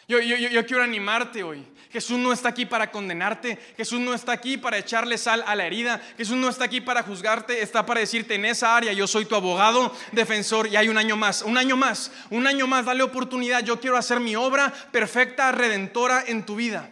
Yo, 0.09 0.19
quiero 0.67 0.83
animarte 0.83 1.43
hoy. 1.43 1.67
Jesús 1.93 2.19
no 2.19 2.33
está 2.33 2.49
aquí 2.49 2.65
para 2.65 2.91
condenarte. 2.91 3.59
Jesús 3.77 4.01
no 4.01 4.15
está 4.15 4.33
aquí 4.33 4.57
para 4.57 4.79
echarle 4.79 5.19
sal 5.19 5.45
a 5.47 5.55
la 5.55 5.67
herida. 5.67 6.01
Jesús 6.17 6.37
no 6.37 6.49
está 6.49 6.65
aquí 6.65 6.81
para 6.81 7.03
juzgarte. 7.03 7.61
Está 7.61 7.85
para 7.85 8.01
decirte 8.01 8.35
en 8.35 8.47
esa 8.47 8.75
área, 8.75 8.93
yo 8.95 9.07
soy 9.07 9.27
tu 9.27 9.35
abogado, 9.35 9.95
defensor 10.13 10.69
y 10.69 10.77
hay 10.77 10.89
un 10.89 10.97
año 10.97 11.17
más. 11.17 11.43
Un 11.43 11.59
año 11.59 11.77
más. 11.77 12.11
Un 12.31 12.47
año 12.47 12.67
más. 12.67 12.87
Dale 12.87 13.03
oportunidad. 13.03 13.63
Yo 13.63 13.79
quiero 13.79 13.99
hacer 13.99 14.21
mi 14.21 14.35
obra 14.35 14.73
perfecta, 14.91 15.53
redentora 15.53 16.25
en 16.27 16.47
tu 16.47 16.57
vida. 16.57 16.89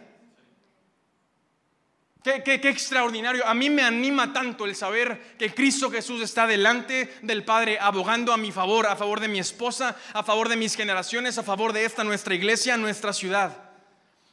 Qué, 2.23 2.61
extraordinario. 2.69 3.43
A 3.47 3.55
mí 3.55 3.71
me 3.71 3.81
anima 3.81 4.31
tanto 4.31 4.65
el 4.65 4.75
saber 4.75 5.35
que 5.39 5.51
Cristo 5.55 5.89
Jesús 5.89 6.21
está 6.21 6.45
delante 6.45 7.11
del 7.23 7.43
Padre, 7.43 7.79
abogando 7.79 8.31
a 8.31 8.37
mi 8.37 8.51
favor, 8.51 8.85
a 8.85 8.95
favor 8.95 9.19
de 9.19 9.27
mi 9.27 9.39
esposa, 9.39 9.95
a 10.13 10.21
favor 10.21 10.47
de 10.47 10.57
mis 10.57 10.75
generaciones, 10.75 11.39
a 11.39 11.43
favor 11.43 11.73
de 11.73 11.85
esta 11.85 12.03
nuestra 12.03 12.35
iglesia, 12.35 12.77
nuestra 12.77 13.13
ciudad. 13.13 13.70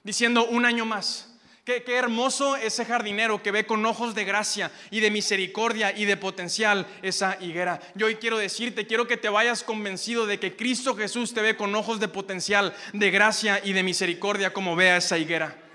Diciendo 0.03 0.47
un 0.47 0.65
año 0.65 0.85
más. 0.85 1.25
Qué, 1.65 1.83
qué 1.83 1.97
hermoso 1.97 2.57
ese 2.57 2.87
jardinero 2.87 3.43
que 3.43 3.51
ve 3.51 3.67
con 3.67 3.85
ojos 3.85 4.15
de 4.15 4.25
gracia 4.25 4.71
y 4.91 5.01
de 5.01 5.11
misericordia 5.11 5.95
y 5.95 6.07
de 6.07 6.17
potencial 6.17 6.87
esa 7.03 7.37
higuera. 7.43 7.81
Yo 7.95 8.07
hoy 8.07 8.15
quiero 8.17 8.39
decirte, 8.39 8.87
quiero 8.87 9.07
que 9.07 9.19
te 9.19 9.29
vayas 9.29 9.65
convencido 9.65 10.27
de 10.27 10.41
que 10.41 10.57
Cristo 10.57 10.97
Jesús 10.97 11.35
te 11.35 11.43
ve 11.43 11.57
con 11.57 11.75
ojos 11.75 12.01
de 12.01 12.09
potencial, 12.09 12.75
de 12.95 13.11
gracia 13.11 13.61
y 13.63 13.75
de 13.75 13.83
misericordia 13.83 14.55
como 14.55 14.77
vea 14.77 14.97
esa 14.97 15.19
higuera. 15.19 15.68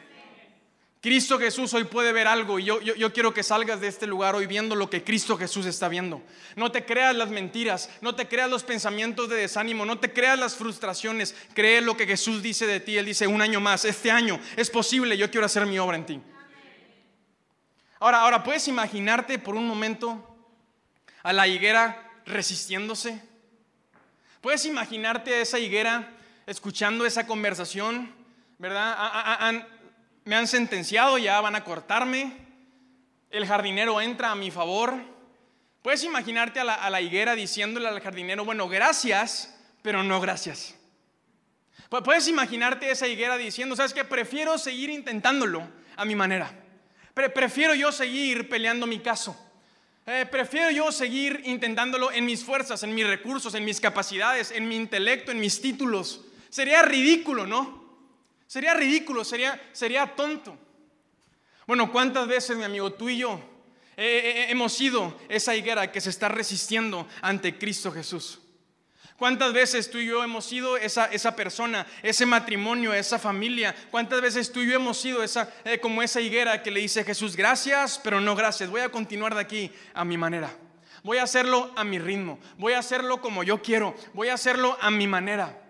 Cristo 1.04 1.38
Jesús 1.38 1.74
hoy 1.74 1.84
puede 1.84 2.14
ver 2.14 2.30
algo 2.30 2.60
y 2.60 2.64
yo, 2.64 2.80
yo, 2.80 3.12
quiero 3.12 3.34
que 3.34 3.44
salgas 3.44 3.82
de 3.82 3.90
este 3.90 4.08
lugar 4.08 4.36
hoy 4.36 4.48
viendo 4.48 4.74
lo 4.74 4.90
que 4.90 5.04
Cristo 5.04 5.38
Jesús 5.38 5.66
está 5.66 5.90
viendo. 5.90 6.22
No 6.56 6.72
te 6.72 6.86
creas 6.86 7.14
las 7.14 7.28
mentiras, 7.28 7.90
no 8.00 8.16
te 8.16 8.30
creas 8.30 8.50
los 8.50 8.64
pensamientos 8.64 9.28
de 9.28 9.36
desánimo, 9.36 9.86
no 9.86 10.00
te 10.00 10.14
creas 10.14 10.40
las 10.40 10.56
frustraciones. 10.56 11.36
Cree 11.54 11.82
lo 11.82 11.98
que 11.98 12.08
Jesús 12.08 12.42
dice 12.42 12.66
de 12.68 12.80
ti. 12.80 12.98
Él 12.98 13.06
dice 13.06 13.28
un 13.28 13.42
año 13.42 13.60
más, 13.60 13.84
este 13.84 14.12
año 14.12 14.40
es 14.56 14.70
posible, 14.70 15.18
yo 15.18 15.30
quiero 15.30 15.46
hacer 15.46 15.66
mi 15.66 15.78
obra 15.78 15.98
en 15.98 16.06
ti. 16.06 16.22
Ahora, 18.00 18.22
ahora, 18.22 18.42
¿puedes 18.42 18.70
imaginarte 18.70 19.40
por 19.40 19.56
un 19.56 19.68
momento 19.68 20.38
a 21.22 21.34
la 21.34 21.50
higuera 21.50 22.14
resistiéndose? 22.26 23.22
¿Puedes 24.40 24.66
imaginarte 24.66 25.34
a 25.34 25.42
esa 25.42 25.60
higuera 25.60 26.14
escuchando 26.48 27.06
esa 27.06 27.28
conversación? 27.28 28.10
¿Verdad? 28.58 29.68
Me 30.26 30.36
han 30.36 30.48
sentenciado, 30.48 31.18
ya 31.18 31.42
van 31.42 31.56
a 31.56 31.64
cortarme, 31.64 32.38
el 33.30 33.46
jardinero 33.46 34.00
entra 34.00 34.32
a 34.32 34.36
mi 34.36 34.52
favor. 34.52 34.94
Puedes 35.82 36.04
imaginarte 36.04 36.60
a 36.60 36.90
la, 36.90 37.02
higuera 37.02 37.36
diciéndole 37.36 37.88
al 37.88 38.00
jardinero, 38.00 38.46
bueno, 38.46 38.70
gracias, 38.70 39.54
pero 39.82 40.04
no 40.04 40.22
gracias. 40.22 40.76
Puedes 41.90 42.28
imaginarte 42.28 42.90
esa 42.90 43.08
higuera 43.08 43.38
diciendo, 43.38 43.76
sabes 43.76 43.94
que 43.94 44.06
prefiero 44.06 44.58
seguir 44.58 44.90
intentándolo 44.90 45.68
a 45.96 46.06
mi 46.06 46.16
manera. 46.16 46.52
prefiero 47.14 47.76
yo 47.76 47.92
seguir 47.92 48.50
peleando 48.50 48.88
mi 48.88 49.00
caso. 49.00 49.38
Eh, 50.06 50.26
prefiero 50.30 50.70
yo 50.70 50.92
seguir 50.92 51.42
intentándolo 51.46 52.12
en 52.12 52.26
mis 52.26 52.44
fuerzas, 52.44 52.84
en 52.84 52.94
mis 52.94 53.08
recursos, 53.08 53.54
en 53.56 53.64
mis 53.64 53.80
capacidades, 53.80 54.52
en 54.52 54.68
mi 54.68 54.76
intelecto, 54.76 55.32
en 55.32 55.40
mis 55.40 55.62
títulos. 55.62 56.22
Sería 56.50 56.82
ridículo, 56.82 57.48
¿no? 57.48 57.83
Sería 58.54 58.76
ridículo, 58.76 59.26
sería, 59.26 59.60
sería 59.72 60.06
tonto. 60.06 60.56
Bueno, 61.66 61.92
¿cuántas 61.92 62.28
veces, 62.28 62.56
mi 62.56 62.64
amigo, 62.64 62.94
tú 62.94 63.10
y 63.10 63.18
yo 63.18 63.42
hemos 63.98 64.74
sido 64.74 65.18
esa 65.28 65.56
higuera 65.56 65.92
que 65.92 66.00
se 66.00 66.12
está 66.12 66.30
resistiendo 66.30 67.08
ante 67.24 67.58
Cristo 67.58 67.92
Jesús? 67.92 68.42
¿Cuántas 69.18 69.54
veces 69.54 69.90
tú 69.90 69.98
y 69.98 70.06
yo 70.06 70.24
hemos 70.24 70.46
sido 70.46 70.78
esa, 70.78 71.06
esa 71.06 71.36
persona, 71.36 71.88
ese 72.04 72.28
matrimonio, 72.28 72.94
esa 72.94 73.18
familia? 73.18 73.74
¿Cuántas 73.90 74.22
veces 74.22 74.52
tú 74.52 74.60
y 74.60 74.70
yo 74.70 74.76
hemos 74.76 75.00
sido 75.00 75.24
esa, 75.24 75.52
eh, 75.66 75.80
como 75.80 76.04
esa 76.04 76.22
higuera 76.22 76.62
que 76.62 76.70
le 76.70 76.82
dice 76.82 77.04
Jesús, 77.04 77.36
gracias, 77.36 78.00
pero 78.04 78.22
no 78.22 78.36
gracias? 78.36 78.70
Voy 78.70 78.82
a 78.82 78.90
continuar 78.90 79.34
de 79.34 79.42
aquí 79.42 79.72
a 79.96 80.06
mi 80.06 80.16
manera. 80.16 80.56
Voy 81.02 81.18
a 81.18 81.24
hacerlo 81.24 81.74
a 81.76 81.84
mi 81.84 81.98
ritmo. 81.98 82.38
Voy 82.60 82.74
a 82.74 82.80
hacerlo 82.80 83.20
como 83.20 83.44
yo 83.44 83.64
quiero. 83.64 83.96
Voy 84.14 84.28
a 84.28 84.36
hacerlo 84.36 84.78
a 84.80 84.92
mi 84.92 85.08
manera. 85.08 85.63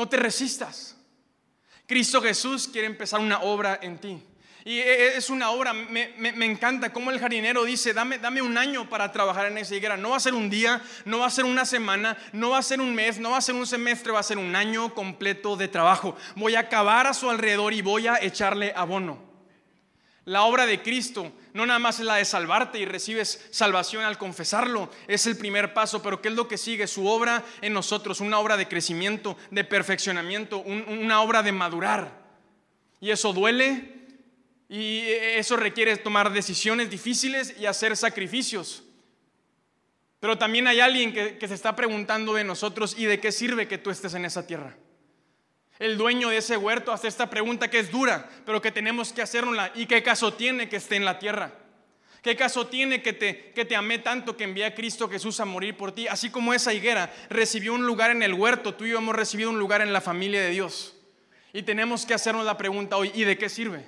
No 0.00 0.08
te 0.08 0.16
resistas. 0.16 0.96
Cristo 1.86 2.22
Jesús 2.22 2.66
quiere 2.66 2.86
empezar 2.86 3.20
una 3.20 3.40
obra 3.40 3.78
en 3.82 3.98
ti. 3.98 4.18
Y 4.64 4.78
e, 4.78 4.82
e, 4.82 5.16
es 5.18 5.28
una 5.28 5.50
obra, 5.50 5.74
me, 5.74 6.46
encanta 6.46 6.90
como 6.90 7.10
el 7.10 7.20
jardinero 7.20 7.64
dice, 7.64 7.92
dame, 7.92 8.16
dame 8.16 8.40
un 8.40 8.56
año 8.56 8.88
para 8.88 9.12
trabajar 9.12 9.48
en 9.48 9.58
esa 9.58 9.74
higuera. 9.74 9.98
No 9.98 10.08
va 10.08 10.16
a 10.16 10.20
ser 10.20 10.32
un 10.32 10.48
día, 10.48 10.80
no 11.04 11.18
va 11.18 11.26
a 11.26 11.30
ser 11.30 11.44
una 11.44 11.66
semana, 11.66 12.16
no 12.32 12.48
va 12.48 12.56
a 12.56 12.62
ser 12.62 12.80
un 12.80 12.94
mes, 12.94 13.18
no 13.18 13.32
va 13.32 13.36
a 13.36 13.42
ser 13.42 13.54
un 13.54 13.66
semestre, 13.66 14.10
va 14.10 14.20
a 14.20 14.22
ser 14.22 14.38
un 14.38 14.56
año 14.56 14.94
completo 14.94 15.54
de 15.58 15.68
trabajo. 15.68 16.16
Voy 16.34 16.54
a 16.54 16.60
acabar 16.60 17.06
a 17.06 17.12
su 17.12 17.28
alrededor 17.28 17.74
y 17.74 17.82
voy 17.82 18.06
a 18.06 18.22
echarle 18.22 18.72
abono. 18.74 19.29
La 20.24 20.42
obra 20.42 20.66
de 20.66 20.82
Cristo 20.82 21.32
no 21.54 21.66
nada 21.66 21.78
más 21.78 21.98
es 21.98 22.06
la 22.06 22.16
de 22.16 22.24
salvarte 22.24 22.78
y 22.78 22.84
recibes 22.84 23.48
salvación 23.50 24.04
al 24.04 24.18
confesarlo, 24.18 24.90
es 25.08 25.26
el 25.26 25.36
primer 25.36 25.74
paso, 25.74 26.02
pero 26.02 26.20
¿qué 26.20 26.28
es 26.28 26.34
lo 26.34 26.46
que 26.46 26.58
sigue? 26.58 26.86
Su 26.86 27.06
obra 27.06 27.44
en 27.60 27.72
nosotros, 27.72 28.20
una 28.20 28.38
obra 28.38 28.56
de 28.56 28.68
crecimiento, 28.68 29.36
de 29.50 29.64
perfeccionamiento, 29.64 30.58
una 30.58 31.22
obra 31.22 31.42
de 31.42 31.52
madurar. 31.52 32.20
Y 33.00 33.10
eso 33.10 33.32
duele 33.32 34.00
y 34.68 35.00
eso 35.08 35.56
requiere 35.56 35.96
tomar 35.96 36.32
decisiones 36.32 36.90
difíciles 36.90 37.54
y 37.58 37.66
hacer 37.66 37.96
sacrificios. 37.96 38.84
Pero 40.20 40.36
también 40.36 40.66
hay 40.66 40.80
alguien 40.80 41.12
que, 41.14 41.38
que 41.38 41.48
se 41.48 41.54
está 41.54 41.74
preguntando 41.74 42.34
de 42.34 42.44
nosotros, 42.44 42.94
¿y 42.96 43.06
de 43.06 43.18
qué 43.18 43.32
sirve 43.32 43.66
que 43.66 43.78
tú 43.78 43.90
estés 43.90 44.12
en 44.14 44.26
esa 44.26 44.46
tierra? 44.46 44.76
El 45.80 45.96
dueño 45.96 46.28
de 46.28 46.36
ese 46.36 46.58
huerto 46.58 46.92
hace 46.92 47.08
esta 47.08 47.30
pregunta 47.30 47.68
que 47.68 47.78
es 47.78 47.90
dura, 47.90 48.28
pero 48.44 48.60
que 48.60 48.70
tenemos 48.70 49.12
que 49.12 49.22
hacerla. 49.22 49.72
¿Y 49.74 49.86
qué 49.86 50.02
caso 50.02 50.34
tiene 50.34 50.68
que 50.68 50.76
esté 50.76 50.96
en 50.96 51.06
la 51.06 51.18
tierra? 51.18 51.54
¿Qué 52.22 52.36
caso 52.36 52.66
tiene 52.66 53.00
que 53.00 53.14
te, 53.14 53.50
que 53.52 53.64
te 53.64 53.74
amé 53.74 53.98
tanto 53.98 54.36
que 54.36 54.44
envía 54.44 54.66
a 54.66 54.74
Cristo 54.74 55.08
Jesús 55.08 55.40
a 55.40 55.46
morir 55.46 55.78
por 55.78 55.92
ti? 55.92 56.06
Así 56.06 56.28
como 56.28 56.52
esa 56.52 56.74
higuera 56.74 57.10
recibió 57.30 57.72
un 57.72 57.86
lugar 57.86 58.10
en 58.10 58.22
el 58.22 58.34
huerto, 58.34 58.74
tú 58.74 58.84
y 58.84 58.90
yo 58.90 58.98
hemos 58.98 59.16
recibido 59.16 59.48
un 59.48 59.58
lugar 59.58 59.80
en 59.80 59.94
la 59.94 60.02
familia 60.02 60.42
de 60.42 60.50
Dios. 60.50 60.96
Y 61.54 61.62
tenemos 61.62 62.04
que 62.04 62.12
hacernos 62.12 62.44
la 62.44 62.58
pregunta 62.58 62.98
hoy, 62.98 63.10
¿y 63.14 63.24
de 63.24 63.38
qué 63.38 63.48
sirve? 63.48 63.86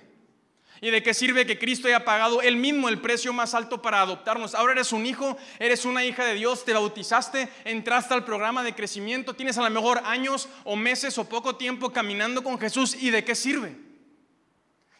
¿Y 0.82 0.90
de 0.90 1.00
qué 1.00 1.14
sirve 1.14 1.46
que 1.46 1.60
Cristo 1.60 1.86
haya 1.86 2.04
pagado 2.04 2.42
él 2.42 2.56
mismo 2.56 2.88
el 2.88 3.00
precio 3.00 3.32
más 3.32 3.54
alto 3.54 3.80
para 3.80 4.00
adoptarnos? 4.00 4.52
Ahora 4.56 4.72
eres 4.72 4.90
un 4.90 5.06
hijo, 5.06 5.38
eres 5.60 5.84
una 5.84 6.04
hija 6.04 6.24
de 6.24 6.34
Dios, 6.34 6.64
te 6.64 6.72
bautizaste, 6.72 7.48
entraste 7.64 8.14
al 8.14 8.24
programa 8.24 8.64
de 8.64 8.74
crecimiento, 8.74 9.34
tienes 9.34 9.56
a 9.58 9.62
lo 9.62 9.70
mejor 9.70 10.02
años 10.04 10.48
o 10.64 10.74
meses 10.74 11.16
o 11.18 11.28
poco 11.28 11.54
tiempo 11.54 11.92
caminando 11.92 12.42
con 12.42 12.58
Jesús. 12.58 12.96
¿Y 13.00 13.10
de 13.10 13.22
qué 13.22 13.36
sirve? 13.36 13.76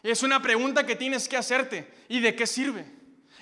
es 0.03 0.23
una 0.23 0.41
pregunta 0.41 0.85
que 0.85 0.95
tienes 0.95 1.27
que 1.27 1.35
hacerte. 1.35 1.85
¿Y 2.07 2.21
de 2.21 2.33
qué 2.33 2.47
sirve? 2.47 2.85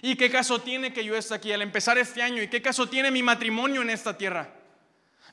¿Y 0.01 0.15
qué 0.15 0.31
caso 0.31 0.61
tiene 0.61 0.93
que 0.93 1.05
yo 1.05 1.15
esté 1.15 1.35
aquí 1.35 1.51
al 1.51 1.61
empezar 1.61 1.99
este 1.99 2.23
año? 2.23 2.41
¿Y 2.41 2.47
qué 2.47 2.59
caso 2.59 2.89
tiene 2.89 3.11
mi 3.11 3.21
matrimonio 3.21 3.83
en 3.83 3.91
esta 3.91 4.17
tierra? 4.17 4.51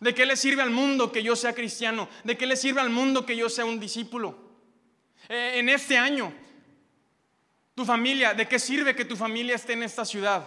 ¿De 0.00 0.14
qué 0.14 0.26
le 0.26 0.36
sirve 0.36 0.60
al 0.60 0.70
mundo 0.70 1.10
que 1.10 1.22
yo 1.22 1.36
sea 1.36 1.54
cristiano? 1.54 2.06
¿De 2.24 2.36
qué 2.36 2.46
le 2.46 2.56
sirve 2.56 2.82
al 2.82 2.90
mundo 2.90 3.24
que 3.24 3.34
yo 3.34 3.48
sea 3.48 3.64
un 3.64 3.80
discípulo? 3.80 4.36
Eh, 5.30 5.54
en 5.56 5.70
este 5.70 5.96
año, 5.96 6.34
tu 7.78 7.84
familia, 7.84 8.34
¿de 8.34 8.48
qué 8.48 8.58
sirve 8.58 8.96
que 8.96 9.04
tu 9.04 9.14
familia 9.14 9.54
esté 9.54 9.74
en 9.74 9.84
esta 9.84 10.04
ciudad? 10.04 10.42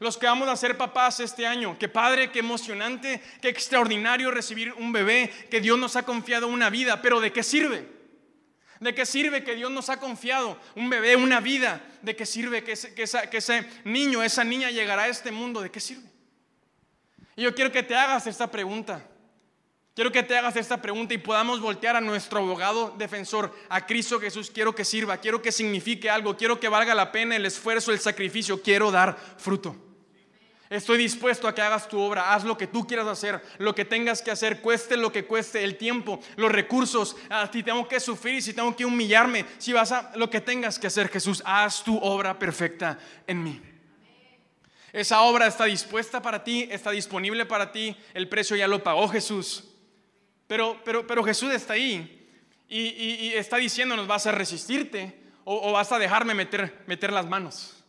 Los 0.00 0.18
que 0.18 0.26
vamos 0.26 0.46
a 0.48 0.54
ser 0.54 0.76
papás 0.76 1.18
este 1.18 1.46
año, 1.46 1.78
qué 1.78 1.88
padre, 1.88 2.30
qué 2.30 2.40
emocionante, 2.40 3.22
qué 3.40 3.48
extraordinario 3.48 4.30
recibir 4.30 4.70
un 4.74 4.92
bebé, 4.92 5.32
que 5.50 5.62
Dios 5.62 5.78
nos 5.78 5.96
ha 5.96 6.02
confiado 6.02 6.46
una 6.46 6.68
vida, 6.68 7.00
pero 7.00 7.22
¿de 7.22 7.32
qué 7.32 7.42
sirve? 7.42 7.88
¿De 8.80 8.94
qué 8.94 9.06
sirve 9.06 9.42
que 9.42 9.54
Dios 9.54 9.70
nos 9.70 9.88
ha 9.88 9.98
confiado 9.98 10.60
un 10.74 10.90
bebé, 10.90 11.16
una 11.16 11.40
vida? 11.40 11.80
¿De 12.02 12.14
qué 12.14 12.26
sirve 12.26 12.62
que 12.62 12.72
ese, 12.72 12.94
que, 12.94 13.04
ese 13.38 13.66
niño, 13.84 14.22
esa 14.22 14.44
niña 14.44 14.70
llegará 14.70 15.04
a 15.04 15.08
este 15.08 15.30
mundo? 15.30 15.62
¿De 15.62 15.70
qué 15.70 15.80
sirve? 15.80 16.06
Y 17.34 17.44
yo 17.44 17.54
quiero 17.54 17.72
que 17.72 17.82
te 17.82 17.94
hagas 17.94 18.26
esta 18.26 18.50
pregunta. 18.50 19.08
Quiero 19.94 20.10
que 20.10 20.24
te 20.24 20.36
hagas 20.36 20.56
esta 20.56 20.82
pregunta 20.82 21.14
y 21.14 21.18
podamos 21.18 21.60
voltear 21.60 21.94
a 21.94 22.00
nuestro 22.00 22.40
abogado 22.40 22.92
defensor, 22.98 23.54
a 23.68 23.86
Cristo 23.86 24.18
Jesús. 24.18 24.50
Quiero 24.50 24.74
que 24.74 24.84
sirva, 24.84 25.18
quiero 25.18 25.40
que 25.40 25.52
signifique 25.52 26.10
algo, 26.10 26.36
quiero 26.36 26.58
que 26.58 26.68
valga 26.68 26.96
la 26.96 27.12
pena 27.12 27.36
el 27.36 27.46
esfuerzo, 27.46 27.92
el 27.92 28.00
sacrificio, 28.00 28.60
quiero 28.60 28.90
dar 28.90 29.16
fruto. 29.38 29.76
Estoy 30.68 30.98
dispuesto 30.98 31.46
a 31.46 31.54
que 31.54 31.62
hagas 31.62 31.88
tu 31.88 32.00
obra, 32.00 32.34
haz 32.34 32.42
lo 32.42 32.58
que 32.58 32.66
tú 32.66 32.84
quieras 32.84 33.06
hacer, 33.06 33.40
lo 33.58 33.72
que 33.72 33.84
tengas 33.84 34.20
que 34.20 34.32
hacer, 34.32 34.60
cueste 34.60 34.96
lo 34.96 35.12
que 35.12 35.26
cueste, 35.26 35.62
el 35.62 35.76
tiempo, 35.76 36.18
los 36.34 36.50
recursos, 36.50 37.16
a 37.30 37.48
ti 37.48 37.62
tengo 37.62 37.86
que 37.86 38.00
sufrir, 38.00 38.42
si 38.42 38.52
tengo 38.52 38.74
que 38.74 38.84
humillarme, 38.84 39.46
si 39.58 39.72
vas 39.72 39.92
a 39.92 40.10
lo 40.16 40.28
que 40.28 40.40
tengas 40.40 40.80
que 40.80 40.88
hacer, 40.88 41.08
Jesús, 41.08 41.40
haz 41.46 41.84
tu 41.84 41.96
obra 41.98 42.36
perfecta 42.36 42.98
en 43.28 43.44
mí. 43.44 43.62
Esa 44.92 45.20
obra 45.20 45.46
está 45.46 45.66
dispuesta 45.66 46.20
para 46.20 46.42
ti, 46.42 46.66
está 46.68 46.90
disponible 46.90 47.46
para 47.46 47.70
ti, 47.70 47.96
el 48.12 48.28
precio 48.28 48.56
ya 48.56 48.66
lo 48.66 48.82
pagó 48.82 49.08
Jesús. 49.08 49.70
Pero, 50.46 50.80
pero, 50.84 51.06
pero 51.06 51.24
Jesús 51.24 51.52
está 51.52 51.74
ahí 51.74 52.24
y, 52.68 53.32
está 53.34 53.56
diciéndonos, 53.56 54.06
vas 54.06 54.26
a 54.26 54.32
resistirte 54.32 55.20
o, 55.44 55.72
vas 55.72 55.92
a 55.92 55.98
dejarme 55.98 56.34
meter, 56.34 56.82
meter 56.86 57.12
las 57.12 57.26
manos. 57.26 57.84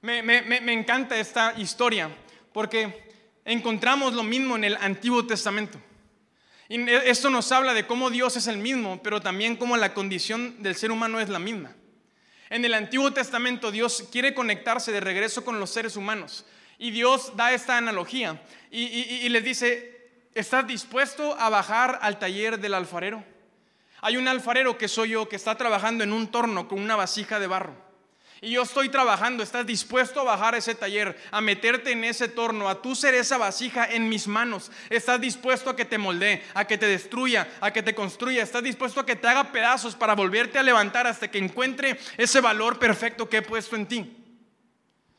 Me, 0.00 0.72
encanta 0.72 1.16
esta 1.18 1.54
historia 1.58 2.10
porque 2.52 3.12
encontramos 3.44 4.14
lo 4.14 4.22
mismo 4.22 4.56
en 4.56 4.64
el 4.64 4.76
Antiguo 4.76 5.26
Testamento. 5.26 5.80
Y 6.68 6.88
esto 6.90 7.28
nos 7.28 7.52
habla 7.52 7.74
de 7.74 7.86
cómo 7.86 8.10
Dios 8.10 8.36
es 8.36 8.46
el 8.46 8.56
mismo, 8.58 9.00
pero 9.02 9.20
también 9.20 9.56
cómo 9.56 9.76
la 9.76 9.94
condición 9.94 10.62
del 10.62 10.74
ser 10.74 10.90
humano 10.90 11.20
es 11.20 11.28
la 11.28 11.38
misma. 11.38 11.76
En 12.50 12.64
el 12.64 12.74
Antiguo 12.74 13.12
Testamento 13.12 13.70
Dios 13.70 14.08
quiere 14.10 14.34
conectarse 14.34 14.90
de 14.90 15.00
regreso 15.00 15.44
con 15.44 15.60
los 15.60 15.70
seres 15.70 15.96
humanos. 15.96 16.46
Y 16.78 16.90
Dios 16.90 17.36
da 17.36 17.52
esta 17.52 17.76
analogía 17.76 18.42
y, 18.70 18.84
y 18.84 19.28
les 19.28 19.44
dice, 19.44 19.91
¿estás 20.34 20.66
dispuesto 20.66 21.36
a 21.38 21.48
bajar 21.48 21.98
al 22.02 22.18
taller 22.18 22.58
del 22.58 22.74
alfarero? 22.74 23.24
Hay 24.00 24.16
un 24.16 24.28
alfarero 24.28 24.78
que 24.78 24.88
soy 24.88 25.10
yo 25.10 25.28
que 25.28 25.36
está 25.36 25.56
trabajando 25.56 26.04
en 26.04 26.12
un 26.12 26.30
torno 26.30 26.68
con 26.68 26.80
una 26.80 26.96
vasija 26.96 27.38
de 27.38 27.46
barro 27.46 27.92
y 28.44 28.50
yo 28.50 28.62
estoy 28.62 28.88
trabajando, 28.88 29.44
estás 29.44 29.64
dispuesto 29.64 30.18
a 30.18 30.24
bajar 30.24 30.56
ese 30.56 30.74
taller, 30.74 31.16
a 31.30 31.40
meterte 31.40 31.92
en 31.92 32.02
ese 32.02 32.26
torno, 32.26 32.68
a 32.68 32.82
tú 32.82 32.96
ser 32.96 33.14
esa 33.14 33.38
vasija 33.38 33.86
en 33.88 34.08
mis 34.08 34.26
manos. 34.26 34.72
Estás 34.90 35.20
dispuesto 35.20 35.70
a 35.70 35.76
que 35.76 35.84
te 35.84 35.96
moldee, 35.96 36.42
a 36.52 36.64
que 36.64 36.76
te 36.76 36.86
destruya, 36.86 37.48
a 37.60 37.72
que 37.72 37.84
te 37.84 37.94
construya. 37.94 38.42
Estás 38.42 38.64
dispuesto 38.64 38.98
a 38.98 39.06
que 39.06 39.14
te 39.14 39.28
haga 39.28 39.52
pedazos 39.52 39.94
para 39.94 40.16
volverte 40.16 40.58
a 40.58 40.64
levantar 40.64 41.06
hasta 41.06 41.30
que 41.30 41.38
encuentre 41.38 42.00
ese 42.16 42.40
valor 42.40 42.80
perfecto 42.80 43.28
que 43.28 43.36
he 43.36 43.42
puesto 43.42 43.76
en 43.76 43.86
ti. 43.86 44.16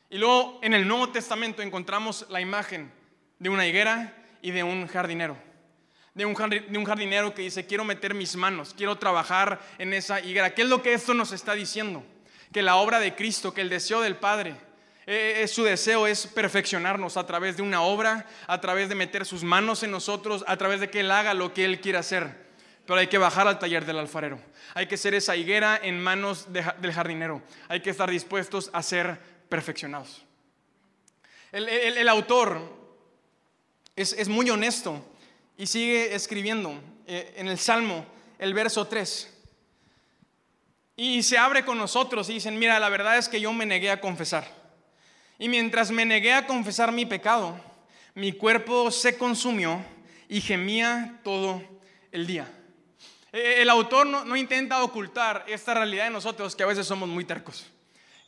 Y 0.09 0.17
luego 0.17 0.59
en 0.61 0.73
el 0.73 0.85
Nuevo 0.85 1.07
Testamento 1.07 1.61
encontramos 1.61 2.25
la 2.29 2.41
imagen 2.41 2.91
de 3.39 3.47
una 3.47 3.65
higuera 3.65 4.13
y 4.43 4.51
de 4.51 4.63
un 4.63 4.85
jardinero. 4.85 5.35
De 6.13 6.27
un, 6.27 6.35
jardinero 6.35 7.33
que 7.33 7.41
dice, 7.41 7.65
quiero 7.65 7.83
meter 7.83 8.13
mis 8.13 8.35
manos, 8.35 8.75
quiero 8.77 8.99
trabajar 8.99 9.59
en 9.79 9.95
esa 9.95 10.19
higuera. 10.19 10.53
¿Qué 10.53 10.61
es 10.61 10.67
lo 10.67 10.83
que 10.83 10.93
esto 10.93 11.15
nos 11.15 11.31
está 11.31 11.55
diciendo? 11.55 12.05
que 12.53 12.61
la 12.61 12.77
obra 12.77 12.99
de 12.99 13.15
Cristo, 13.15 13.53
que 13.53 13.61
el 13.61 13.69
deseo 13.69 13.99
del 13.99 14.15
Padre, 14.15 14.55
eh, 15.05 15.45
su 15.47 15.63
deseo 15.63 16.07
es 16.07 16.27
perfeccionarnos 16.27 17.17
a 17.17 17.25
través 17.25 17.57
de 17.57 17.63
una 17.63 17.81
obra, 17.81 18.25
a 18.47 18.61
través 18.61 18.87
de 18.87 18.95
meter 18.95 19.25
sus 19.25 19.43
manos 19.43 19.83
en 19.83 19.91
nosotros, 19.91 20.45
a 20.47 20.55
través 20.55 20.79
de 20.79 20.89
que 20.89 21.01
Él 21.01 21.11
haga 21.11 21.33
lo 21.33 21.53
que 21.53 21.65
Él 21.65 21.81
quiera 21.81 21.99
hacer. 21.99 22.43
Pero 22.85 22.99
hay 22.99 23.07
que 23.07 23.17
bajar 23.17 23.47
al 23.47 23.59
taller 23.59 23.85
del 23.85 23.97
alfarero. 23.97 24.39
Hay 24.75 24.87
que 24.87 24.97
ser 24.97 25.13
esa 25.13 25.35
higuera 25.35 25.79
en 25.81 26.01
manos 26.01 26.47
del 26.53 26.93
jardinero. 26.93 27.41
Hay 27.67 27.81
que 27.81 27.89
estar 27.89 28.09
dispuestos 28.09 28.69
a 28.71 28.83
ser 28.83 29.19
perfeccionados. 29.49 30.25
El, 31.51 32.07
autor 32.09 32.82
es, 33.95 34.27
muy 34.27 34.49
honesto 34.49 35.03
y 35.57 35.67
sigue 35.67 36.15
escribiendo 36.15 36.79
eh, 37.05 37.33
en 37.37 37.47
el 37.47 37.57
Salmo, 37.57 38.05
el 38.39 38.53
verso 38.53 38.87
3. 38.87 39.29
Y 40.95 41.23
se 41.23 41.37
abre 41.37 41.65
con 41.65 41.77
nosotros 41.77 42.29
y 42.29 42.33
dicen, 42.33 42.57
mira, 42.59 42.79
la 42.79 42.89
verdad 42.89 43.17
es 43.17 43.27
que 43.27 43.41
yo 43.41 43.51
me 43.53 43.65
negué 43.65 43.89
a 43.89 44.01
confesar. 44.01 44.47
Y 45.39 45.49
mientras 45.49 45.91
me 45.91 46.05
negué 46.05 46.33
a 46.33 46.45
confesar 46.45 46.91
mi 46.91 47.05
pecado, 47.05 47.59
mi 48.13 48.31
cuerpo 48.31 48.91
se 48.91 49.17
consumió 49.17 49.83
y 50.29 50.41
gemía 50.41 51.19
todo 51.23 51.61
el 52.11 52.27
día. 52.27 52.47
E, 53.31 53.39
e, 53.39 53.61
el 53.63 53.69
autor 53.69 54.05
no, 54.05 54.35
intenta 54.35 54.83
ocultar 54.83 55.43
esta 55.47 55.73
realidad 55.73 56.05
de 56.05 56.11
nosotros, 56.11 56.55
que 56.55 56.63
a 56.63 56.67
veces 56.67 56.85
somos 56.85 57.09
muy 57.09 57.25
tercos. 57.25 57.65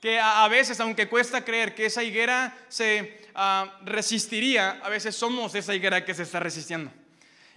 Que 0.05 0.19
a, 0.19 0.47
veces, 0.49 0.79
aunque 0.79 1.09
cuesta 1.09 1.43
creer 1.43 1.73
que 1.73 1.87
esa 1.87 2.03
higuera 2.03 2.55
se 2.67 3.25
ah, 3.33 3.79
resistiría, 3.83 4.79
a 4.83 4.89
veces 4.89 5.15
somos 5.15 5.55
esa 5.55 5.73
higuera 5.73 6.05
que 6.05 6.13
se 6.13 6.21
está 6.21 6.39
resistiendo. 6.39 6.91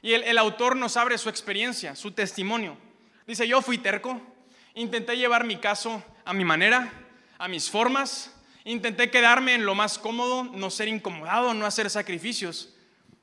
Y 0.01 0.15
el, 0.15 0.25
el 0.25 0.39
autor 0.39 0.75
nos 0.75 0.97
abre 0.97 1.19
su 1.19 1.29
experiencia, 1.29 1.95
su 1.95 2.13
testimonio. 2.13 2.79
Dice, 3.27 3.47
yo 3.47 3.61
fui 3.61 3.77
terco, 3.77 4.19
Intenté 4.79 5.19
llevar 5.19 5.45
mi 5.45 5.57
caso 5.57 6.03
a 6.25 6.33
mi 6.33 6.45
manera, 6.45 6.91
a 7.37 7.49
mis 7.49 7.69
formas. 7.69 8.33
Intenté 8.65 9.11
quedarme 9.11 9.55
en 9.55 9.67
lo 9.67 9.75
más 9.75 9.99
cómodo, 9.99 10.45
no 10.45 10.71
ser 10.71 10.89
incomodado, 10.89 11.53
no 11.53 11.67
hacer 11.67 11.91
sacrificios. 11.91 12.75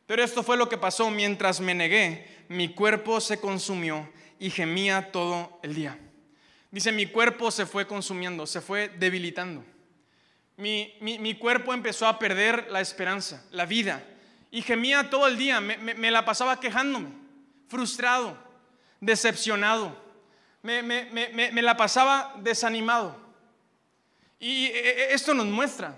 Pero 0.06 0.24
esto 0.24 0.44
fue 0.44 0.56
lo 0.56 0.70
que 0.70 0.78
pasó 0.78 1.10
mientras 1.10 1.62
me 1.62 1.74
negué. 1.74 2.28
Mi 2.48 2.74
cuerpo 2.74 3.20
se 3.22 3.40
consumió 3.40 4.08
y 4.38 4.52
gemía 4.52 5.12
todo 5.12 5.60
el 5.64 5.74
día. 5.74 5.98
Dice, 6.72 6.92
mi 6.92 7.06
cuerpo 7.06 7.52
se 7.52 7.66
fue 7.66 7.88
consumiendo, 7.88 8.46
se 8.46 8.62
fue 8.62 8.90
debilitando. 8.90 9.64
Mi, 10.58 11.38
cuerpo 11.40 11.74
empezó 11.74 12.08
a 12.08 12.20
perder 12.20 12.68
la 12.70 12.82
esperanza, 12.82 13.46
la 13.52 13.66
vida. 13.66 14.04
Y 14.52 14.62
gemía 14.62 15.10
todo 15.10 15.28
el 15.28 15.38
día, 15.38 15.60
me 15.62 16.12
la 16.12 16.26
pasaba 16.26 16.60
quejándome, 16.60 17.10
frustrado, 17.68 18.38
decepcionado 19.02 20.06
me, 20.66 21.62
la 21.62 21.78
pasaba 21.78 22.34
desanimado. 22.42 23.16
Y 24.40 24.66
e, 24.66 24.90
e, 24.90 25.14
esto 25.14 25.34
nos 25.34 25.46
muestra 25.46 25.96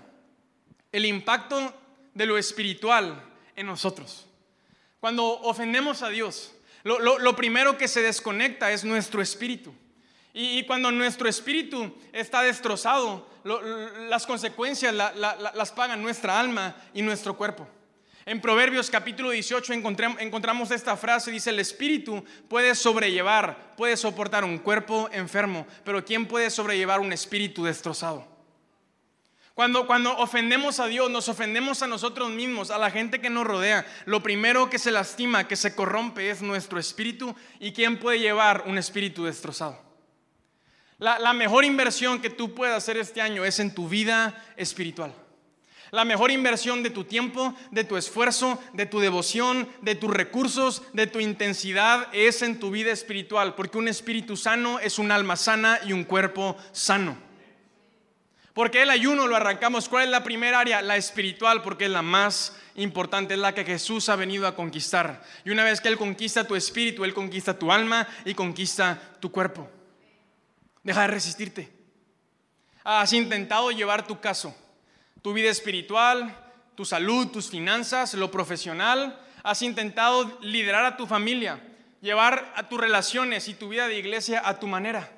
el 0.92 1.06
impacto 1.06 1.74
de 2.14 2.26
lo 2.26 2.36
espiritual 2.38 3.22
en 3.56 3.66
nosotros. 3.66 4.26
Cuando 5.00 5.24
ofendemos 5.24 6.02
a 6.02 6.08
Dios, 6.08 6.54
lo, 6.84 7.36
primero 7.36 7.78
que 7.78 7.88
se 7.88 8.02
desconecta 8.02 8.70
es 8.70 8.84
nuestro 8.84 9.22
espíritu. 9.22 9.74
Y, 10.34 10.64
cuando 10.64 10.90
nuestro 10.92 11.28
espíritu 11.28 11.96
está 12.12 12.42
destrozado, 12.42 13.26
las 14.08 14.26
consecuencias 14.26 14.94
las 14.94 15.72
pagan 15.72 16.02
nuestra 16.02 16.38
alma 16.38 16.76
y 16.94 17.02
nuestro 17.02 17.36
cuerpo. 17.36 17.66
En 18.26 18.42
Proverbios 18.42 18.90
capítulo 18.90 19.30
18 19.30 19.72
encontramos 19.72 20.70
esta 20.70 20.98
frase, 20.98 21.30
dice, 21.30 21.48
el 21.48 21.60
espíritu 21.60 22.22
puede 22.46 22.74
sobrellevar, 22.74 23.74
puede 23.74 23.96
soportar 23.96 24.44
un 24.44 24.58
cuerpo 24.58 25.08
enfermo, 25.12 25.66
pero 25.82 26.04
¿quién 26.04 26.26
puede 26.26 26.50
sobrellevar 26.50 27.00
un 27.00 27.10
espíritu 27.14 27.64
destrozado? 27.64 28.28
Cuando, 29.54 29.86
cuando 29.86 30.14
ofendemos 30.18 30.78
a 30.78 30.86
Dios, 30.86 31.10
nos 31.10 31.30
ofendemos 31.30 31.82
a 31.82 31.86
nosotros 31.86 32.28
mismos, 32.28 32.70
a 32.70 32.76
la 32.76 32.90
gente 32.90 33.20
que 33.20 33.30
nos 33.30 33.46
rodea. 33.46 33.86
Lo 34.04 34.22
primero 34.22 34.68
que 34.68 34.78
se 34.78 34.92
lastima, 34.92 35.48
que 35.48 35.56
se 35.56 35.74
corrompe 35.74 36.30
es 36.30 36.42
nuestro 36.42 36.78
espíritu. 36.78 37.34
¿Y 37.58 37.72
quién 37.72 37.98
puede 37.98 38.20
llevar 38.20 38.64
un 38.66 38.78
espíritu 38.78 39.24
destrozado? 39.24 39.87
La, 40.98 41.32
mejor 41.32 41.64
inversión 41.64 42.20
que 42.20 42.28
tú 42.28 42.54
puedes 42.54 42.74
hacer 42.74 42.96
este 42.96 43.20
año 43.20 43.44
es 43.44 43.60
en 43.60 43.72
tu 43.72 43.88
vida 43.88 44.44
espiritual. 44.56 45.14
La 45.92 46.04
mejor 46.04 46.32
inversión 46.32 46.82
de 46.82 46.90
tu 46.90 47.04
tiempo, 47.04 47.54
de 47.70 47.84
tu 47.84 47.96
esfuerzo, 47.96 48.60
de 48.72 48.84
tu 48.84 48.98
devoción, 48.98 49.68
de 49.80 49.94
tus 49.94 50.10
recursos, 50.10 50.82
de 50.92 51.06
tu 51.06 51.20
intensidad 51.20 52.08
es 52.12 52.42
en 52.42 52.58
tu 52.58 52.72
vida 52.72 52.90
espiritual, 52.90 53.54
porque 53.54 53.78
un 53.78 53.86
espíritu 53.86 54.36
sano 54.36 54.80
es 54.80 54.98
un 54.98 55.12
alma 55.12 55.36
sana 55.36 55.78
y 55.86 55.92
un 55.92 56.02
cuerpo 56.02 56.56
sano. 56.72 57.16
Porque 58.52 58.82
el 58.82 58.90
ayuno 58.90 59.28
lo 59.28 59.36
arrancamos. 59.36 59.88
¿Cuál 59.88 60.06
es 60.06 60.10
la 60.10 60.24
primera 60.24 60.58
área? 60.58 60.82
La 60.82 60.96
espiritual, 60.96 61.62
porque 61.62 61.84
es 61.84 61.92
la 61.92 62.02
más 62.02 62.56
importante, 62.74 63.34
es 63.34 63.40
la 63.40 63.54
que 63.54 63.64
Jesús 63.64 64.08
ha 64.08 64.16
venido 64.16 64.48
a 64.48 64.56
conquistar. 64.56 65.22
Y 65.44 65.50
una 65.50 65.62
vez 65.62 65.80
que 65.80 65.86
Él 65.86 65.96
conquista 65.96 66.44
tu 66.44 66.56
espíritu, 66.56 67.04
Él 67.04 67.14
conquista 67.14 67.56
tu 67.56 67.70
alma 67.70 68.08
y 68.24 68.34
conquista 68.34 69.00
tu 69.20 69.30
cuerpo. 69.30 69.70
Deja 70.88 71.02
de 71.02 71.08
resistirte. 71.08 71.68
Has 72.82 73.12
intentado 73.12 73.70
llevar 73.70 74.06
tu 74.06 74.20
caso 74.22 74.56
tu 75.20 75.34
vida 75.34 75.50
espiritual, 75.50 76.34
tu 76.76 76.86
salud, 76.86 77.28
tus 77.28 77.50
finanzas, 77.50 78.14
lo 78.14 78.30
profesional. 78.30 79.20
Has 79.42 79.60
intentado 79.60 80.38
liderar 80.40 80.86
a 80.86 80.96
tu 80.96 81.06
familia, 81.06 81.60
llevar 82.00 82.54
a 82.56 82.70
tus 82.70 82.80
relaciones 82.80 83.48
y 83.48 83.54
tu 83.54 83.68
vida 83.68 83.86
de 83.86 83.98
iglesia 83.98 84.40
a 84.42 84.58
tu 84.58 84.66
manera. 84.66 85.12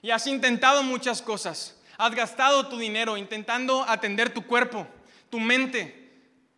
Y 0.00 0.08
has 0.08 0.26
intentado 0.26 0.82
muchas 0.82 1.20
cosas. 1.20 1.78
Has 1.98 2.14
gastado 2.14 2.68
tu 2.68 2.78
dinero 2.78 3.18
intentando 3.18 3.84
atender 3.86 4.32
tu 4.32 4.46
cuerpo, 4.46 4.86
tu 5.28 5.38
mente. 5.38 6.10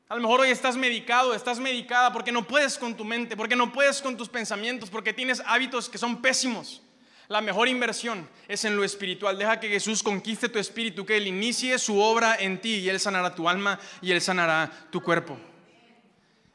A 0.09 0.15
lo 0.15 0.21
mejor 0.21 0.43
hoy 0.43 0.51
estás 0.51 0.77
medicado, 0.77 1.35
estás 1.35 1.59
medicada 1.59 2.13
porque 2.13 2.31
no 2.31 2.47
puedes 2.47 2.79
con 2.79 2.97
tu 2.97 3.05
mente, 3.05 3.37
porque 3.37 3.57
no 3.57 3.73
puedes 3.73 4.01
con 4.01 4.17
tus 4.17 4.29
pensamientos, 4.29 4.89
porque 4.89 5.13
tienes 5.13 5.43
hábitos 5.45 5.89
que 5.89 5.99
son 5.99 6.23
pésimos. 6.23 6.81
La 7.29 7.41
mejor 7.41 7.69
inversión 7.69 8.29
es 8.49 8.65
en 8.65 8.77
lo 8.77 8.85
espiritual. 8.85 9.39
Deja 9.39 9.59
que 9.59 9.69
Jesús 9.69 10.03
conquiste 10.03 10.49
tu 10.49 10.59
espíritu, 10.59 11.07
que 11.07 11.17
Él 11.17 11.27
inicie 11.27 11.79
su 11.79 11.99
obra 11.99 12.37
en 12.39 12.61
ti 12.61 12.77
y 12.77 12.89
Él 12.89 13.01
sanará 13.01 13.35
tu 13.35 13.49
alma 13.49 13.79
y 14.03 14.13
Él 14.13 14.21
sanará 14.21 14.71
tu 14.91 15.03
cuerpo. 15.03 15.39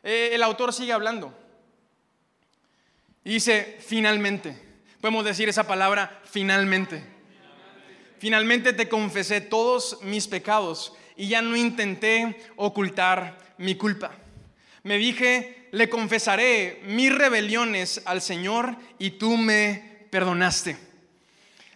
Eh, 0.04 0.30
el 0.34 0.44
autor 0.44 0.74
sigue 0.74 0.94
hablando. 0.94 1.34
Dice, 3.24 3.78
finalmente. 3.80 4.58
Podemos 5.02 5.26
decir 5.26 5.50
esa 5.50 5.66
palabra, 5.66 6.22
finalmente. 6.26 7.04
Finalmente 8.20 8.74
te 8.74 8.90
confesé 8.90 9.40
todos 9.40 10.00
mis 10.04 10.28
pecados 10.28 10.94
y 11.16 11.30
ya 11.30 11.42
no 11.42 11.56
intenté 11.56 12.38
ocultar 12.58 13.56
mi 13.58 13.76
culpa. 13.76 14.12
Me 14.84 14.98
dije, 14.98 15.68
le 15.72 15.90
confesaré 15.90 16.82
mis 16.86 17.16
rebeliones 17.16 18.02
al 18.06 18.22
Señor 18.22 18.76
y 18.98 19.12
tú 19.12 19.38
me 19.38 19.89
perdonaste. 20.10 20.78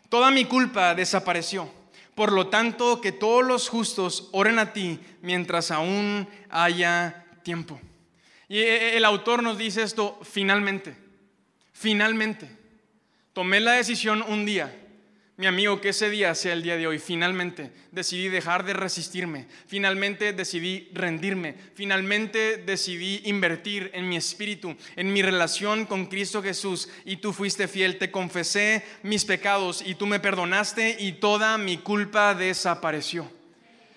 Toda 0.10 0.32
mi 0.32 0.46
culpa 0.46 0.96
desapareció. 0.96 1.72
Por 2.16 2.32
lo 2.32 2.48
tanto, 2.48 3.02
que 3.02 3.12
todos 3.12 3.44
los 3.44 3.70
justos 3.70 4.30
oren 4.32 4.60
a 4.60 4.74
ti 4.74 5.00
mientras 5.22 5.72
aún 5.72 6.28
haya 6.50 7.26
tiempo. 7.44 7.80
Y 8.48 8.60
el 8.60 9.06
autor 9.06 9.42
nos 9.42 9.58
dice 9.58 9.82
esto 9.82 10.20
finalmente, 10.22 10.96
finalmente. 11.72 12.50
Tomé 13.34 13.60
la 13.60 13.72
decisión 13.72 14.24
un 14.28 14.46
día 14.46 14.83
mi 15.36 15.48
amigo, 15.48 15.82
que 15.82 15.90
ese 15.90 16.12
día 16.12 16.36
sea 16.36 16.54
el 16.54 16.62
día 16.62 16.78
de 16.78 16.86
hoy. 16.86 17.00
Finalmente 17.00 17.72
decidí 17.92 18.30
dejar 18.30 18.66
de 18.66 18.74
resistirme. 18.74 19.48
Finalmente 19.66 20.32
decidí 20.32 20.90
rendirme. 20.94 21.56
Finalmente 21.74 22.58
decidí 22.58 23.22
invertir 23.26 23.90
en 23.96 24.08
mi 24.08 24.16
espíritu, 24.16 24.76
en 24.96 25.12
mi 25.12 25.24
relación 25.24 25.88
con 25.88 26.06
Cristo 26.06 26.44
Jesús. 26.44 26.88
Y 27.04 27.18
tú 27.18 27.34
fuiste 27.34 27.68
fiel. 27.68 27.98
Te 27.98 28.12
confesé 28.12 28.84
mis 29.02 29.26
pecados 29.26 29.84
y 29.84 29.96
tú 29.96 30.06
me 30.06 30.20
perdonaste 30.20 30.98
y 31.00 31.14
toda 31.14 31.58
mi 31.58 31.78
culpa 31.78 32.36
desapareció. 32.36 33.43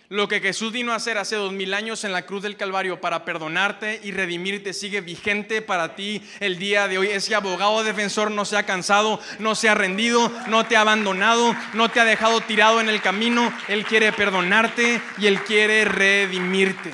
Lo 0.09 0.29
que 0.29 0.41
Jesús 0.41 0.71
vino 0.71 0.93
a 0.93 0.97
hacer 0.97 1.19
hace 1.19 1.35
dos 1.35 1.53
mil 1.53 1.75
años 1.75 2.05
en 2.05 2.13
la 2.13 2.27
cruz 2.27 2.41
del 2.43 2.57
Calvario 2.57 3.01
para 3.01 3.25
perdonarte 3.25 4.01
y 4.05 4.13
redimirte 4.13 4.73
sigue 4.73 5.01
vigente 5.01 5.63
para 5.63 5.97
ti 5.97 6.23
el 6.39 6.59
día 6.59 6.87
de 6.87 6.99
hoy. 6.99 7.09
Ese 7.09 7.35
abogado 7.35 7.83
defensor 7.83 8.31
no 8.31 8.45
se 8.45 8.57
ha 8.57 8.65
cansado, 8.65 9.21
no 9.41 9.57
se 9.57 9.69
ha 9.69 9.75
rendido, 9.75 10.31
no 10.47 10.65
te 10.65 10.77
ha 10.77 10.83
abandonado, 10.83 11.57
no 11.73 11.91
te 11.91 11.99
ha 11.99 12.05
dejado 12.05 12.41
tirado 12.41 12.81
en 12.81 12.89
el 12.89 13.03
camino. 13.03 13.53
Él 13.67 13.85
quiere 13.85 14.13
perdonarte 14.13 15.01
y 15.19 15.27
Él 15.27 15.43
quiere 15.43 15.85
redimirte. 15.85 16.93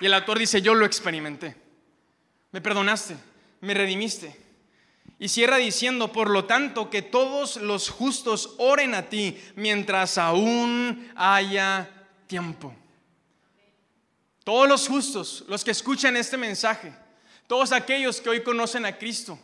Y 0.00 0.06
el 0.06 0.14
autor 0.14 0.40
dice, 0.40 0.60
yo 0.60 0.74
lo 0.74 0.86
experimenté. 0.86 1.54
Me 2.50 2.60
perdonaste, 2.60 3.16
me 3.60 3.74
redimiste. 3.74 4.45
Y 5.18 5.28
cierra 5.28 5.56
diciendo, 5.56 6.12
por 6.12 6.28
lo 6.28 6.44
tanto, 6.44 6.90
que 6.90 7.00
todos 7.00 7.56
los 7.56 7.88
justos 7.88 8.54
oren 8.58 8.94
a 8.94 9.08
ti 9.08 9.40
mientras 9.54 10.18
aún 10.18 11.10
haya 11.14 11.88
tiempo. 12.26 12.74
Todos 14.44 14.68
los 14.68 14.86
justos, 14.86 15.44
los 15.48 15.64
que 15.64 15.70
escuchan 15.70 16.16
este 16.16 16.36
mensaje, 16.36 16.92
todos 17.46 17.72
aquellos 17.72 18.20
que 18.20 18.28
hoy 18.28 18.42
conocen 18.42 18.84
a 18.84 18.98
Cristo, 18.98 19.38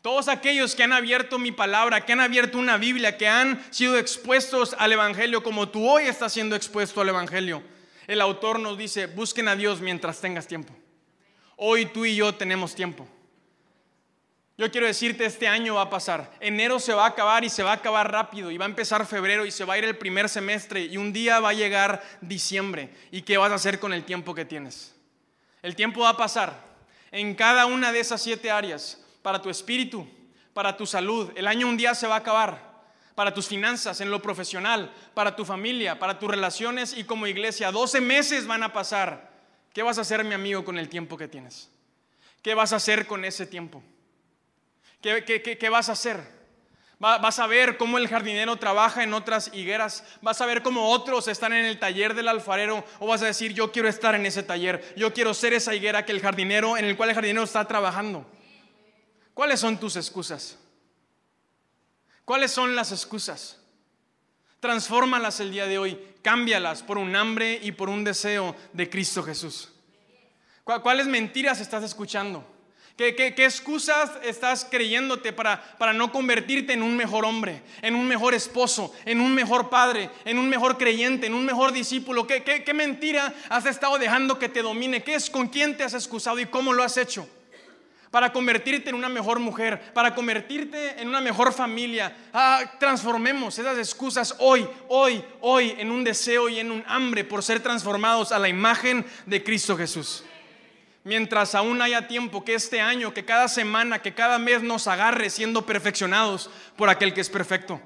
todos 0.00 0.28
aquellos 0.28 0.76
que 0.76 0.84
han 0.84 0.92
abierto 0.92 1.38
mi 1.38 1.50
palabra, 1.50 2.06
que 2.06 2.12
han 2.12 2.20
abierto 2.20 2.56
una 2.56 2.78
Biblia, 2.78 3.18
que 3.18 3.26
han 3.26 3.62
sido 3.70 3.98
expuestos 3.98 4.76
al 4.78 4.92
Evangelio 4.92 5.42
como 5.42 5.68
tú 5.68 5.86
hoy 5.88 6.04
estás 6.04 6.32
siendo 6.32 6.54
expuesto 6.54 7.00
al 7.00 7.08
Evangelio. 7.08 7.62
El 8.06 8.20
autor 8.20 8.60
nos 8.60 8.78
dice, 8.78 9.06
busquen 9.06 9.48
a 9.48 9.56
Dios 9.56 9.80
mientras 9.80 10.20
tengas 10.20 10.46
tiempo. 10.46 10.72
Hoy 11.56 11.86
tú 11.86 12.04
y 12.04 12.14
yo 12.14 12.34
tenemos 12.34 12.74
tiempo. 12.74 13.06
Yo 14.58 14.68
quiero 14.72 14.88
decirte, 14.88 15.24
este 15.24 15.46
año 15.46 15.76
va 15.76 15.82
a 15.82 15.90
pasar. 15.90 16.32
Enero 16.40 16.80
se 16.80 16.92
va 16.92 17.04
a 17.04 17.10
acabar 17.10 17.44
y 17.44 17.48
se 17.48 17.62
va 17.62 17.70
a 17.70 17.74
acabar 17.74 18.10
rápido. 18.10 18.50
Y 18.50 18.58
va 18.58 18.64
a 18.64 18.68
empezar 18.68 19.06
febrero 19.06 19.46
y 19.46 19.52
se 19.52 19.64
va 19.64 19.74
a 19.74 19.78
ir 19.78 19.84
el 19.84 19.96
primer 19.96 20.28
semestre. 20.28 20.84
Y 20.84 20.96
un 20.96 21.12
día 21.12 21.38
va 21.38 21.50
a 21.50 21.54
llegar 21.54 22.02
diciembre. 22.20 22.90
¿Y 23.12 23.22
qué 23.22 23.38
vas 23.38 23.52
a 23.52 23.54
hacer 23.54 23.78
con 23.78 23.92
el 23.92 24.02
tiempo 24.02 24.34
que 24.34 24.44
tienes? 24.44 24.96
El 25.62 25.76
tiempo 25.76 26.00
va 26.00 26.08
a 26.08 26.16
pasar 26.16 26.60
en 27.12 27.36
cada 27.36 27.66
una 27.66 27.92
de 27.92 28.00
esas 28.00 28.20
siete 28.20 28.50
áreas. 28.50 29.00
Para 29.22 29.40
tu 29.40 29.48
espíritu, 29.48 30.08
para 30.52 30.76
tu 30.76 30.86
salud. 30.86 31.30
El 31.36 31.46
año 31.46 31.68
un 31.68 31.76
día 31.76 31.94
se 31.94 32.08
va 32.08 32.16
a 32.16 32.18
acabar. 32.18 32.82
Para 33.14 33.32
tus 33.32 33.46
finanzas, 33.46 34.00
en 34.00 34.10
lo 34.10 34.20
profesional, 34.20 34.92
para 35.14 35.36
tu 35.36 35.44
familia, 35.44 36.00
para 36.00 36.18
tus 36.18 36.28
relaciones 36.28 36.98
y 36.98 37.04
como 37.04 37.28
iglesia. 37.28 37.70
12 37.70 38.00
meses 38.00 38.44
van 38.48 38.64
a 38.64 38.72
pasar. 38.72 39.30
¿Qué 39.72 39.84
vas 39.84 39.98
a 39.98 40.00
hacer, 40.00 40.24
mi 40.24 40.34
amigo, 40.34 40.64
con 40.64 40.78
el 40.78 40.88
tiempo 40.88 41.16
que 41.16 41.28
tienes? 41.28 41.70
¿Qué 42.42 42.54
vas 42.54 42.72
a 42.72 42.76
hacer 42.76 43.06
con 43.06 43.24
ese 43.24 43.46
tiempo? 43.46 43.84
¿Qué, 45.00 45.68
vas 45.70 45.88
a 45.88 45.92
hacer? 45.92 46.38
Vas 46.98 47.38
a 47.38 47.46
ver 47.46 47.76
cómo 47.76 47.98
el 47.98 48.08
jardinero 48.08 48.56
trabaja 48.56 49.04
en 49.04 49.14
otras 49.14 49.50
higueras. 49.54 50.02
Vas 50.20 50.40
a 50.40 50.46
ver 50.46 50.62
cómo 50.62 50.90
otros 50.90 51.28
están 51.28 51.52
en 51.52 51.64
el 51.64 51.78
taller 51.78 52.14
del 52.14 52.26
alfarero. 52.26 52.84
O 52.98 53.06
vas 53.06 53.22
a 53.22 53.26
decir, 53.26 53.54
yo 53.54 53.70
quiero 53.70 53.88
estar 53.88 54.14
en 54.16 54.26
ese 54.26 54.42
taller. 54.42 54.94
Yo 54.96 55.12
quiero 55.14 55.32
ser 55.34 55.52
esa 55.52 55.74
higuera 55.74 56.04
que 56.04 56.12
el 56.12 56.20
jardinero, 56.20 56.76
en 56.76 56.84
el 56.84 56.96
cual 56.96 57.10
el 57.10 57.14
jardinero 57.14 57.44
está 57.44 57.64
trabajando. 57.66 58.26
¿Cuáles 59.32 59.60
son 59.60 59.78
tus 59.78 59.94
excusas? 59.94 60.58
¿Cuáles 62.24 62.50
son 62.50 62.74
las 62.74 62.90
excusas? 62.90 63.60
Transfórmalas 64.58 65.38
el 65.38 65.52
día 65.52 65.66
de 65.66 65.78
hoy. 65.78 65.98
Cámbialas 66.22 66.82
por 66.82 66.98
un 66.98 67.14
hambre 67.14 67.60
y 67.62 67.70
por 67.70 67.88
un 67.88 68.02
deseo 68.02 68.56
de 68.72 68.90
Cristo 68.90 69.22
Jesús. 69.22 69.72
¿Cuáles 70.64 71.06
mentiras 71.06 71.60
estás 71.60 71.84
escuchando? 71.84 72.44
¿Qué, 72.98 73.32
excusas 73.36 74.10
estás 74.24 74.66
creyéndote 74.68 75.32
para, 75.32 75.62
para 75.78 75.92
no 75.92 76.10
convertirte 76.10 76.72
en 76.72 76.82
un 76.82 76.96
mejor 76.96 77.24
hombre, 77.24 77.62
en 77.80 77.94
un 77.94 78.08
mejor 78.08 78.34
esposo, 78.34 78.92
en 79.04 79.20
un 79.20 79.36
mejor 79.36 79.70
padre, 79.70 80.10
en 80.24 80.36
un 80.36 80.48
mejor 80.48 80.76
creyente, 80.76 81.28
en 81.28 81.34
un 81.34 81.44
mejor 81.44 81.70
discípulo? 81.70 82.26
¿Qué, 82.26 82.42
qué 82.42 82.74
mentira 82.74 83.32
has 83.50 83.66
estado 83.66 83.98
dejando 83.98 84.40
que 84.40 84.48
te 84.48 84.62
domine? 84.62 85.04
¿Qué 85.04 85.14
es 85.14 85.30
con 85.30 85.46
quién 85.46 85.76
te 85.76 85.84
has 85.84 85.94
excusado 85.94 86.40
y 86.40 86.46
cómo 86.46 86.72
lo 86.72 86.82
has 86.82 86.96
hecho? 86.96 87.28
Para 88.10 88.32
convertirte 88.32 88.90
en 88.90 88.96
una 88.96 89.08
mejor 89.08 89.38
mujer, 89.38 89.92
para 89.94 90.12
convertirte 90.16 91.00
en 91.00 91.06
una 91.06 91.20
mejor 91.20 91.52
familia. 91.52 92.16
Ah, 92.32 92.64
transformemos 92.80 93.56
esas 93.60 93.78
excusas 93.78 94.34
hoy, 94.40 94.66
hoy, 94.88 95.22
hoy 95.40 95.72
en 95.78 95.92
un 95.92 96.02
deseo 96.02 96.48
y 96.48 96.58
en 96.58 96.72
un 96.72 96.82
hambre 96.88 97.22
por 97.22 97.44
ser 97.44 97.60
transformados 97.60 98.32
a 98.32 98.40
la 98.40 98.48
imagen 98.48 99.06
de 99.24 99.44
Cristo 99.44 99.76
Jesús 99.76 100.24
mientras 101.04 101.54
aún 101.54 101.80
haya 101.82 102.08
tiempo, 102.08 102.44
que 102.44 102.54
este 102.54 102.80
año, 102.80 103.14
que 103.14 103.24
cada 103.24 103.48
semana, 103.48 104.00
que 104.00 104.14
cada 104.14 104.38
mes 104.38 104.62
nos 104.62 104.86
agarre 104.86 105.30
siendo 105.30 105.64
perfeccionados 105.66 106.50
por 106.76 106.88
aquel 106.88 107.14
que 107.14 107.20
es 107.20 107.30
perfecto. 107.30 107.80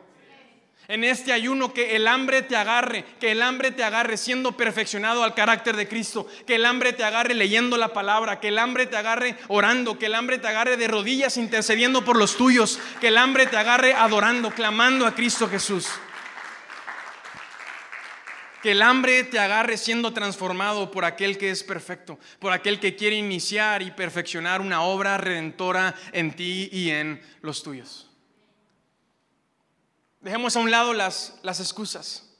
En 0.89 1.05
este 1.05 1.33
ayuno 1.33 1.73
que 1.73 1.95
el 1.97 2.09
hambre 2.09 2.43
te 2.43 2.57
agarre, 2.57 3.05
que 3.21 3.31
el 3.31 3.41
hambre 3.41 3.71
te 3.71 3.85
agarre 3.85 4.17
siendo 4.17 4.53
perfeccionado 4.57 5.23
al 5.23 5.35
carácter 5.35 5.77
de 5.77 5.89
Cristo, 5.89 6.27
que 6.47 6.57
el 6.57 6.67
hambre 6.67 6.93
te 6.93 7.05
agarre 7.05 7.35
leyendo 7.35 7.77
la 7.77 7.93
palabra, 7.93 8.41
que 8.41 8.49
el 8.49 8.59
hambre 8.59 8.87
te 8.87 8.97
agarre 8.97 9.37
orando, 9.49 9.99
que 9.99 10.07
el 10.07 10.15
hambre 10.15 10.39
te 10.39 10.49
agarre 10.49 10.77
de 10.77 10.89
rodillas 10.89 11.37
intercediendo 11.37 12.05
por 12.05 12.17
los 12.17 12.37
tuyos, 12.37 12.81
que 13.01 13.09
el 13.09 13.17
hambre 13.17 13.47
te 13.47 13.57
agarre 13.57 13.95
adorando, 13.95 14.51
clamando 14.51 15.07
a 15.07 15.15
Cristo 15.15 15.49
Jesús. 15.49 15.89
Que 18.63 18.71
el 18.71 18.83
hambre 18.83 19.25
te 19.25 19.39
agarre 19.39 19.77
siendo 19.77 20.13
transformado 20.13 20.91
por 20.91 21.05
aquel 21.05 21.37
que 21.37 21.51
es 21.51 21.65
perfecto, 21.65 22.19
por 22.39 22.53
aquel 22.53 22.79
que 22.79 22.95
quiere 22.95 23.17
iniciar 23.17 23.83
y 23.83 23.91
perfeccionar 23.91 24.61
una 24.61 24.83
obra 24.83 25.19
redentora 25.19 25.95
en 26.13 26.35
ti 26.35 26.69
y 26.73 26.91
en 26.91 27.21
los 27.41 27.63
tuyos. 27.63 28.09
Dejemos 30.21 30.55
a 30.55 30.61
un 30.61 30.71
lado 30.71 30.95
las, 30.95 31.39
las 31.43 31.59
excusas. 31.59 32.33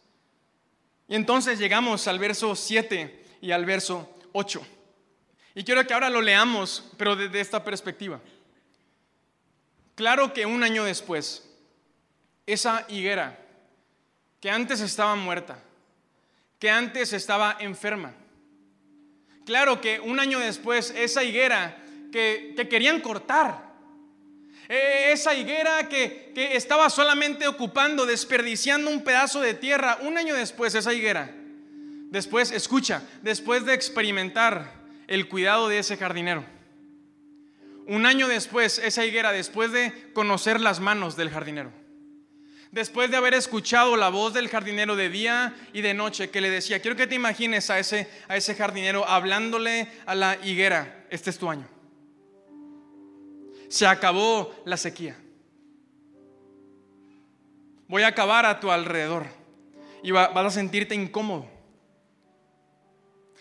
Y 1.09 1.17
entonces 1.17 1.59
llegamos 1.59 2.07
al 2.07 2.21
verso 2.21 2.55
7 2.55 3.27
y 3.41 3.51
al 3.51 3.65
verso 3.65 4.09
8. 4.33 4.65
Y 5.57 5.65
quiero 5.65 5.85
que 5.87 5.93
ahora 5.93 6.09
lo 6.09 6.23
leamos, 6.23 6.85
pero 6.97 7.17
desde 7.17 7.41
esta 7.41 7.63
perspectiva. 7.65 8.21
Claro 9.95 10.33
que 10.33 10.47
un 10.47 10.63
año 10.63 10.85
después, 10.85 11.51
esa 12.47 12.87
higuera 12.89 13.39
que 14.41 14.51
antes 14.51 14.81
estaba 14.81 15.15
muerta, 15.15 15.63
que 16.63 16.71
antes 16.71 17.13
estaba 17.13 17.57
enferma. 17.59 18.15
Claro 19.45 19.81
que 19.81 19.99
un 19.99 20.21
año 20.21 20.39
después 20.39 20.95
esa 20.97 21.25
higuera 21.25 21.77
que, 22.13 22.55
querían 22.71 23.01
cortar, 23.01 23.75
e, 24.69 25.11
esa 25.11 25.35
higuera 25.35 25.89
que, 25.89 26.31
que 26.33 26.55
estaba 26.55 26.89
solamente 26.89 27.49
ocupando, 27.49 28.07
desperdiciando 28.07 28.93
un 28.93 29.03
pedazo 29.03 29.41
de 29.41 29.55
tierra, 29.55 29.99
un 30.03 30.17
año 30.17 30.37
después 30.37 30.77
esa 30.77 30.95
higuera, 30.95 31.35
después, 32.13 32.53
escucha, 32.53 33.03
después 33.23 33.67
de 33.67 33.75
experimentar 33.75 34.73
el 35.09 35.27
cuidado 35.27 35.69
de 35.69 35.81
ese 35.81 35.97
jardinero, 35.97 36.45
un 37.89 38.07
año 38.07 38.29
después 38.29 38.79
esa 38.79 39.05
higuera, 39.05 39.33
después 39.33 39.73
de 39.73 40.13
conocer 40.13 40.61
las 40.61 40.79
manos 40.79 41.17
del 41.17 41.31
jardinero, 41.31 41.73
después 42.73 43.11
de 43.11 43.19
haber 43.19 43.35
escuchado 43.35 43.97
la 43.97 44.09
voz 44.09 44.33
del 44.33 44.49
jardinero 44.49 44.97
de 44.97 45.11
día 45.11 45.55
y 45.73 45.83
de 45.83 45.95
noche 45.95 46.31
que 46.31 46.41
le 46.41 46.51
decía, 46.51 46.81
quiero 46.81 46.97
que 46.97 47.07
te 47.07 47.15
imagines 47.15 47.71
a 47.71 47.79
ese, 47.79 48.09
a 48.27 48.37
ese 48.37 48.55
jardinero 48.57 49.07
hablándole 49.07 49.89
a 50.07 50.15
la 50.17 50.39
higuera, 50.43 51.07
este 51.11 51.31
es 51.31 51.39
tu 51.39 51.49
año. 51.49 51.69
Se 53.69 53.87
acabó 53.87 54.55
la 54.65 54.77
sequía. 54.77 55.17
Voy 57.89 58.03
a 58.03 58.09
acabar 58.09 58.47
a 58.47 58.59
tu 58.59 58.71
alrededor 58.71 59.27
y 60.03 60.11
vas 60.11 60.35
a 60.35 60.51
sentirte 60.51 60.95
incómodo. 60.95 61.47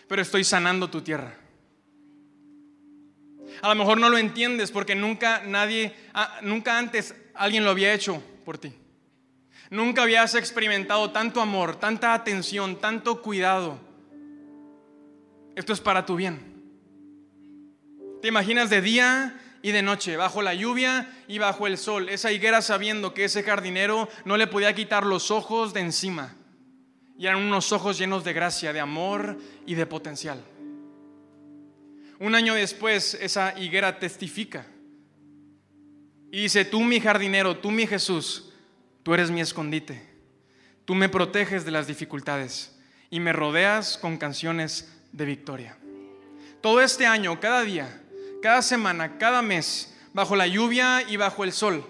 Pero 0.08 0.20
estoy 0.20 0.44
sanando 0.44 0.90
tu 0.90 1.00
tierra. 1.00 1.34
A 3.62 3.68
lo 3.68 3.74
mejor 3.74 3.98
no 3.98 4.10
lo 4.10 4.18
entiendes 4.18 4.70
porque 4.70 4.94
nunca 4.94 5.42
nadie, 5.44 5.94
ah, 6.12 6.38
nunca 6.42 6.78
antes 6.78 7.14
alguien 7.34 7.64
lo 7.64 7.70
había 7.70 7.94
hecho 7.94 8.22
por 8.44 8.58
ti. 8.58 8.74
Nunca 9.72 10.02
habías 10.02 10.34
experimentado 10.34 11.12
tanto 11.12 11.40
amor, 11.40 11.76
tanta 11.76 12.12
atención, 12.12 12.78
tanto 12.78 13.22
cuidado. 13.22 13.78
Esto 15.56 15.72
es 15.72 15.80
para 15.80 16.04
tu 16.04 16.14
bien. 16.14 16.62
¿Te 18.20 18.28
imaginas 18.28 18.68
de 18.68 18.82
día 18.82 19.40
y 19.62 19.70
de 19.70 19.80
noche, 19.80 20.18
bajo 20.18 20.42
la 20.42 20.52
lluvia 20.52 21.10
y 21.26 21.38
bajo 21.38 21.66
el 21.66 21.78
sol? 21.78 22.10
Esa 22.10 22.32
higuera 22.32 22.60
sabiendo 22.60 23.14
que 23.14 23.24
ese 23.24 23.42
jardinero 23.42 24.10
no 24.26 24.36
le 24.36 24.46
podía 24.46 24.74
quitar 24.74 25.06
los 25.06 25.30
ojos 25.30 25.72
de 25.72 25.80
encima. 25.80 26.36
Y 27.16 27.24
eran 27.24 27.40
unos 27.40 27.72
ojos 27.72 27.96
llenos 27.96 28.24
de 28.24 28.34
gracia, 28.34 28.74
de 28.74 28.80
amor 28.80 29.38
y 29.64 29.74
de 29.74 29.86
potencial. 29.86 30.44
Un 32.18 32.34
año 32.34 32.52
después, 32.52 33.14
esa 33.14 33.58
higuera 33.58 33.98
testifica. 33.98 34.66
Y 36.30 36.42
dice, 36.42 36.66
tú 36.66 36.82
mi 36.82 37.00
jardinero, 37.00 37.56
tú 37.56 37.70
mi 37.70 37.86
Jesús, 37.86 38.51
Tú 39.02 39.14
eres 39.14 39.30
mi 39.30 39.40
escondite. 39.40 40.02
Tú 40.84 40.94
me 40.94 41.08
proteges 41.08 41.64
de 41.64 41.70
las 41.70 41.86
dificultades 41.86 42.78
y 43.10 43.20
me 43.20 43.32
rodeas 43.32 43.98
con 43.98 44.16
canciones 44.16 44.92
de 45.12 45.24
victoria. 45.24 45.76
Todo 46.60 46.80
este 46.80 47.06
año, 47.06 47.40
cada 47.40 47.62
día, 47.62 48.02
cada 48.42 48.62
semana, 48.62 49.18
cada 49.18 49.42
mes, 49.42 49.96
bajo 50.12 50.36
la 50.36 50.46
lluvia 50.46 51.02
y 51.08 51.16
bajo 51.16 51.44
el 51.44 51.52
sol, 51.52 51.84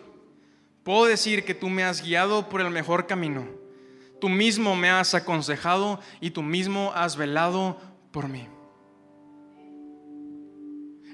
puedo 0.84 1.04
decir 1.04 1.44
que 1.44 1.54
tú 1.54 1.68
me 1.68 1.84
has 1.84 2.02
guiado 2.02 2.48
por 2.48 2.60
el 2.60 2.70
mejor 2.70 3.06
camino. 3.06 3.46
Tú 4.20 4.28
mismo 4.28 4.76
me 4.76 4.88
has 4.88 5.14
aconsejado 5.14 6.00
y 6.20 6.30
tú 6.30 6.42
mismo 6.42 6.92
has 6.94 7.16
velado 7.16 7.80
por 8.12 8.28
mí. 8.28 8.48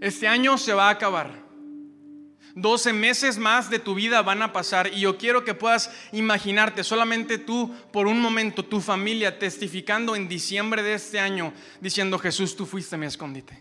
Este 0.01 0.29
año 0.29 0.59
se 0.59 0.75
va 0.75 0.89
a 0.89 0.91
acabar. 0.93 1.48
12 2.55 2.93
meses 2.93 3.39
más 3.39 3.71
de 3.71 3.79
tu 3.79 3.95
vida 3.95 4.23
van 4.23 4.43
a 4.43 4.53
pasar 4.53 4.91
y 4.93 5.01
yo 5.01 5.17
quiero 5.19 5.45
que 5.45 5.55
puedas 5.55 5.91
imaginarte 6.13 6.83
solamente 6.85 7.39
tú 7.39 7.75
por 7.93 8.07
un 8.07 8.21
momento, 8.21 8.65
tu 8.65 8.81
familia 8.81 9.39
testificando 9.39 10.17
en 10.17 10.29
diciembre 10.29 10.83
de 10.83 10.95
este 10.95 11.21
año, 11.21 11.53
diciendo, 11.81 12.19
Jesús, 12.19 12.57
tú 12.57 12.67
fuiste 12.67 12.97
mi 12.97 13.07
escondite. 13.07 13.59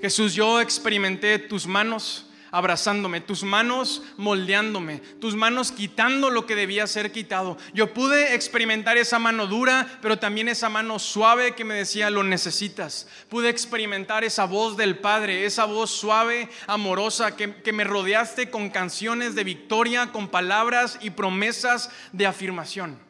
Jesús, 0.00 0.34
yo 0.34 0.60
experimenté 0.60 1.38
tus 1.38 1.66
manos, 1.66 2.26
abrazándome, 2.56 3.20
tus 3.20 3.42
manos 3.42 4.02
moldeándome, 4.16 5.00
tus 5.20 5.34
manos 5.34 5.72
quitando 5.72 6.30
lo 6.30 6.46
que 6.46 6.54
debía 6.54 6.86
ser 6.86 7.12
quitado. 7.12 7.58
Yo 7.74 7.92
pude 7.92 8.34
experimentar 8.34 8.96
esa 8.96 9.18
mano 9.18 9.46
dura, 9.46 9.98
pero 10.00 10.18
también 10.18 10.48
esa 10.48 10.70
mano 10.70 10.98
suave 10.98 11.54
que 11.54 11.64
me 11.64 11.74
decía, 11.74 12.08
lo 12.08 12.22
necesitas. 12.22 13.08
Pude 13.28 13.50
experimentar 13.50 14.24
esa 14.24 14.46
voz 14.46 14.76
del 14.76 14.96
Padre, 14.98 15.44
esa 15.44 15.66
voz 15.66 15.90
suave, 15.90 16.48
amorosa, 16.66 17.36
que, 17.36 17.56
que 17.56 17.72
me 17.72 17.84
rodeaste 17.84 18.48
con 18.48 18.70
canciones 18.70 19.34
de 19.34 19.44
victoria, 19.44 20.10
con 20.10 20.28
palabras 20.28 20.98
y 21.02 21.10
promesas 21.10 21.90
de 22.12 22.26
afirmación. 22.26 23.05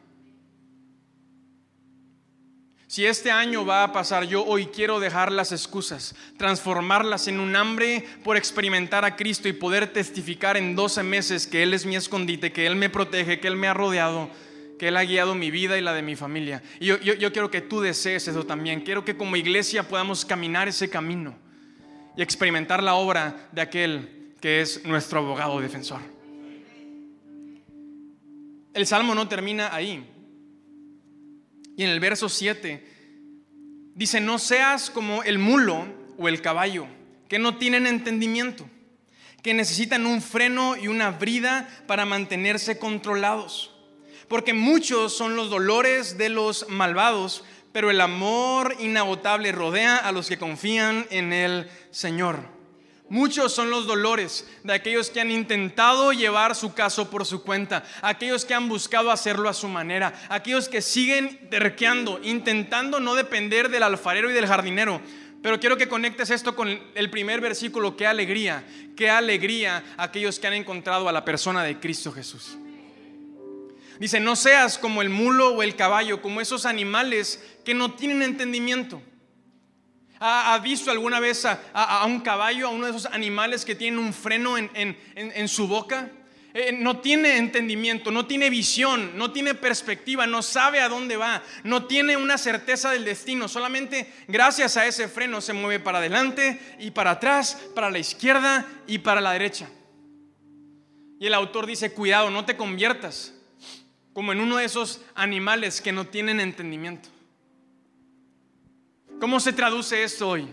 Si 2.97 3.05
este 3.05 3.29
año 3.29 3.63
va 3.63 3.83
a 3.83 3.93
pasar, 3.93 4.23
yo 4.23 4.43
hoy 4.43 4.65
quiero 4.65 4.99
dejar 4.99 5.31
las 5.31 5.51
excusas, 5.51 6.15
transformarlas 6.35 7.27
en 7.27 7.39
un 7.39 7.55
hambre 7.55 8.03
por 8.23 8.37
experimentar 8.37 9.05
a 9.05 9.15
Cristo 9.15 9.47
y 9.47 9.53
poder 9.53 9.93
testificar 9.93 10.57
en 10.57 10.75
12 10.75 11.03
meses 11.03 11.45
que 11.45 11.61
Él 11.61 11.75
es 11.75 11.85
mi 11.85 11.95
escondite, 11.95 12.51
que 12.51 12.65
Él 12.65 12.75
me 12.75 12.89
protege, 12.89 13.39
que 13.39 13.49
Él 13.49 13.55
me 13.55 13.67
ha 13.67 13.75
rodeado, 13.75 14.31
que 14.79 14.87
Él 14.87 14.97
ha 14.97 15.03
guiado 15.03 15.35
mi 15.35 15.51
vida 15.51 15.77
y 15.77 15.81
la 15.81 15.93
de 15.93 16.01
mi 16.01 16.15
familia. 16.15 16.63
Y 16.79 16.87
yo, 16.87 16.97
yo 16.97 17.31
quiero 17.31 17.51
que 17.51 17.61
tú 17.61 17.81
desees 17.81 18.27
eso 18.29 18.47
también. 18.47 18.81
Quiero 18.81 19.05
que 19.05 19.15
como 19.15 19.35
iglesia 19.35 19.87
podamos 19.87 20.25
caminar 20.25 20.67
ese 20.67 20.89
camino 20.89 21.35
y 22.15 22.23
experimentar 22.23 22.81
la 22.81 22.95
obra 22.95 23.47
de 23.51 23.61
aquel 23.61 24.33
que 24.41 24.61
es 24.61 24.83
nuestro 24.85 25.19
abogado 25.19 25.61
defensor. 25.61 26.01
El 28.73 28.87
salmo 28.87 29.13
no 29.13 29.27
termina 29.27 29.71
ahí. 29.71 30.16
Y 31.77 31.83
en 31.83 31.91
el 31.91 31.99
verso 32.01 32.27
7 32.27 32.83
dice, 33.93 34.19
no 34.19 34.39
seas 34.39 34.89
como 34.89 35.23
el 35.23 35.37
mulo 35.37 35.85
o 36.17 36.27
el 36.27 36.41
caballo, 36.41 36.87
que 37.29 37.37
no 37.37 37.57
tienen 37.57 37.85
entendimiento, 37.85 38.67
que 39.43 39.53
necesitan 39.53 40.07
un 40.07 40.23
freno 40.23 40.75
y 40.75 40.87
una 40.87 41.11
brida 41.11 41.69
para 41.85 42.05
mantenerse 42.05 42.79
controlados. 42.79 43.75
Porque 44.27 44.53
muchos 44.53 45.15
son 45.15 45.35
los 45.35 45.51
dolores 45.51 46.17
de 46.17 46.29
los 46.29 46.67
malvados, 46.67 47.45
pero 47.71 47.91
el 47.91 48.01
amor 48.01 48.75
inagotable 48.79 49.51
rodea 49.51 49.97
a 49.97 50.11
los 50.11 50.27
que 50.27 50.39
confían 50.39 51.05
en 51.11 51.31
el 51.31 51.69
Señor. 51.91 52.56
Muchos 53.09 53.53
son 53.53 53.69
los 53.69 53.87
dolores 53.87 54.45
de 54.63 54.73
aquellos 54.73 55.09
que 55.09 55.21
han 55.21 55.31
intentado 55.31 56.11
llevar 56.11 56.55
su 56.55 56.73
caso 56.73 57.09
por 57.09 57.25
su 57.25 57.41
cuenta, 57.41 57.85
aquellos 58.01 58.43
que 58.43 58.53
han 58.53 58.67
buscado 58.67 59.11
hacerlo 59.11 59.47
a 59.47 59.53
su 59.53 59.69
manera, 59.69 60.13
aquellos 60.27 60.67
que 60.67 60.81
siguen 60.81 61.49
terqueando, 61.49 62.19
intentando 62.21 62.99
no 62.99 63.15
depender 63.15 63.69
del 63.69 63.83
alfarero 63.83 64.29
y 64.29 64.33
del 64.33 64.47
jardinero. 64.47 65.01
Pero 65.41 65.59
quiero 65.59 65.77
que 65.77 65.87
conectes 65.87 66.31
esto 66.31 66.53
con 66.55 66.81
el 66.95 67.09
primer 67.09 67.39
versículo, 67.39 67.95
qué 67.95 68.05
alegría, 68.05 68.65
qué 68.97 69.09
alegría 69.09 69.85
aquellos 69.95 70.37
que 70.39 70.47
han 70.47 70.53
encontrado 70.53 71.07
a 71.07 71.13
la 71.13 71.23
persona 71.23 71.63
de 71.63 71.79
Cristo 71.79 72.11
Jesús. 72.11 72.57
Dice, 73.99 74.19
no 74.19 74.35
seas 74.35 74.77
como 74.77 75.01
el 75.01 75.09
mulo 75.09 75.55
o 75.55 75.63
el 75.63 75.75
caballo, 75.75 76.21
como 76.21 76.41
esos 76.41 76.65
animales 76.65 77.41
que 77.63 77.73
no 77.73 77.93
tienen 77.93 78.21
entendimiento. 78.21 79.01
¿Ha 80.19 80.57
visto 80.59 80.89
alguna 80.89 81.19
vez 81.19 81.45
a, 81.45 82.03
un 82.05 82.21
caballo, 82.21 82.67
a 82.67 82.69
uno 82.71 82.85
de 82.85 82.91
esos 82.91 83.05
animales 83.05 83.65
que 83.65 83.75
tienen 83.75 83.99
un 83.99 84.13
freno 84.13 84.57
en, 84.57 85.47
su 85.47 85.67
boca? 85.67 86.09
Eh, 86.53 86.71
no 86.71 87.01
tiene 87.01 87.37
entendimiento, 87.37 88.09
no 88.09 88.25
tiene 88.25 88.49
visión, 88.49 89.15
no 89.15 89.31
tiene 89.31 89.53
perspectiva, 89.53 90.25
no 90.25 90.41
sabe 90.41 90.79
a 90.79 90.89
dónde 90.89 91.15
va, 91.15 91.43
no 91.63 91.85
tiene 91.85 92.17
una 92.17 92.37
certeza 92.39 92.89
del 92.89 93.05
destino. 93.05 93.47
Solamente 93.47 94.11
gracias 94.27 94.75
a 94.75 94.87
ese 94.87 95.07
freno 95.07 95.39
se 95.39 95.53
mueve 95.53 95.79
para 95.79 95.99
adelante 95.99 96.59
y 96.79 96.91
para 96.91 97.11
atrás, 97.11 97.61
para 97.75 97.91
la 97.91 97.99
izquierda 97.99 98.65
y 98.87 98.99
para 98.99 99.21
la 99.21 99.33
derecha. 99.33 99.69
Y 101.19 101.27
el 101.27 101.33
autor 101.35 101.67
dice, 101.67 101.91
cuidado, 101.91 102.31
no 102.31 102.45
te 102.45 102.57
conviertas 102.57 103.33
como 104.13 104.31
en 104.31 104.39
uno 104.39 104.57
de 104.57 104.65
esos 104.65 105.01
animales 105.13 105.79
que 105.79 105.91
no 105.91 106.07
tienen 106.07 106.39
entendimiento. 106.39 107.09
¿Cómo 109.19 109.39
se 109.39 109.53
traduce 109.53 110.03
esto 110.03 110.29
hoy? 110.29 110.47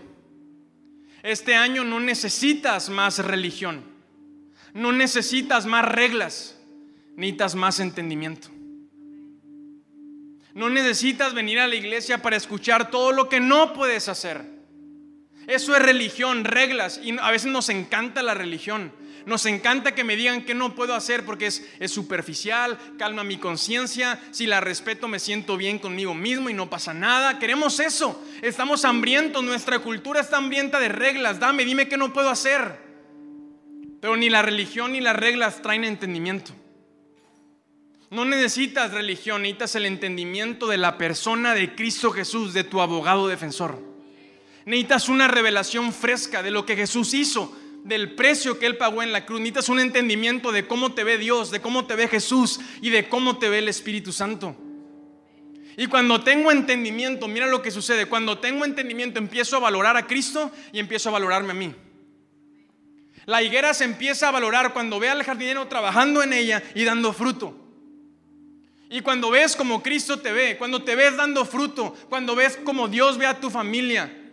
Este 1.23 1.55
año 1.55 1.83
no 1.83 1.99
necesitas 1.99 2.89
más 2.89 3.19
religión, 3.19 3.83
no 4.73 4.91
necesitas 4.91 5.65
más 5.65 5.85
reglas, 5.85 6.59
necesitas 7.15 7.55
más 7.55 7.79
entendimiento. 7.79 8.49
No 10.53 10.69
necesitas 10.69 11.33
venir 11.33 11.59
a 11.59 11.67
la 11.67 11.75
iglesia 11.75 12.21
para 12.21 12.37
escuchar 12.37 12.89
todo 12.89 13.11
lo 13.11 13.27
que 13.27 13.39
no 13.41 13.73
puedes 13.73 14.07
hacer. 14.07 14.54
Eso 15.47 15.75
es 15.75 15.81
religión, 15.81 16.43
reglas, 16.43 16.99
y 17.03 17.17
a 17.17 17.31
veces 17.31 17.51
nos 17.51 17.69
encanta 17.69 18.23
la 18.23 18.33
religión. 18.33 18.91
Nos 19.25 19.47
encanta 19.47 19.95
que 19.95 20.03
me 20.03 20.15
digan 20.15 20.45
que 20.45 20.53
no 20.53 20.75
puedo 20.75 20.93
hacer 20.93 21.25
porque 21.25 21.47
es, 21.47 21.67
es 21.79 21.91
superficial, 21.91 22.77
calma 22.99 23.23
mi 23.23 23.37
conciencia, 23.37 24.19
si 24.31 24.45
la 24.45 24.61
respeto 24.61 25.07
me 25.07 25.19
siento 25.19 25.57
bien 25.57 25.79
conmigo 25.79 26.13
mismo 26.13 26.49
y 26.49 26.53
no 26.53 26.69
pasa 26.69 26.93
nada. 26.93 27.39
Queremos 27.39 27.79
eso, 27.79 28.23
estamos 28.43 28.85
hambrientos, 28.85 29.43
nuestra 29.43 29.79
cultura 29.79 30.21
está 30.21 30.37
hambrienta 30.37 30.79
de 30.79 30.89
reglas, 30.89 31.39
dame, 31.39 31.65
dime 31.65 31.87
qué 31.87 31.97
no 31.97 32.13
puedo 32.13 32.29
hacer. 32.29 32.85
Pero 33.99 34.15
ni 34.15 34.29
la 34.29 34.43
religión 34.43 34.91
ni 34.91 35.01
las 35.01 35.15
reglas 35.15 35.61
traen 35.63 35.83
entendimiento. 35.83 36.51
No 38.11 38.25
necesitas 38.25 38.91
religión, 38.91 39.41
necesitas 39.41 39.75
el 39.75 39.87
entendimiento 39.87 40.67
de 40.67 40.77
la 40.77 40.99
persona 40.99 41.55
de 41.55 41.73
Cristo 41.73 42.11
Jesús, 42.11 42.53
de 42.53 42.63
tu 42.63 42.79
abogado 42.79 43.27
defensor. 43.27 43.94
Necesitas 44.65 45.09
una 45.09 45.27
revelación 45.27 45.93
fresca 45.93 46.41
de 46.41 46.51
lo 46.51 46.65
que 46.65 46.75
Jesús 46.75 47.13
hizo 47.13 47.55
del 47.85 48.15
precio 48.15 48.57
que 48.57 48.65
Él 48.65 48.77
pagó 48.77 49.03
en 49.03 49.11
la 49.11 49.25
cruz. 49.27 49.39
Necesitas 49.39 49.69
un 49.69 49.79
entendimiento 49.79 50.51
de 50.51 50.65
cómo 50.65 50.93
te 50.93 51.03
ve 51.03 51.19
Dios, 51.19 51.51
de 51.51 51.61
cómo 51.61 51.85
te 51.85 51.95
ve 51.95 52.07
Jesús 52.07 52.59
y 52.81 52.89
de 52.89 53.07
cómo 53.07 53.37
te 53.37 53.47
ve 53.47 53.59
el 53.59 53.69
Espíritu 53.69 54.11
Santo. 54.11 54.55
Y 55.77 55.85
cuando 55.85 56.23
tengo 56.23 56.51
entendimiento, 56.51 57.27
mira 57.27 57.45
lo 57.45 57.61
que 57.61 57.69
sucede. 57.69 58.07
Cuando 58.07 58.39
tengo 58.39 58.65
entendimiento 58.65 59.19
empiezo 59.19 59.57
a 59.57 59.59
valorar 59.59 59.97
a 59.97 60.07
Cristo 60.07 60.51
y 60.73 60.79
empiezo 60.79 61.09
a 61.09 61.13
valorarme 61.13 61.51
a 61.51 61.55
mí. 61.55 61.75
La 63.27 63.43
higuera 63.43 63.73
se 63.75 63.83
empieza 63.83 64.29
a 64.29 64.31
valorar 64.31 64.73
cuando 64.73 64.99
ve 64.99 65.09
al 65.09 65.23
jardinero 65.23 65.67
trabajando 65.67 66.23
en 66.23 66.33
ella 66.33 66.63
y 66.73 66.85
dando 66.85 67.13
fruto. 67.13 67.55
Y 68.89 69.01
cuando 69.01 69.29
ves 69.29 69.55
como 69.55 69.83
Cristo 69.83 70.19
te 70.19 70.31
ve, 70.31 70.57
cuando 70.57 70.83
te 70.83 70.95
ves 70.95 71.17
dando 71.17 71.45
fruto, 71.45 71.95
cuando 72.09 72.35
ves 72.35 72.57
como 72.63 72.87
Dios 72.87 73.17
ve 73.17 73.27
a 73.27 73.39
tu 73.39 73.49
familia, 73.51 74.24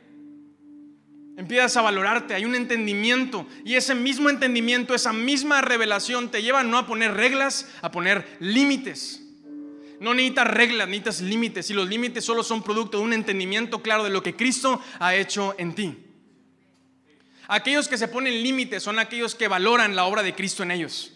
Empiezas 1.36 1.76
a 1.78 1.82
valorarte, 1.82 2.34
hay 2.34 2.44
un 2.44 2.54
entendimiento 2.54 3.46
y 3.64 3.74
ese 3.74 3.94
mismo 3.94 4.28
entendimiento, 4.28 4.94
esa 4.94 5.14
misma 5.14 5.62
revelación 5.62 6.30
te 6.30 6.42
lleva 6.42 6.62
no 6.62 6.76
a 6.76 6.86
poner 6.86 7.14
reglas, 7.14 7.68
a 7.80 7.90
poner 7.90 8.36
límites. 8.38 9.22
No 9.98 10.12
necesitas 10.12 10.48
reglas, 10.48 10.88
necesitas 10.88 11.20
límites 11.22 11.70
y 11.70 11.74
los 11.74 11.88
límites 11.88 12.24
solo 12.24 12.42
son 12.42 12.62
producto 12.62 12.98
de 12.98 13.04
un 13.04 13.12
entendimiento 13.14 13.80
claro 13.80 14.04
de 14.04 14.10
lo 14.10 14.22
que 14.22 14.36
Cristo 14.36 14.82
ha 14.98 15.14
hecho 15.14 15.54
en 15.58 15.74
ti. 15.74 15.96
Aquellos 17.48 17.88
que 17.88 17.96
se 17.96 18.08
ponen 18.08 18.42
límites 18.42 18.82
son 18.82 18.98
aquellos 18.98 19.34
que 19.34 19.48
valoran 19.48 19.96
la 19.96 20.04
obra 20.04 20.22
de 20.22 20.34
Cristo 20.34 20.62
en 20.62 20.70
ellos. 20.70 21.12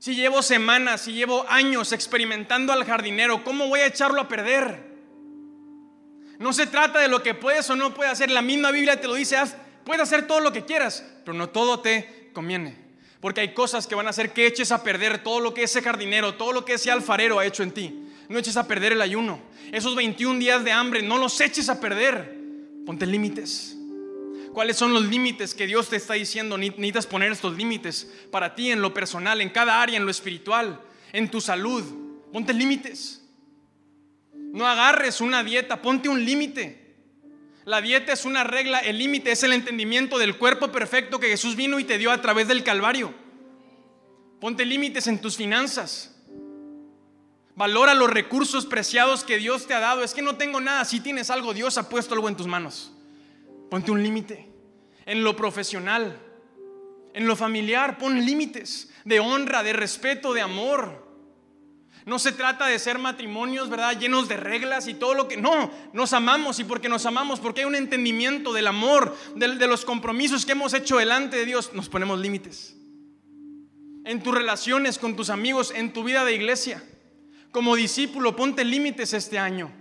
Si 0.00 0.16
llevo 0.16 0.42
semanas, 0.42 1.02
si 1.02 1.12
llevo 1.12 1.46
años 1.48 1.92
experimentando 1.92 2.72
al 2.72 2.84
jardinero, 2.84 3.44
¿cómo 3.44 3.68
voy 3.68 3.80
a 3.80 3.86
echarlo 3.86 4.20
a 4.20 4.28
perder? 4.28 4.93
No 6.44 6.52
se 6.52 6.66
trata 6.66 6.98
de 6.98 7.08
lo 7.08 7.22
que 7.22 7.32
puedes 7.32 7.70
o 7.70 7.74
no 7.74 7.94
puedes 7.94 8.12
hacer. 8.12 8.30
La 8.30 8.42
misma 8.42 8.70
Biblia 8.70 9.00
te 9.00 9.06
lo 9.06 9.14
dice, 9.14 9.38
puedes 9.82 10.02
hacer 10.02 10.26
todo 10.26 10.40
lo 10.40 10.52
que 10.52 10.66
quieras, 10.66 11.02
pero 11.24 11.34
no 11.34 11.48
todo 11.48 11.80
te 11.80 12.28
conviene. 12.34 12.76
Porque 13.22 13.40
hay 13.40 13.54
cosas 13.54 13.86
que 13.86 13.94
van 13.94 14.06
a 14.08 14.10
hacer 14.10 14.34
que 14.34 14.46
eches 14.46 14.70
a 14.70 14.82
perder 14.82 15.24
todo 15.24 15.40
lo 15.40 15.54
que 15.54 15.62
ese 15.62 15.80
jardinero, 15.80 16.34
todo 16.34 16.52
lo 16.52 16.66
que 16.66 16.74
ese 16.74 16.90
alfarero 16.90 17.38
ha 17.38 17.46
hecho 17.46 17.62
en 17.62 17.70
ti. 17.70 17.98
No 18.28 18.38
eches 18.38 18.58
a 18.58 18.68
perder 18.68 18.92
el 18.92 19.00
ayuno. 19.00 19.40
Esos 19.72 19.96
21 19.96 20.38
días 20.38 20.62
de 20.64 20.72
hambre, 20.72 21.00
no 21.00 21.16
los 21.16 21.40
eches 21.40 21.70
a 21.70 21.80
perder. 21.80 22.36
Ponte 22.84 23.06
límites. 23.06 23.78
¿Cuáles 24.52 24.76
son 24.76 24.92
los 24.92 25.06
límites 25.06 25.54
que 25.54 25.66
Dios 25.66 25.88
te 25.88 25.96
está 25.96 26.12
diciendo? 26.12 26.58
Necesitas 26.58 27.06
poner 27.06 27.32
estos 27.32 27.56
límites 27.56 28.06
para 28.30 28.54
ti 28.54 28.70
en 28.70 28.82
lo 28.82 28.92
personal, 28.92 29.40
en 29.40 29.48
cada 29.48 29.80
área, 29.80 29.96
en 29.96 30.04
lo 30.04 30.10
espiritual, 30.10 30.78
en 31.10 31.30
tu 31.30 31.40
salud. 31.40 31.82
Ponte 32.30 32.52
límites. 32.52 33.23
No 34.54 34.68
agarres 34.68 35.20
una 35.20 35.42
dieta, 35.42 35.82
ponte 35.82 36.08
un 36.08 36.24
límite. 36.24 36.94
La 37.64 37.80
dieta 37.80 38.12
es 38.12 38.24
una 38.24 38.44
regla, 38.44 38.78
el 38.78 38.98
límite 38.98 39.32
es 39.32 39.42
el 39.42 39.52
entendimiento 39.52 40.16
del 40.16 40.38
cuerpo 40.38 40.70
perfecto 40.70 41.18
que 41.18 41.26
Jesús 41.26 41.56
vino 41.56 41.80
y 41.80 41.84
te 41.84 41.98
dio 41.98 42.12
a 42.12 42.22
través 42.22 42.46
del 42.46 42.62
Calvario. 42.62 43.12
Ponte 44.40 44.64
límites 44.64 45.08
en 45.08 45.20
tus 45.20 45.36
finanzas. 45.36 46.14
Valora 47.56 47.94
los 47.94 48.08
recursos 48.08 48.64
preciados 48.64 49.24
que 49.24 49.38
Dios 49.38 49.66
te 49.66 49.74
ha 49.74 49.80
dado. 49.80 50.04
Es 50.04 50.14
que 50.14 50.22
no 50.22 50.36
tengo 50.36 50.60
nada, 50.60 50.84
si 50.84 51.00
tienes 51.00 51.30
algo, 51.30 51.52
Dios 51.52 51.76
ha 51.76 51.88
puesto 51.88 52.14
algo 52.14 52.28
en 52.28 52.36
tus 52.36 52.46
manos. 52.46 52.92
Ponte 53.68 53.90
un 53.90 54.04
límite. 54.04 54.48
En 55.04 55.24
lo 55.24 55.34
profesional, 55.34 56.16
en 57.12 57.26
lo 57.26 57.34
familiar, 57.34 57.98
pon 57.98 58.24
límites 58.24 58.88
de 59.04 59.18
honra, 59.18 59.64
de 59.64 59.72
respeto, 59.72 60.32
de 60.32 60.42
amor. 60.42 61.03
No 62.06 62.18
se 62.18 62.32
trata 62.32 62.66
de 62.66 62.78
ser 62.78 62.98
matrimonios, 62.98 63.70
¿verdad? 63.70 63.98
Llenos 63.98 64.28
de 64.28 64.36
reglas 64.36 64.88
y 64.88 64.94
todo 64.94 65.14
lo 65.14 65.26
que... 65.26 65.38
No, 65.38 65.70
nos 65.94 66.12
amamos 66.12 66.58
y 66.58 66.64
porque 66.64 66.88
nos 66.88 67.06
amamos, 67.06 67.40
porque 67.40 67.62
hay 67.62 67.66
un 67.66 67.74
entendimiento 67.74 68.52
del 68.52 68.66
amor, 68.66 69.16
de, 69.34 69.56
de 69.56 69.66
los 69.66 69.86
compromisos 69.86 70.44
que 70.44 70.52
hemos 70.52 70.74
hecho 70.74 70.98
delante 70.98 71.38
de 71.38 71.46
Dios, 71.46 71.70
nos 71.72 71.88
ponemos 71.88 72.18
límites. 72.18 72.76
En 74.04 74.22
tus 74.22 74.34
relaciones 74.34 74.98
con 74.98 75.16
tus 75.16 75.30
amigos, 75.30 75.72
en 75.74 75.94
tu 75.94 76.04
vida 76.04 76.26
de 76.26 76.34
iglesia. 76.34 76.84
Como 77.50 77.74
discípulo, 77.74 78.36
ponte 78.36 78.64
límites 78.64 79.14
este 79.14 79.38
año. 79.38 79.72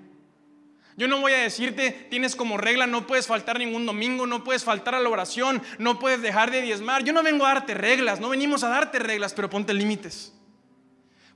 Yo 0.96 1.08
no 1.08 1.20
voy 1.20 1.34
a 1.34 1.40
decirte, 1.40 2.08
tienes 2.10 2.36
como 2.36 2.58
regla, 2.58 2.88
no 2.88 3.08
puedes 3.08 3.28
faltar 3.28 3.58
ningún 3.58 3.86
domingo, 3.86 4.28
no 4.28 4.44
puedes 4.44 4.64
faltar 4.64 4.96
a 4.96 5.00
la 5.00 5.10
oración, 5.10 5.62
no 5.80 6.00
puedes 6.00 6.22
dejar 6.22 6.52
de 6.52 6.62
diezmar. 6.62 7.04
Yo 7.04 7.12
no 7.12 7.24
vengo 7.24 7.46
a 7.46 7.54
darte 7.54 7.74
reglas, 7.74 8.20
no 8.20 8.30
venimos 8.30 8.64
a 8.64 8.70
darte 8.70 9.00
reglas, 9.00 9.34
pero 9.34 9.50
ponte 9.50 9.74
límites. 9.74 10.34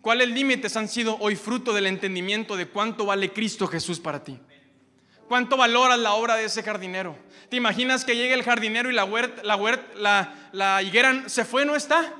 ¿Cuáles 0.01 0.29
límites 0.29 0.77
han 0.77 0.87
sido 0.87 1.17
hoy 1.19 1.35
fruto 1.35 1.73
del 1.73 1.87
entendimiento 1.87 2.55
de 2.55 2.67
cuánto 2.67 3.05
vale 3.05 3.33
Cristo 3.33 3.67
Jesús 3.67 3.99
para 3.99 4.23
ti? 4.23 4.39
¿Cuánto 5.27 5.57
valoras 5.57 5.99
la 5.99 6.13
obra 6.13 6.35
de 6.35 6.45
ese 6.45 6.63
jardinero? 6.63 7.17
¿Te 7.49 7.57
imaginas 7.57 8.05
que 8.05 8.15
llegue 8.15 8.33
el 8.33 8.43
jardinero 8.43 8.89
y 8.89 8.93
la, 8.93 9.05
la, 9.43 10.49
la, 10.53 10.81
higuera 10.83 11.27
se 11.27 11.43
fue, 11.43 11.65
no 11.65 11.75
está? 11.75 12.13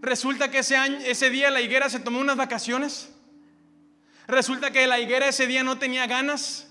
Resulta 0.00 0.50
que 0.50 0.58
ese, 0.58 0.76
año, 0.76 0.98
ese 1.04 1.30
día 1.30 1.50
la 1.50 1.60
higuera 1.60 1.88
se 1.88 2.00
tomó 2.00 2.18
unas 2.18 2.36
vacaciones. 2.36 3.12
Resulta 4.26 4.72
que 4.72 4.86
la 4.86 4.98
higuera 4.98 5.28
ese 5.28 5.46
día 5.46 5.62
no 5.62 5.78
tenía 5.78 6.06
ganas. 6.06 6.68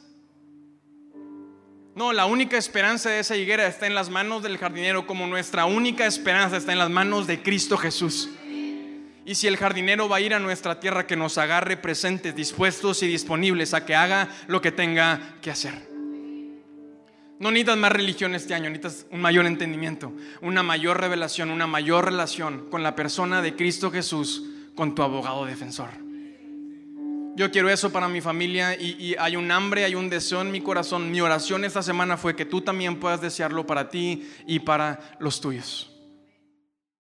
No, 1.95 2.13
la 2.13 2.25
única 2.25 2.57
esperanza 2.57 3.09
de 3.09 3.19
esa 3.19 3.35
higuera 3.35 3.67
está 3.67 3.87
en 3.87 3.95
las 3.95 4.09
manos 4.09 4.43
del 4.43 4.57
jardinero, 4.57 5.05
como 5.05 5.27
nuestra 5.27 5.65
única 5.65 6.05
esperanza 6.05 6.57
está 6.57 6.71
en 6.71 6.79
las 6.79 6.89
manos 6.89 7.27
de 7.27 7.41
Cristo 7.41 7.77
Jesús. 7.77 8.29
Y 9.25 9.35
si 9.35 9.47
el 9.47 9.57
jardinero 9.57 10.09
va 10.09 10.17
a 10.17 10.21
ir 10.21 10.33
a 10.33 10.39
nuestra 10.39 10.79
tierra, 10.79 11.05
que 11.05 11.15
nos 11.15 11.37
agarre 11.37 11.77
presentes, 11.77 12.35
dispuestos 12.35 13.03
y 13.03 13.07
disponibles 13.07 13.73
a 13.73 13.85
que 13.85 13.95
haga 13.95 14.29
lo 14.47 14.61
que 14.61 14.71
tenga 14.71 15.35
que 15.41 15.51
hacer. 15.51 15.91
No 17.39 17.49
necesitas 17.49 17.77
más 17.77 17.91
religión 17.91 18.35
este 18.35 18.53
año, 18.53 18.69
necesitas 18.69 19.07
un 19.11 19.21
mayor 19.21 19.45
entendimiento, 19.45 20.13
una 20.41 20.63
mayor 20.63 20.99
revelación, 20.99 21.49
una 21.49 21.65
mayor 21.65 22.05
relación 22.05 22.69
con 22.69 22.83
la 22.83 22.95
persona 22.95 23.41
de 23.41 23.55
Cristo 23.55 23.91
Jesús, 23.91 24.43
con 24.75 24.95
tu 24.95 25.01
abogado 25.01 25.45
defensor. 25.45 25.89
Yo 27.35 27.49
quiero 27.49 27.69
eso 27.69 27.91
para 27.91 28.07
mi 28.07 28.21
familia 28.21 28.75
y, 28.75 28.95
y, 28.99 29.15
hay 29.17 29.35
un 29.35 29.49
hambre, 29.51 29.85
hay 29.85 29.95
un 29.95 30.09
deseo 30.09 30.41
en 30.41 30.51
mi 30.51 30.61
corazón. 30.61 31.09
Mi 31.09 31.21
oración 31.21 31.63
esta 31.63 31.81
semana 31.81 32.17
fue 32.17 32.35
que 32.35 32.45
tú 32.45 32.61
también 32.61 32.99
puedas 32.99 33.21
desearlo 33.21 33.65
para 33.65 33.89
ti 33.89 34.27
y 34.45 34.59
para 34.59 35.15
los 35.19 35.39
tuyos. 35.41 35.90